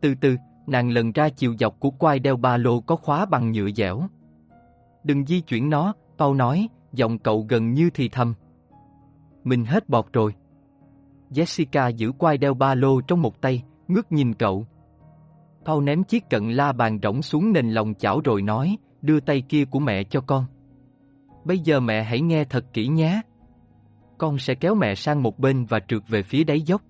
Từ 0.00 0.14
từ, 0.20 0.36
nàng 0.66 0.90
lần 0.90 1.12
ra 1.12 1.28
chiều 1.28 1.54
dọc 1.58 1.80
của 1.80 1.90
quai 1.90 2.18
đeo 2.18 2.36
ba 2.36 2.56
lô 2.56 2.80
có 2.80 2.96
khóa 2.96 3.26
bằng 3.26 3.52
nhựa 3.52 3.70
dẻo. 3.70 4.02
Đừng 5.04 5.26
di 5.26 5.40
chuyển 5.40 5.70
nó, 5.70 5.94
Paul 6.18 6.36
nói, 6.36 6.68
giọng 6.92 7.18
cậu 7.18 7.46
gần 7.48 7.74
như 7.74 7.90
thì 7.94 8.08
thầm. 8.08 8.34
Mình 9.44 9.64
hết 9.64 9.88
bọt 9.88 10.12
rồi. 10.12 10.34
Jessica 11.30 11.90
giữ 11.90 12.12
quai 12.12 12.38
đeo 12.38 12.54
ba 12.54 12.74
lô 12.74 13.00
trong 13.00 13.22
một 13.22 13.40
tay, 13.40 13.62
ngước 13.88 14.12
nhìn 14.12 14.34
cậu. 14.34 14.66
Paul 15.64 15.84
ném 15.84 16.04
chiếc 16.04 16.30
cận 16.30 16.50
la 16.50 16.72
bàn 16.72 16.98
rỗng 17.02 17.22
xuống 17.22 17.52
nền 17.52 17.70
lòng 17.70 17.94
chảo 17.94 18.20
rồi 18.24 18.42
nói, 18.42 18.76
đưa 19.02 19.20
tay 19.20 19.42
kia 19.48 19.64
của 19.64 19.78
mẹ 19.78 20.04
cho 20.04 20.20
con. 20.20 20.44
Bây 21.44 21.58
giờ 21.58 21.80
mẹ 21.80 22.02
hãy 22.02 22.20
nghe 22.20 22.44
thật 22.44 22.64
kỹ 22.72 22.88
nhé. 22.88 23.20
Con 24.18 24.38
sẽ 24.38 24.54
kéo 24.54 24.74
mẹ 24.74 24.94
sang 24.94 25.22
một 25.22 25.38
bên 25.38 25.64
và 25.64 25.80
trượt 25.88 26.02
về 26.08 26.22
phía 26.22 26.44
đáy 26.44 26.60
dốc. 26.60 26.82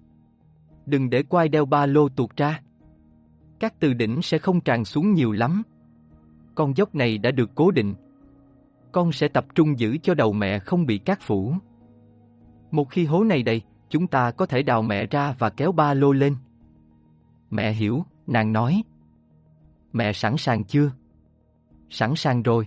Đừng 0.87 1.11
để 1.11 1.23
quai 1.23 1.49
đeo 1.49 1.67
ba 1.67 1.87
lô 1.87 2.09
tuột 2.09 2.37
ra. 2.37 2.61
Các 3.61 3.75
từ 3.81 3.95
đỉnh 3.95 4.23
sẽ 4.23 4.39
không 4.39 4.61
tràn 4.61 4.85
xuống 4.85 5.13
nhiều 5.13 5.33
lắm. 5.33 5.63
Con 6.55 6.77
dốc 6.77 6.95
này 6.95 7.19
đã 7.19 7.31
được 7.31 7.51
cố 7.55 7.71
định. 7.71 7.95
Con 8.93 9.13
sẽ 9.13 9.29
tập 9.29 9.47
trung 9.55 9.79
giữ 9.79 9.99
cho 10.03 10.15
đầu 10.15 10.33
mẹ 10.33 10.59
không 10.59 10.87
bị 10.87 10.99
cát 10.99 11.21
phủ. 11.21 11.55
Một 12.71 12.91
khi 12.91 13.05
hố 13.05 13.25
này 13.25 13.43
đầy, 13.43 13.63
chúng 13.89 14.07
ta 14.07 14.31
có 14.31 14.47
thể 14.47 14.63
đào 14.63 14.83
mẹ 14.83 15.07
ra 15.07 15.35
và 15.39 15.51
kéo 15.51 15.73
ba 15.73 15.95
lô 15.95 16.13
lên. 16.13 16.37
Mẹ 17.51 17.73
hiểu, 17.73 18.05
nàng 18.27 18.53
nói. 18.53 18.83
Mẹ 19.93 20.13
sẵn 20.13 20.37
sàng 20.37 20.65
chưa? 20.65 20.91
Sẵn 21.91 22.15
sàng 22.17 22.43
rồi. 22.43 22.67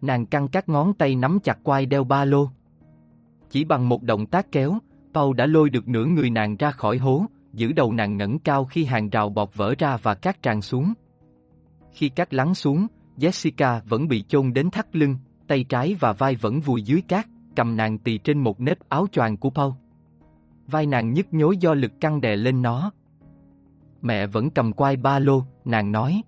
Nàng 0.00 0.26
căng 0.26 0.48
các 0.48 0.68
ngón 0.68 0.94
tay 0.94 1.16
nắm 1.16 1.38
chặt 1.42 1.58
quai 1.62 1.86
đeo 1.86 2.04
ba 2.04 2.24
lô. 2.24 2.48
Chỉ 3.50 3.64
bằng 3.64 3.88
một 3.88 4.02
động 4.02 4.26
tác 4.26 4.52
kéo, 4.52 4.78
Paul 5.14 5.36
đã 5.36 5.46
lôi 5.46 5.70
được 5.70 5.88
nửa 5.88 6.04
người 6.04 6.30
nàng 6.30 6.56
ra 6.56 6.70
khỏi 6.70 6.98
hố, 6.98 7.24
giữ 7.52 7.72
đầu 7.72 7.92
nàng 7.92 8.16
ngẩng 8.16 8.38
cao 8.38 8.64
khi 8.64 8.84
hàng 8.84 9.10
rào 9.10 9.28
bọt 9.28 9.50
vỡ 9.54 9.74
ra 9.78 9.96
và 9.96 10.14
cát 10.14 10.42
tràn 10.42 10.62
xuống. 10.62 10.92
Khi 11.92 12.08
cát 12.08 12.34
lắng 12.34 12.54
xuống, 12.54 12.86
Jessica 13.18 13.80
vẫn 13.88 14.08
bị 14.08 14.22
chôn 14.28 14.52
đến 14.52 14.70
thắt 14.70 14.96
lưng, 14.96 15.16
tay 15.46 15.64
trái 15.64 15.96
và 16.00 16.12
vai 16.12 16.34
vẫn 16.34 16.60
vùi 16.60 16.82
dưới 16.82 17.00
cát, 17.00 17.26
cầm 17.56 17.76
nàng 17.76 17.98
tì 17.98 18.18
trên 18.18 18.38
một 18.38 18.60
nếp 18.60 18.88
áo 18.88 19.06
choàng 19.12 19.36
của 19.36 19.50
Paul. 19.50 19.72
Vai 20.66 20.86
nàng 20.86 21.12
nhức 21.12 21.34
nhối 21.34 21.56
do 21.56 21.74
lực 21.74 21.92
căng 22.00 22.20
đè 22.20 22.36
lên 22.36 22.62
nó. 22.62 22.92
Mẹ 24.02 24.26
vẫn 24.26 24.50
cầm 24.50 24.72
quai 24.72 24.96
ba 24.96 25.18
lô, 25.18 25.42
nàng 25.64 25.92
nói. 25.92 26.22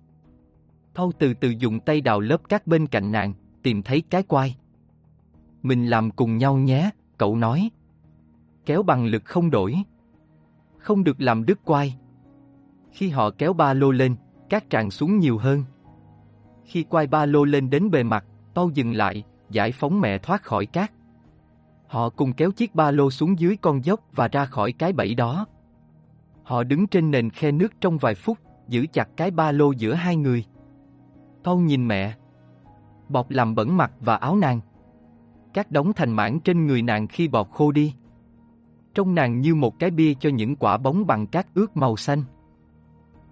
Paul 0.95 1.11
từ 1.19 1.33
từ 1.33 1.49
dùng 1.49 1.79
tay 1.79 2.01
đào 2.01 2.19
lớp 2.19 2.49
cát 2.49 2.67
bên 2.67 2.87
cạnh 2.87 3.11
nàng, 3.11 3.33
tìm 3.63 3.83
thấy 3.83 4.03
cái 4.09 4.23
quai. 4.23 4.55
Mình 5.63 5.87
làm 5.87 6.11
cùng 6.11 6.37
nhau 6.37 6.57
nhé, 6.57 6.89
cậu 7.17 7.35
nói. 7.35 7.69
Kéo 8.65 8.83
bằng 8.83 9.05
lực 9.05 9.25
không 9.25 9.51
đổi. 9.51 9.75
Không 10.77 11.03
được 11.03 11.21
làm 11.21 11.45
đứt 11.45 11.59
quai. 11.65 11.97
Khi 12.91 13.09
họ 13.09 13.29
kéo 13.37 13.53
ba 13.53 13.73
lô 13.73 13.91
lên, 13.91 14.15
cát 14.49 14.69
tràn 14.69 14.91
xuống 14.91 15.19
nhiều 15.19 15.37
hơn. 15.37 15.63
Khi 16.65 16.83
quay 16.83 17.07
ba 17.07 17.25
lô 17.25 17.43
lên 17.43 17.69
đến 17.69 17.91
bề 17.91 18.03
mặt, 18.03 18.25
Paul 18.55 18.71
dừng 18.73 18.93
lại, 18.93 19.23
giải 19.49 19.71
phóng 19.71 20.01
mẹ 20.01 20.17
thoát 20.17 20.43
khỏi 20.43 20.65
cát. 20.65 20.91
Họ 21.87 22.09
cùng 22.09 22.33
kéo 22.33 22.51
chiếc 22.51 22.75
ba 22.75 22.91
lô 22.91 23.11
xuống 23.11 23.39
dưới 23.39 23.57
con 23.57 23.85
dốc 23.85 23.99
và 24.11 24.27
ra 24.27 24.45
khỏi 24.45 24.71
cái 24.71 24.93
bẫy 24.93 25.15
đó. 25.15 25.45
Họ 26.43 26.63
đứng 26.63 26.87
trên 26.87 27.11
nền 27.11 27.29
khe 27.29 27.51
nước 27.51 27.81
trong 27.81 27.97
vài 27.97 28.15
phút, 28.15 28.37
giữ 28.67 28.85
chặt 28.93 29.09
cái 29.17 29.31
ba 29.31 29.51
lô 29.51 29.71
giữa 29.71 29.93
hai 29.93 30.15
người. 30.15 30.45
Paul 31.43 31.63
nhìn 31.63 31.87
mẹ. 31.87 32.15
Bọt 33.09 33.25
làm 33.29 33.55
bẩn 33.55 33.77
mặt 33.77 33.91
và 33.99 34.15
áo 34.15 34.35
nàng. 34.35 34.59
Các 35.53 35.71
đống 35.71 35.93
thành 35.93 36.11
mảng 36.11 36.39
trên 36.39 36.67
người 36.67 36.81
nàng 36.81 37.07
khi 37.07 37.27
bọt 37.27 37.47
khô 37.51 37.71
đi. 37.71 37.93
Trong 38.93 39.15
nàng 39.15 39.41
như 39.41 39.55
một 39.55 39.79
cái 39.79 39.91
bia 39.91 40.13
cho 40.13 40.29
những 40.29 40.55
quả 40.55 40.77
bóng 40.77 41.07
bằng 41.07 41.27
cát 41.27 41.47
ướt 41.53 41.77
màu 41.77 41.97
xanh. 41.97 42.23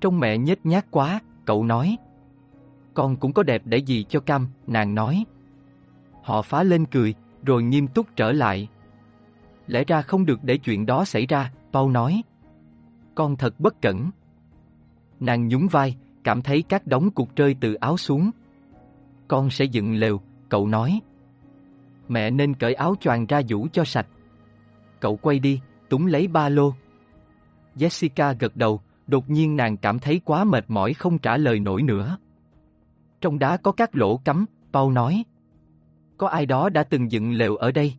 Trong 0.01 0.19
mẹ 0.19 0.37
nhếch 0.37 0.65
nhác 0.65 0.85
quá, 0.91 1.19
cậu 1.45 1.63
nói. 1.63 1.97
Con 2.93 3.15
cũng 3.15 3.33
có 3.33 3.43
đẹp 3.43 3.61
để 3.65 3.77
gì 3.77 4.05
cho 4.09 4.19
cam, 4.19 4.47
nàng 4.67 4.95
nói. 4.95 5.25
Họ 6.23 6.41
phá 6.41 6.63
lên 6.63 6.85
cười, 6.85 7.15
rồi 7.43 7.63
nghiêm 7.63 7.87
túc 7.87 8.07
trở 8.15 8.31
lại. 8.31 8.69
Lẽ 9.67 9.83
ra 9.87 10.01
không 10.01 10.25
được 10.25 10.43
để 10.43 10.57
chuyện 10.57 10.85
đó 10.85 11.05
xảy 11.05 11.25
ra, 11.25 11.51
Paul 11.73 11.91
nói. 11.91 12.21
Con 13.15 13.35
thật 13.35 13.59
bất 13.59 13.81
cẩn. 13.81 14.09
Nàng 15.19 15.47
nhún 15.47 15.67
vai, 15.67 15.95
cảm 16.23 16.41
thấy 16.41 16.63
các 16.69 16.87
đống 16.87 17.11
cục 17.11 17.35
rơi 17.35 17.55
từ 17.59 17.73
áo 17.73 17.97
xuống. 17.97 18.31
Con 19.27 19.49
sẽ 19.49 19.65
dựng 19.65 19.95
lều, 19.95 20.21
cậu 20.49 20.67
nói. 20.67 20.99
Mẹ 22.07 22.29
nên 22.29 22.53
cởi 22.53 22.73
áo 22.73 22.95
choàng 22.99 23.25
ra 23.25 23.41
vũ 23.49 23.67
cho 23.73 23.83
sạch. 23.83 24.07
Cậu 24.99 25.17
quay 25.17 25.39
đi, 25.39 25.61
túng 25.89 26.05
lấy 26.05 26.27
ba 26.27 26.49
lô. 26.49 26.73
Jessica 27.75 28.35
gật 28.39 28.55
đầu, 28.55 28.81
đột 29.07 29.29
nhiên 29.29 29.55
nàng 29.55 29.77
cảm 29.77 29.99
thấy 29.99 30.21
quá 30.25 30.43
mệt 30.43 30.65
mỏi 30.67 30.93
không 30.93 31.17
trả 31.17 31.37
lời 31.37 31.59
nổi 31.59 31.83
nữa. 31.83 32.17
Trong 33.23 33.39
đá 33.39 33.57
có 33.57 33.71
các 33.71 33.95
lỗ 33.95 34.17
cắm, 34.17 34.45
Paul 34.73 34.93
nói. 34.93 35.23
Có 36.17 36.27
ai 36.27 36.45
đó 36.45 36.69
đã 36.69 36.83
từng 36.83 37.11
dựng 37.11 37.31
lều 37.31 37.55
ở 37.55 37.71
đây? 37.71 37.93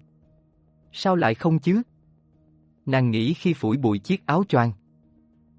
Sao 0.93 1.17
lại 1.17 1.35
không 1.35 1.59
chứ? 1.59 1.83
Nàng 2.87 3.11
nghĩ 3.11 3.35
khi 3.35 3.53
phủi 3.53 3.77
bụi 3.77 3.99
chiếc 3.99 4.27
áo 4.27 4.45
choàng. 4.49 4.73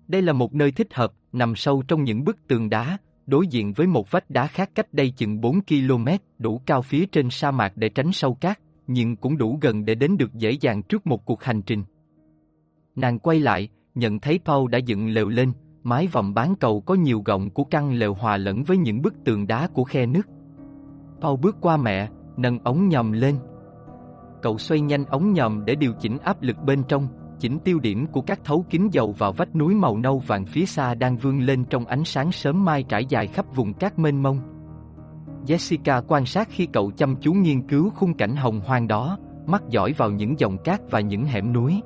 Đây 0.08 0.21
là 0.21 0.34
một 0.34 0.54
nơi 0.54 0.71
thích 0.71 0.93
hợp, 0.93 1.13
nằm 1.32 1.56
sâu 1.56 1.84
trong 1.88 2.04
những 2.04 2.23
bức 2.23 2.47
tường 2.47 2.69
đá, 2.69 2.97
đối 3.28 3.47
diện 3.47 3.73
với 3.73 3.88
một 3.88 4.12
vách 4.12 4.30
đá 4.30 4.47
khác 4.47 4.69
cách 4.75 4.93
đây 4.93 5.13
chừng 5.17 5.41
4 5.41 5.62
km, 5.62 6.08
đủ 6.39 6.62
cao 6.65 6.82
phía 6.82 7.06
trên 7.06 7.30
sa 7.30 7.51
mạc 7.51 7.73
để 7.75 7.89
tránh 7.89 8.12
sâu 8.12 8.34
cát, 8.34 8.60
nhưng 8.88 9.15
cũng 9.15 9.38
đủ 9.38 9.58
gần 9.62 9.86
để 9.86 9.95
đến 9.95 10.17
được 10.17 10.34
dễ 10.34 10.51
dàng 10.51 10.84
trước 10.84 11.08
một 11.08 11.25
cuộc 11.25 11.43
hành 11.43 11.62
trình. 11.62 11.84
Nàng 12.95 13.19
quay 13.19 13.39
lại, 13.39 13.69
nhận 13.95 14.19
thấy 14.19 14.39
Paul 14.45 14.71
đã 14.71 14.78
dựng 14.78 15.08
lều 15.08 15.30
lên, 15.30 15.51
mái 15.86 16.08
vòng 16.08 16.34
bán 16.34 16.56
cầu 16.56 16.82
có 16.82 16.93
nhiều 16.93 17.21
gọng 17.26 17.50
của 17.50 17.63
căn 17.63 17.93
lều 17.93 18.13
hòa 18.13 18.38
lẫn 18.38 18.63
với 18.63 18.78
những 18.78 19.02
bức 19.02 19.13
tường 19.26 19.48
đá 19.48 19.67
của 19.67 19.84
khe 19.84 20.06
nước. 20.06 20.28
Paul 21.21 21.39
bước 21.41 21.58
qua 21.62 21.78
mẹ, 21.78 22.10
nâng 22.38 22.60
ống 22.60 22.89
nhòm 22.89 23.12
lên. 23.12 23.36
Cậu 24.41 24.58
xoay 24.58 24.82
nhanh 24.82 25.06
ống 25.06 25.34
nhòm 25.34 25.65
để 25.65 25.76
điều 25.76 25.93
chỉnh 26.00 26.17
áp 26.17 26.41
lực 26.41 26.58
bên 26.65 26.84
trong, 26.88 27.08
chỉnh 27.39 27.60
tiêu 27.60 27.80
điểm 27.80 28.08
của 28.08 28.21
các 28.21 28.39
thấu 28.43 28.65
kính 28.69 28.89
dầu 28.91 29.12
vào 29.17 29.32
vách 29.32 29.56
núi 29.56 29.76
màu 29.76 29.98
nâu 29.98 30.19
vàng 30.19 30.45
phía 30.45 30.65
xa 30.65 30.95
đang 30.95 31.17
vươn 31.17 31.39
lên 31.39 31.65
trong 31.65 31.86
ánh 31.86 32.04
sáng 32.04 32.32
sớm 32.32 32.65
mai 32.65 32.84
trải 32.84 33.06
dài 33.06 33.28
khắp 33.28 33.45
vùng 33.55 33.74
cát 33.74 33.99
mênh 33.99 34.24
mông. 34.24 34.39
Jessica 35.47 36.01
quan 36.07 36.26
sát 36.26 36.47
khi 36.51 36.66
cậu 36.66 36.91
chăm 36.91 37.16
chú 37.16 37.34
nghiên 37.34 37.68
cứu 37.68 37.89
khung 37.89 38.14
cảnh 38.14 38.36
hồng 38.36 38.62
hoang 38.66 38.88
đó, 38.88 39.18
mắt 39.45 39.64
dõi 39.70 39.93
vào 39.97 40.12
những 40.12 40.39
dòng 40.39 40.57
cát 40.57 40.91
và 40.91 40.99
những 40.99 41.26
hẻm 41.26 41.53
núi. 41.53 41.82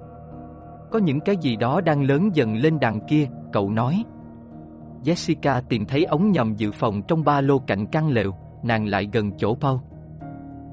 Có 0.92 1.00
những 1.00 1.20
cái 1.20 1.38
gì 1.38 1.56
đó 1.56 1.82
đang 1.82 2.04
lớn 2.04 2.30
dần 2.34 2.56
lên 2.56 2.80
đằng 2.80 3.00
kia, 3.08 3.30
cậu 3.52 3.70
nói. 3.70 4.04
Jessica 5.04 5.62
tìm 5.70 5.86
thấy 5.86 6.04
ống 6.04 6.32
nhòm 6.32 6.56
dự 6.56 6.72
phòng 6.72 7.02
trong 7.08 7.24
ba 7.24 7.42
lô 7.42 7.60
cạnh 7.60 7.86
căn 7.88 8.10
lều, 8.10 8.32
nàng 8.64 8.86
lại 8.86 9.10
gần 9.14 9.32
chỗ 9.38 9.56
Paul. 9.56 9.78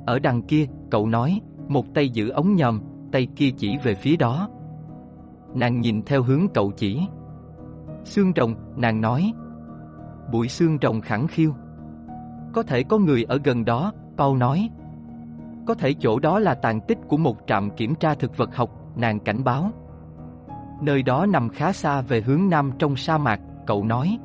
Ở 0.07 0.19
đằng 0.19 0.43
kia, 0.43 0.67
cậu 0.91 1.07
nói, 1.07 1.41
một 1.69 1.95
tay 1.95 2.09
giữ 2.09 2.29
ống 2.29 2.57
nhòm, 2.57 2.81
tay 3.13 3.29
kia 3.37 3.51
chỉ 3.57 3.77
về 3.85 3.95
phía 3.95 4.17
đó. 4.17 4.49
Nàng 5.55 5.81
nhìn 5.81 6.03
theo 6.03 6.23
hướng 6.23 6.47
cậu 6.55 6.73
chỉ. 6.77 7.01
Xương 8.05 8.33
rồng, 8.37 8.55
nàng 8.77 9.01
nói. 9.01 9.33
Bụi 10.33 10.49
xương 10.49 10.79
rồng 10.83 11.01
khẳng 11.01 11.27
khiu. 11.27 11.55
Có 12.53 12.63
thể 12.63 12.83
có 12.83 12.99
người 12.99 13.25
ở 13.25 13.39
gần 13.45 13.65
đó, 13.65 13.93
Paul 14.17 14.39
nói. 14.39 14.69
Có 15.67 15.75
thể 15.75 15.95
chỗ 16.01 16.19
đó 16.19 16.39
là 16.39 16.55
tàn 16.55 16.81
tích 16.81 16.99
của 17.09 17.17
một 17.17 17.37
trạm 17.47 17.71
kiểm 17.71 17.95
tra 17.95 18.15
thực 18.15 18.37
vật 18.37 18.57
học, 18.57 18.71
nàng 18.97 19.21
cảnh 19.21 19.45
báo. 19.45 19.71
Nơi 20.81 21.03
đó 21.03 21.27
nằm 21.27 21.49
khá 21.49 21.73
xa 21.73 22.01
về 22.01 22.21
hướng 22.21 22.49
nam 22.49 22.71
trong 22.79 22.97
sa 22.97 23.19
mạc, 23.19 23.41
cậu 23.67 23.85
nói. 23.85 24.19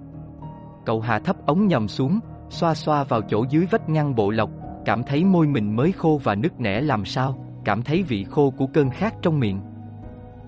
Cậu 0.85 1.01
hạ 1.01 1.19
thấp 1.19 1.45
ống 1.45 1.67
nhầm 1.67 1.87
xuống, 1.87 2.19
xoa 2.49 2.73
xoa 2.73 3.03
vào 3.03 3.21
chỗ 3.21 3.45
dưới 3.49 3.65
vách 3.71 3.89
ngăn 3.89 4.15
bộ 4.15 4.31
lọc, 4.31 4.49
cảm 4.85 5.03
thấy 5.03 5.25
môi 5.25 5.47
mình 5.47 5.75
mới 5.75 5.91
khô 5.91 6.19
và 6.23 6.35
nứt 6.35 6.59
nẻ 6.59 6.81
làm 6.81 7.05
sao, 7.05 7.45
cảm 7.65 7.81
thấy 7.81 8.03
vị 8.03 8.23
khô 8.23 8.49
của 8.49 8.67
cơn 8.67 8.89
khát 8.89 9.13
trong 9.21 9.39
miệng. 9.39 9.61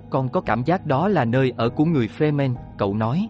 Con 0.10 0.30
có 0.30 0.42
cảm 0.42 0.64
giác 0.64 0.86
đó 0.86 1.08
là 1.08 1.26
nơi 1.26 1.54
ở 1.58 1.70
của 1.70 1.86
người 1.86 2.10
Fremen, 2.18 2.56
cậu 2.78 2.94
nói. 2.94 3.30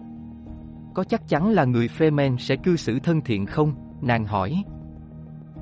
Có 0.94 1.04
chắc 1.04 1.28
chắn 1.28 1.50
là 1.50 1.64
người 1.64 1.88
Fremen 1.98 2.36
sẽ 2.36 2.56
cư 2.56 2.76
xử 2.76 2.98
thân 2.98 3.20
thiện 3.20 3.46
không? 3.46 3.72
Nàng 4.02 4.24
hỏi. 4.24 4.64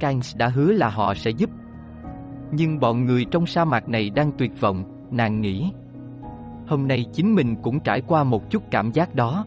Kans 0.00 0.36
đã 0.36 0.48
hứa 0.48 0.72
là 0.72 0.88
họ 0.88 1.14
sẽ 1.14 1.30
giúp. 1.30 1.50
Nhưng 2.52 2.80
bọn 2.80 3.04
người 3.04 3.26
trong 3.30 3.46
sa 3.46 3.64
mạc 3.64 3.88
này 3.88 4.10
đang 4.10 4.32
tuyệt 4.38 4.60
vọng, 4.60 4.84
nàng 5.10 5.40
nghĩ. 5.40 5.72
Hôm 6.72 6.88
nay 6.88 7.06
chính 7.12 7.34
mình 7.34 7.56
cũng 7.62 7.80
trải 7.80 8.00
qua 8.00 8.24
một 8.24 8.50
chút 8.50 8.62
cảm 8.70 8.92
giác 8.92 9.14
đó. 9.14 9.46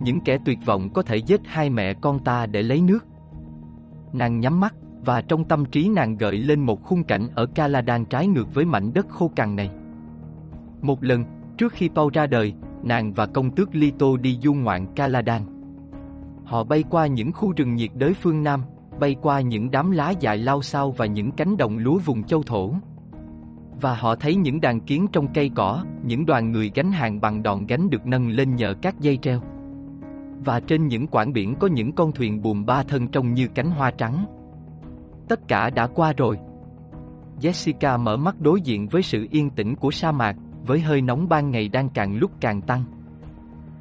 những 0.00 0.20
kẻ 0.20 0.38
tuyệt 0.44 0.58
vọng 0.66 0.90
có 0.94 1.02
thể 1.02 1.16
giết 1.16 1.40
hai 1.44 1.70
mẹ 1.70 1.94
con 1.94 2.18
ta 2.18 2.46
để 2.46 2.62
lấy 2.62 2.80
nước. 2.80 3.06
Nàng 4.12 4.40
nhắm 4.40 4.60
mắt, 4.60 4.74
và 5.04 5.20
trong 5.20 5.44
tâm 5.44 5.64
trí 5.64 5.88
nàng 5.88 6.16
gợi 6.16 6.38
lên 6.38 6.60
một 6.60 6.82
khung 6.82 7.04
cảnh 7.04 7.28
ở 7.34 7.46
Caladan 7.46 8.04
trái 8.04 8.26
ngược 8.26 8.54
với 8.54 8.64
mảnh 8.64 8.92
đất 8.94 9.08
khô 9.08 9.30
cằn 9.36 9.56
này. 9.56 9.70
Một 10.82 11.04
lần, 11.04 11.24
trước 11.58 11.72
khi 11.72 11.88
Paul 11.88 12.12
ra 12.12 12.26
đời, 12.26 12.54
nàng 12.82 13.12
và 13.12 13.26
công 13.26 13.50
tước 13.50 13.74
Lito 13.74 14.16
đi 14.20 14.38
du 14.42 14.54
ngoạn 14.54 14.86
Caladan. 14.94 15.42
Họ 16.44 16.64
bay 16.64 16.84
qua 16.90 17.06
những 17.06 17.32
khu 17.32 17.52
rừng 17.56 17.74
nhiệt 17.74 17.90
đới 17.94 18.14
phương 18.14 18.42
Nam, 18.42 18.62
bay 19.00 19.16
qua 19.22 19.40
những 19.40 19.70
đám 19.70 19.90
lá 19.90 20.10
dại 20.10 20.38
lao 20.38 20.62
sao 20.62 20.90
và 20.90 21.06
những 21.06 21.30
cánh 21.30 21.56
đồng 21.56 21.78
lúa 21.78 21.98
vùng 21.98 22.22
châu 22.22 22.42
thổ. 22.42 22.72
Và 23.80 23.94
họ 23.94 24.14
thấy 24.14 24.34
những 24.34 24.60
đàn 24.60 24.80
kiến 24.80 25.06
trong 25.12 25.32
cây 25.34 25.50
cỏ, 25.54 25.84
những 26.02 26.26
đoàn 26.26 26.52
người 26.52 26.72
gánh 26.74 26.92
hàng 26.92 27.20
bằng 27.20 27.42
đòn 27.42 27.66
gánh 27.66 27.90
được 27.90 28.06
nâng 28.06 28.28
lên 28.28 28.56
nhờ 28.56 28.74
các 28.82 29.00
dây 29.00 29.16
treo. 29.16 29.40
Và 30.44 30.60
trên 30.60 30.88
những 30.88 31.06
quảng 31.06 31.32
biển 31.32 31.54
có 31.54 31.66
những 31.66 31.92
con 31.92 32.12
thuyền 32.12 32.42
buồm 32.42 32.66
ba 32.66 32.82
thân 32.82 33.08
trông 33.08 33.34
như 33.34 33.48
cánh 33.48 33.70
hoa 33.70 33.90
trắng. 33.90 34.24
Tất 35.28 35.48
cả 35.48 35.70
đã 35.70 35.86
qua 35.86 36.12
rồi. 36.12 36.38
Jessica 37.40 37.98
mở 37.98 38.16
mắt 38.16 38.40
đối 38.40 38.60
diện 38.60 38.88
với 38.88 39.02
sự 39.02 39.26
yên 39.30 39.50
tĩnh 39.50 39.76
của 39.76 39.90
sa 39.90 40.12
mạc, 40.12 40.36
với 40.66 40.80
hơi 40.80 41.02
nóng 41.02 41.28
ban 41.28 41.50
ngày 41.50 41.68
đang 41.68 41.88
càng 41.88 42.16
lúc 42.16 42.30
càng 42.40 42.62
tăng. 42.62 42.84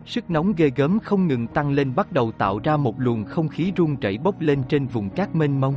Sức 0.06 0.30
nóng 0.30 0.54
ghê 0.58 0.72
gớm 0.76 1.00
không 1.00 1.28
ngừng 1.28 1.48
tăng 1.48 1.72
lên 1.72 1.96
bắt 1.96 2.12
đầu 2.12 2.32
tạo 2.32 2.60
ra 2.64 2.78
một 2.78 3.00
luồng 3.00 3.26
không 3.26 3.48
khí 3.48 3.74
rung 3.78 3.96
rẩy 4.00 4.18
bốc 4.18 4.42
lên 4.42 4.64
trên 4.70 4.86
vùng 4.86 5.10
cát 5.10 5.36
mênh 5.36 5.62
mông. 5.62 5.76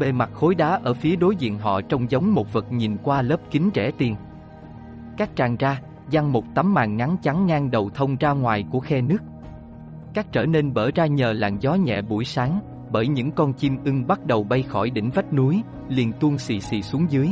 Bề 0.00 0.12
mặt 0.12 0.30
khối 0.32 0.54
đá 0.54 0.80
ở 0.82 0.94
phía 0.94 1.16
đối 1.16 1.36
diện 1.36 1.58
họ 1.58 1.80
trông 1.80 2.10
giống 2.10 2.34
một 2.34 2.52
vật 2.52 2.72
nhìn 2.72 2.96
qua 3.02 3.22
lớp 3.22 3.40
kính 3.50 3.70
rẻ 3.74 3.90
tiền. 3.90 4.16
Cát 5.16 5.36
tràn 5.36 5.56
ra, 5.56 5.80
dăng 6.12 6.32
một 6.32 6.44
tấm 6.54 6.74
màn 6.74 6.96
ngắn 6.96 7.16
chắn 7.22 7.46
ngang 7.46 7.70
đầu 7.70 7.90
thông 7.94 8.16
ra 8.16 8.32
ngoài 8.32 8.64
của 8.70 8.80
khe 8.80 9.00
nước. 9.00 9.18
Cát 10.14 10.32
trở 10.32 10.46
nên 10.46 10.74
bở 10.74 10.90
ra 10.94 11.06
nhờ 11.06 11.32
làn 11.32 11.62
gió 11.62 11.74
nhẹ 11.74 12.02
buổi 12.02 12.24
sáng, 12.24 12.60
bởi 12.92 13.08
những 13.08 13.30
con 13.30 13.52
chim 13.52 13.76
ưng 13.84 14.06
bắt 14.06 14.26
đầu 14.26 14.44
bay 14.44 14.62
khỏi 14.62 14.90
đỉnh 14.90 15.10
vách 15.10 15.32
núi, 15.32 15.62
liền 15.88 16.12
tuôn 16.12 16.38
xì 16.38 16.60
xì 16.60 16.82
xuống 16.82 17.06
dưới. 17.10 17.28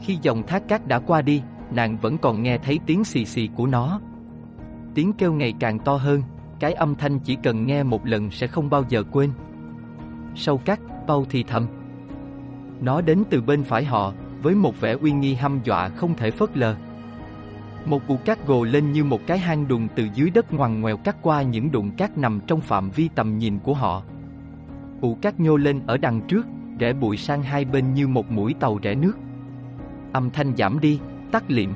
Khi 0.00 0.18
dòng 0.22 0.42
thác 0.46 0.68
cát 0.68 0.86
đã 0.86 0.98
qua 0.98 1.22
đi, 1.22 1.42
nàng 1.70 1.96
vẫn 1.96 2.18
còn 2.18 2.42
nghe 2.42 2.58
thấy 2.58 2.80
tiếng 2.86 3.04
xì 3.04 3.24
xì 3.24 3.48
của 3.56 3.66
nó. 3.66 4.00
Tiếng 4.94 5.12
kêu 5.12 5.32
ngày 5.32 5.54
càng 5.60 5.78
to 5.78 5.96
hơn, 5.96 6.22
cái 6.60 6.72
âm 6.72 6.94
thanh 6.94 7.18
chỉ 7.18 7.36
cần 7.42 7.66
nghe 7.66 7.82
một 7.82 8.06
lần 8.06 8.30
sẽ 8.30 8.46
không 8.46 8.70
bao 8.70 8.84
giờ 8.88 9.02
quên. 9.12 9.30
Sâu 10.34 10.58
cát, 10.58 10.80
Paul 11.06 11.24
thì 11.30 11.42
thầm. 11.42 11.66
Nó 12.80 13.00
đến 13.00 13.24
từ 13.30 13.42
bên 13.42 13.64
phải 13.64 13.84
họ, 13.84 14.12
với 14.42 14.54
một 14.54 14.80
vẻ 14.80 14.92
uy 14.92 15.12
nghi 15.12 15.34
hăm 15.34 15.60
dọa 15.64 15.88
không 15.88 16.14
thể 16.14 16.30
phớt 16.30 16.56
lờ. 16.56 16.76
Một 17.86 18.02
bụi 18.08 18.18
cát 18.24 18.46
gồ 18.46 18.64
lên 18.64 18.92
như 18.92 19.04
một 19.04 19.20
cái 19.26 19.38
hang 19.38 19.68
đùng 19.68 19.88
từ 19.96 20.08
dưới 20.14 20.30
đất 20.30 20.52
ngoằn 20.52 20.80
ngoèo 20.80 20.96
cắt 20.96 21.16
qua 21.22 21.42
những 21.42 21.72
đụng 21.72 21.90
cát 21.90 22.18
nằm 22.18 22.40
trong 22.46 22.60
phạm 22.60 22.90
vi 22.90 23.08
tầm 23.14 23.38
nhìn 23.38 23.58
của 23.58 23.74
họ. 23.74 24.02
bụi 25.00 25.16
cát 25.22 25.40
nhô 25.40 25.56
lên 25.56 25.80
ở 25.86 25.96
đằng 25.96 26.20
trước, 26.20 26.46
rẽ 26.78 26.92
bụi 26.92 27.16
sang 27.16 27.42
hai 27.42 27.64
bên 27.64 27.94
như 27.94 28.08
một 28.08 28.30
mũi 28.30 28.54
tàu 28.60 28.78
rẽ 28.82 28.94
nước. 28.94 29.12
Âm 30.12 30.30
thanh 30.30 30.56
giảm 30.56 30.80
đi, 30.80 31.00
tắt 31.32 31.44
liệm. 31.48 31.70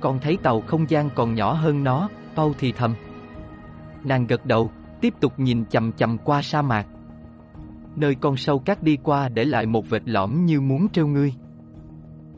còn 0.00 0.18
thấy 0.18 0.36
tàu 0.42 0.60
không 0.60 0.90
gian 0.90 1.10
còn 1.14 1.34
nhỏ 1.34 1.52
hơn 1.52 1.84
nó, 1.84 2.08
Paul 2.36 2.52
thì 2.58 2.72
thầm. 2.72 2.94
Nàng 4.04 4.26
gật 4.26 4.46
đầu, 4.46 4.70
tiếp 5.00 5.14
tục 5.20 5.32
nhìn 5.36 5.64
chầm 5.64 5.92
chầm 5.92 6.18
qua 6.18 6.42
sa 6.42 6.62
mạc. 6.62 6.86
Nơi 7.96 8.14
con 8.14 8.36
sâu 8.36 8.58
cát 8.58 8.82
đi 8.82 8.98
qua 9.02 9.28
để 9.28 9.44
lại 9.44 9.66
một 9.66 9.90
vệt 9.90 10.02
lõm 10.04 10.46
như 10.46 10.60
muốn 10.60 10.88
treo 10.88 11.06
ngươi. 11.06 11.34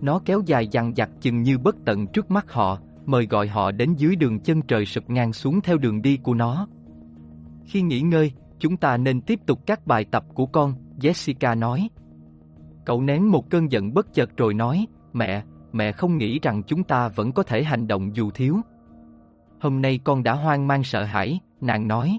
Nó 0.00 0.20
kéo 0.24 0.42
dài 0.46 0.68
dằng 0.68 0.94
dặc 0.96 1.10
chừng 1.20 1.42
như 1.42 1.58
bất 1.58 1.76
tận 1.84 2.06
trước 2.06 2.30
mắt 2.30 2.52
họ, 2.52 2.78
mời 3.06 3.26
gọi 3.26 3.48
họ 3.48 3.70
đến 3.70 3.94
dưới 3.94 4.16
đường 4.16 4.40
chân 4.40 4.62
trời 4.62 4.86
sụp 4.86 5.10
ngang 5.10 5.32
xuống 5.32 5.60
theo 5.60 5.78
đường 5.78 6.02
đi 6.02 6.16
của 6.16 6.34
nó. 6.34 6.68
Khi 7.64 7.82
nghỉ 7.82 8.00
ngơi, 8.00 8.32
chúng 8.58 8.76
ta 8.76 8.96
nên 8.96 9.20
tiếp 9.20 9.40
tục 9.46 9.58
các 9.66 9.86
bài 9.86 10.04
tập 10.04 10.24
của 10.34 10.46
con, 10.46 10.74
Jessica 11.00 11.58
nói. 11.58 11.88
Cậu 12.84 13.02
nén 13.02 13.30
một 13.30 13.50
cơn 13.50 13.72
giận 13.72 13.94
bất 13.94 14.14
chợt 14.14 14.36
rồi 14.36 14.54
nói, 14.54 14.86
mẹ, 15.12 15.44
mẹ 15.72 15.92
không 15.92 16.18
nghĩ 16.18 16.38
rằng 16.42 16.62
chúng 16.62 16.84
ta 16.84 17.08
vẫn 17.08 17.32
có 17.32 17.42
thể 17.42 17.64
hành 17.64 17.86
động 17.86 18.16
dù 18.16 18.30
thiếu. 18.30 18.56
Hôm 19.60 19.82
nay 19.82 20.00
con 20.04 20.22
đã 20.22 20.34
hoang 20.34 20.66
mang 20.66 20.84
sợ 20.84 21.04
hãi, 21.04 21.40
nàng 21.60 21.88
nói. 21.88 22.18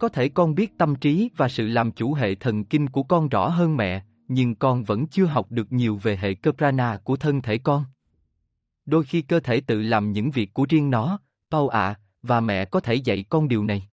Có 0.00 0.08
thể 0.08 0.28
con 0.28 0.54
biết 0.54 0.78
tâm 0.78 0.96
trí 0.96 1.30
và 1.36 1.48
sự 1.48 1.66
làm 1.66 1.92
chủ 1.92 2.14
hệ 2.14 2.34
thần 2.34 2.64
kinh 2.64 2.88
của 2.88 3.02
con 3.02 3.28
rõ 3.28 3.48
hơn 3.48 3.76
mẹ, 3.76 4.04
nhưng 4.28 4.54
con 4.54 4.84
vẫn 4.84 5.06
chưa 5.06 5.24
học 5.24 5.46
được 5.50 5.72
nhiều 5.72 5.96
về 5.96 6.16
hệ 6.16 6.34
cơ 6.34 6.52
prana 6.52 7.00
của 7.04 7.16
thân 7.16 7.42
thể 7.42 7.58
con. 7.58 7.84
Đôi 8.86 9.04
khi 9.04 9.22
cơ 9.22 9.40
thể 9.40 9.60
tự 9.60 9.82
làm 9.82 10.12
những 10.12 10.30
việc 10.30 10.54
của 10.54 10.66
riêng 10.68 10.90
nó, 10.90 11.18
Paul 11.50 11.70
ạ, 11.70 12.00
và 12.22 12.40
mẹ 12.40 12.64
có 12.64 12.80
thể 12.80 12.94
dạy 12.94 13.24
con 13.28 13.48
điều 13.48 13.64
này. 13.64 13.88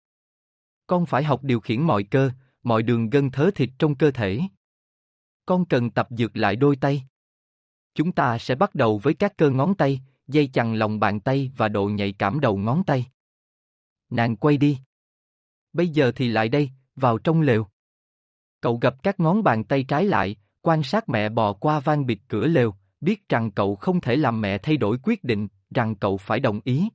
Con 0.87 1.05
phải 1.05 1.23
học 1.23 1.43
điều 1.43 1.59
khiển 1.59 1.81
mọi 1.81 2.03
cơ, 2.03 2.31
mọi 2.63 2.83
đường 2.83 3.09
gân 3.09 3.29
thớ 3.29 3.51
thịt 3.55 3.69
trong 3.79 3.95
cơ 3.95 4.11
thể. 4.11 4.41
Con 5.45 5.65
cần 5.65 5.89
tập 5.89 6.07
dược 6.09 6.37
lại 6.37 6.55
đôi 6.55 6.75
tay. 6.75 7.03
Chúng 7.95 8.11
ta 8.11 8.37
sẽ 8.37 8.55
bắt 8.55 8.75
đầu 8.75 8.97
với 8.97 9.13
các 9.13 9.37
cơ 9.37 9.49
ngón 9.49 9.75
tay, 9.75 10.01
dây 10.27 10.49
chằng 10.53 10.73
lòng 10.73 10.99
bàn 10.99 11.19
tay 11.19 11.51
và 11.57 11.67
độ 11.69 11.89
nhạy 11.89 12.11
cảm 12.11 12.39
đầu 12.39 12.57
ngón 12.57 12.83
tay. 12.83 13.05
Nàng 14.09 14.35
quay 14.35 14.57
đi. 14.57 14.77
Bây 15.77 15.89
giờ 15.89 16.11
thì 16.15 16.27
lại 16.27 16.49
đây, 16.49 16.71
vào 16.95 17.17
trong 17.17 17.41
lều. 17.41 17.67
Cậu 18.61 18.77
gặp 18.77 19.03
các 19.03 19.19
ngón 19.19 19.43
bàn 19.43 19.63
tay 19.63 19.83
trái 19.83 20.05
lại, 20.05 20.35
quan 20.61 20.83
sát 20.83 21.09
mẹ 21.09 21.29
bò 21.29 21.53
qua 21.53 21.79
van 21.79 22.05
bịt 22.05 22.19
cửa 22.27 22.47
lều, 22.47 22.75
biết 23.01 23.29
rằng 23.29 23.51
cậu 23.51 23.75
không 23.75 24.01
thể 24.01 24.15
làm 24.15 24.41
mẹ 24.41 24.57
thay 24.57 24.77
đổi 24.77 24.97
quyết 25.03 25.23
định, 25.23 25.47
rằng 25.69 25.95
cậu 25.95 26.17
phải 26.17 26.39
đồng 26.39 26.59
ý. 26.63 26.89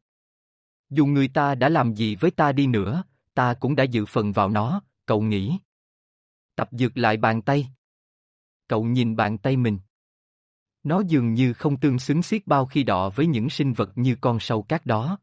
Dù 0.90 1.06
người 1.06 1.28
ta 1.28 1.54
đã 1.54 1.68
làm 1.68 1.94
gì 1.94 2.16
với 2.16 2.30
ta 2.30 2.52
đi 2.52 2.66
nữa, 2.66 3.04
ta 3.34 3.54
cũng 3.54 3.76
đã 3.76 3.84
dự 3.84 4.06
phần 4.06 4.32
vào 4.32 4.48
nó, 4.48 4.82
cậu 5.06 5.20
nghĩ. 5.20 5.58
Tập 6.56 6.68
dược 6.72 6.96
lại 6.96 7.16
bàn 7.16 7.42
tay. 7.42 7.68
Cậu 8.68 8.84
nhìn 8.84 9.16
bàn 9.16 9.38
tay 9.38 9.56
mình. 9.56 9.78
Nó 10.82 11.02
dường 11.06 11.34
như 11.34 11.52
không 11.52 11.80
tương 11.80 11.98
xứng 11.98 12.22
xiết 12.22 12.46
bao 12.46 12.66
khi 12.66 12.82
đọ 12.82 13.10
với 13.10 13.26
những 13.26 13.50
sinh 13.50 13.72
vật 13.72 13.90
như 13.94 14.16
con 14.20 14.40
sâu 14.40 14.62
cát 14.62 14.86
đó. 14.86 15.18